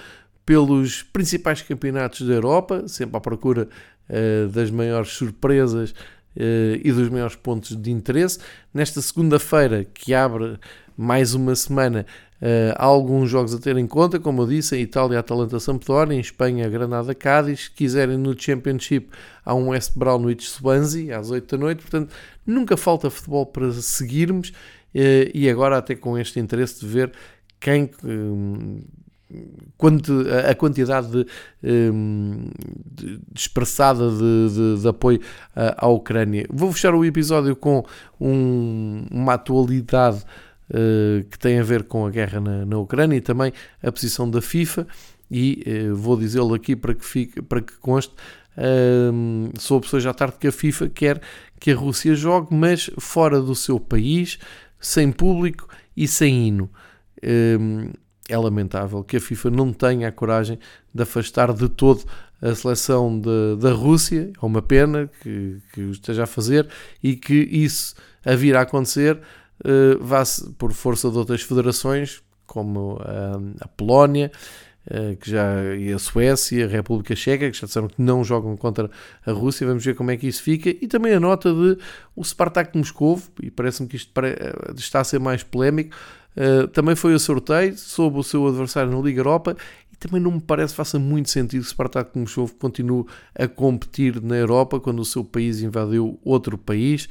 pelos 0.47 1.03
principais 1.03 1.61
campeonatos 1.61 2.27
da 2.27 2.35
Europa, 2.35 2.89
sempre 2.89 3.17
à 3.17 3.21
procura 3.21 3.69
uh, 4.09 4.49
das 4.49 4.71
maiores 4.71 5.11
surpresas 5.11 5.95
e 6.85 6.93
dos 6.93 7.09
maiores 7.09 7.35
pontos 7.35 7.75
de 7.75 7.91
interesse. 7.91 8.39
Nesta 8.73 9.03
segunda-feira, 9.03 9.85
que 9.85 10.15
abre 10.15 10.57
mais 10.99 11.33
uma 11.33 11.55
semana, 11.55 12.05
uh, 12.43 12.75
há 12.75 12.85
alguns 12.85 13.31
jogos 13.31 13.55
a 13.55 13.59
ter 13.61 13.77
em 13.77 13.87
conta, 13.87 14.19
como 14.19 14.43
eu 14.43 14.49
disse, 14.49 14.75
a 14.75 14.79
Itália, 14.79 15.21
Atalanta, 15.21 15.61
Sampdoria, 15.61 16.13
em 16.13 16.19
Espanha, 16.19 16.69
Granada, 16.69 17.15
Cádiz. 17.15 17.67
Se 17.67 17.71
quiserem 17.71 18.19
no 18.19 18.37
Championship, 18.37 19.09
há 19.45 19.55
um 19.55 19.69
West 19.69 19.93
Brownwich 19.97 20.51
Swansea 20.51 21.17
às 21.17 21.31
8 21.31 21.57
da 21.57 21.63
noite. 21.63 21.83
Portanto, 21.83 22.13
nunca 22.45 22.77
falta 22.77 23.09
futebol 23.09 23.47
para 23.47 23.71
seguirmos. 23.75 24.49
Uh, 24.93 25.31
e 25.33 25.49
agora, 25.49 25.79
até 25.79 25.95
com 25.95 26.19
este 26.19 26.41
interesse 26.41 26.81
de 26.81 26.87
ver 26.89 27.13
quem 27.61 27.89
a 30.49 30.55
quantidade 30.55 31.09
de, 31.11 31.27
um, 31.93 32.49
de, 32.91 33.21
expressada 33.35 34.11
de, 34.11 34.81
de, 34.81 34.89
apoio 34.89 35.21
à 35.55 35.87
Ucrânia. 35.89 36.47
Vou 36.49 36.73
fechar 36.73 36.95
o 36.95 37.05
episódio 37.05 37.55
com 37.55 37.85
um, 38.19 39.05
uma 39.11 39.35
atualidade 39.35 40.25
que 41.31 41.39
tem 41.39 41.59
a 41.59 41.63
ver 41.63 41.85
com 41.85 42.07
a 42.07 42.11
guerra 42.11 42.41
na, 42.41 42.67
na, 42.67 42.79
Ucrânia 42.79 43.17
e 43.17 43.21
também 43.21 43.53
a 43.83 43.91
posição 43.91 44.31
da 44.31 44.43
FIFA. 44.43 44.87
E 45.31 45.63
uh, 45.91 45.97
vou 45.97 46.17
dizê-lo 46.17 46.55
aqui 46.55 46.75
para 46.75 46.95
que, 46.95 47.05
fique, 47.05 47.43
para 47.43 47.61
que 47.61 47.75
conste. 47.79 48.15
Um, 48.57 49.51
soube 49.57 49.87
hoje 49.93 50.09
à 50.09 50.13
tarde 50.13 50.37
que 50.41 50.49
a 50.49 50.53
FIFA 50.53 50.89
quer 50.89 51.21
que 51.61 51.71
a 51.71 51.77
Rússia 51.77 52.15
jogue, 52.15 52.55
mas 52.55 52.91
fora 52.99 53.41
do 53.41 53.55
seu 53.55 53.79
país, 53.79 54.39
sem 54.81 55.13
público 55.13 55.69
e 55.97 56.09
sem 56.09 56.49
hino. 56.49 56.71
Um, 57.23 57.91
é 58.29 58.37
lamentável 58.37 59.03
que 59.03 59.17
a 59.17 59.21
FIFA 59.21 59.51
não 59.51 59.73
tenha 59.73 60.09
a 60.09 60.13
coragem 60.13 60.59
de 60.95 61.03
afastar 61.03 61.53
de 61.53 61.69
todo 61.69 62.05
a 62.41 62.55
seleção 62.55 63.19
de, 63.19 63.57
da 63.59 63.73
Rússia. 63.73 64.31
É 64.41 64.47
uma 64.47 64.63
pena 64.63 65.11
que, 65.23 65.59
que 65.73 65.81
esteja 65.91 66.25
a 66.25 66.27
fazer 66.27 66.69
e 67.03 67.17
que 67.17 67.35
isso 67.35 67.95
a 68.25 68.35
vir 68.35 68.57
a 68.57 68.63
acontecer 68.63 69.19
uh, 69.65 69.99
vá 70.05 70.23
por 70.59 70.73
força 70.73 71.11
de 71.11 71.19
outras 71.19 71.43
federações, 71.43 72.23
como 72.47 72.99
a, 73.01 73.65
a 73.65 73.69
Polónia, 73.69 74.31
que 75.21 75.31
já 75.31 75.77
e 75.77 75.93
a 75.93 75.99
Suécia, 75.99 76.65
a 76.65 76.69
República 76.69 77.15
Checa, 77.15 77.51
que 77.51 77.59
já 77.59 77.67
disseram 77.67 77.89
que 77.89 78.01
não 78.01 78.25
jogam 78.25 78.57
contra 78.57 78.91
a 79.27 79.33
Rússia. 79.33 79.67
Vamos 79.67 79.85
ver 79.85 79.95
como 79.95 80.11
é 80.11 80.17
que 80.17 80.27
isso 80.27 80.43
fica. 80.43 80.71
E 80.71 80.89
também 80.89 81.13
a 81.13 81.21
nota 81.21 81.53
de 81.53 81.77
o 82.17 82.25
Spartak 82.25 82.73
de 82.73 82.79
Moscou, 82.79 83.21
e 83.43 83.51
parece-me 83.51 83.87
que 83.87 83.97
isto 83.97 84.11
está 84.75 85.01
a 85.01 85.05
ser 85.05 85.21
mais 85.21 85.43
polémico, 85.43 85.95
também 86.73 86.97
foi 86.97 87.13
a 87.13 87.19
sorteio, 87.19 87.77
sob 87.77 88.19
o 88.19 88.23
seu 88.23 88.47
adversário 88.47 88.91
na 88.91 88.99
Liga 88.99 89.21
Europa 89.21 89.59
também 89.99 90.21
não 90.21 90.33
me 90.33 90.41
parece 90.41 90.75
faça 90.75 90.99
muito 90.99 91.29
sentido 91.29 91.63
que 91.63 91.71
Spartak 91.71 92.17
Moscou 92.17 92.49
continue 92.59 93.05
a 93.35 93.49
competir 93.49 94.23
na 94.23 94.37
Europa 94.37 94.79
quando 94.79 95.01
o 95.01 95.05
seu 95.05 95.25
país 95.25 95.61
invadiu 95.61 96.19
outro 96.25 96.57
país. 96.57 97.09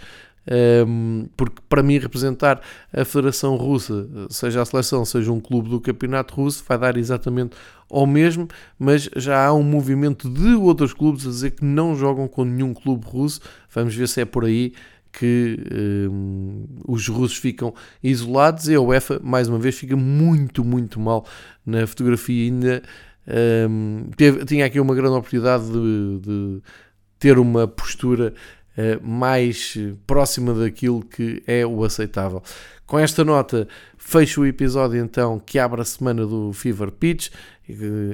Porque 1.36 1.62
para 1.68 1.84
mim 1.84 1.98
representar 1.98 2.62
a 2.94 3.04
Federação 3.04 3.56
Russa, 3.56 4.08
seja 4.30 4.62
a 4.62 4.66
seleção, 4.66 5.04
seja 5.04 5.32
um 5.32 5.40
clube 5.40 5.70
do 5.70 5.82
Campeonato 5.82 6.36
Russo, 6.36 6.64
vai 6.68 6.78
dar 6.78 6.98
exatamente 6.98 7.56
ao 7.90 8.06
mesmo, 8.06 8.48
mas 8.78 9.10
já 9.16 9.46
há 9.46 9.54
um 9.54 9.64
movimento 9.64 10.30
de 10.30 10.56
outros 10.56 10.94
clubes 10.94 11.26
a 11.26 11.30
dizer 11.30 11.52
que 11.52 11.64
não 11.64 11.96
jogam 11.96 12.28
com 12.28 12.44
nenhum 12.44 12.74
clube 12.74 13.06
russo. 13.06 13.42
Vamos 13.74 13.96
ver 13.96 14.08
se 14.08 14.22
é 14.22 14.26
por 14.26 14.46
aí 14.46 14.74
que 15.12 15.58
um, 16.12 16.66
os 16.88 17.08
russos 17.08 17.38
ficam 17.38 17.74
isolados 18.04 18.68
e 18.68 18.76
a 18.76 18.82
UEFA, 18.82 19.20
mais 19.24 19.48
uma 19.48 19.58
vez, 19.58 19.76
fica 19.76 19.96
muito, 19.96 20.64
muito 20.64 21.00
mal 21.00 21.26
na 21.66 21.88
fotografia. 21.88 22.46
Ainda 22.46 22.84
um, 23.70 24.10
teve, 24.16 24.46
tinha 24.46 24.66
aqui 24.66 24.80
uma 24.80 24.94
grande 24.94 25.16
oportunidade 25.16 25.66
de, 25.72 26.20
de 26.20 26.62
ter 27.18 27.40
uma 27.40 27.68
postura 27.68 28.34
mais 29.02 29.78
próxima 30.06 30.54
daquilo 30.54 31.04
que 31.04 31.42
é 31.48 31.66
o 31.66 31.84
aceitável. 31.84 32.42
Com 32.86 33.00
esta 33.00 33.24
nota, 33.24 33.68
fecho 33.98 34.42
o 34.42 34.46
episódio 34.46 35.00
então 35.00 35.40
que 35.40 35.60
abre 35.60 35.82
a 35.82 35.86
semana 35.86 36.26
do 36.26 36.54
Fever 36.54 36.92
Pitch, 36.92 37.30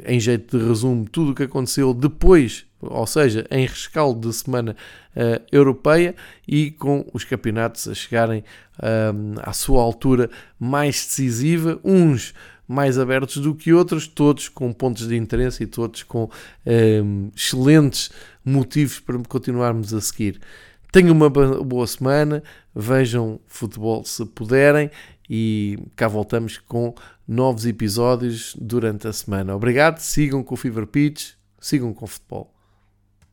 em 0.06 0.20
jeito 0.20 0.58
de 0.58 0.66
resumo, 0.66 1.08
tudo 1.10 1.32
o 1.32 1.36
que 1.36 1.44
aconteceu 1.44 1.94
depois 1.94 2.66
ou 2.90 3.08
seja, 3.08 3.46
em 3.50 3.66
rescaldo 3.66 4.30
de 4.30 4.36
semana 4.36 4.76
uh, 5.16 5.44
europeia 5.52 6.16
e 6.48 6.72
com 6.72 7.06
os 7.14 7.24
campeonatos 7.24 7.88
a 7.88 7.94
chegarem 7.94 8.44
uh, 8.80 9.40
à 9.42 9.54
sua 9.54 9.82
altura 9.82 10.30
mais 10.60 11.06
decisiva, 11.06 11.80
uns 11.84 12.34
mais 12.68 12.98
abertos 12.98 13.38
do 13.38 13.54
que 13.54 13.74
outros, 13.74 14.08
todos 14.08 14.50
com 14.50 14.72
pontos 14.72 15.08
de 15.08 15.16
interesse 15.16 15.64
e 15.64 15.68
todos 15.68 16.04
com 16.04 16.24
uh, 16.26 17.32
excelentes 17.36 18.12
motivos 18.44 19.00
para 19.00 19.18
continuarmos 19.28 19.94
a 19.94 20.02
seguir. 20.02 20.40
Tenham 20.92 21.12
uma 21.12 21.30
boa 21.30 21.88
semana, 21.88 22.44
vejam 22.76 23.40
futebol 23.48 24.06
se 24.06 24.24
puderem 24.26 24.92
e 25.30 25.80
cá 25.96 26.08
voltamos 26.08 26.60
com 26.60 26.94
novos 27.28 27.66
episódios 27.66 28.56
durante 28.60 29.08
a 29.08 29.14
semana. 29.14 29.56
Obrigado, 29.56 30.00
sigam 30.00 30.44
com 30.44 30.54
o 30.54 30.58
Fever 30.58 30.86
Pitch, 30.86 31.32
sigam 31.60 31.94
com 31.94 32.06
o 32.06 32.08
futebol. 32.08 32.53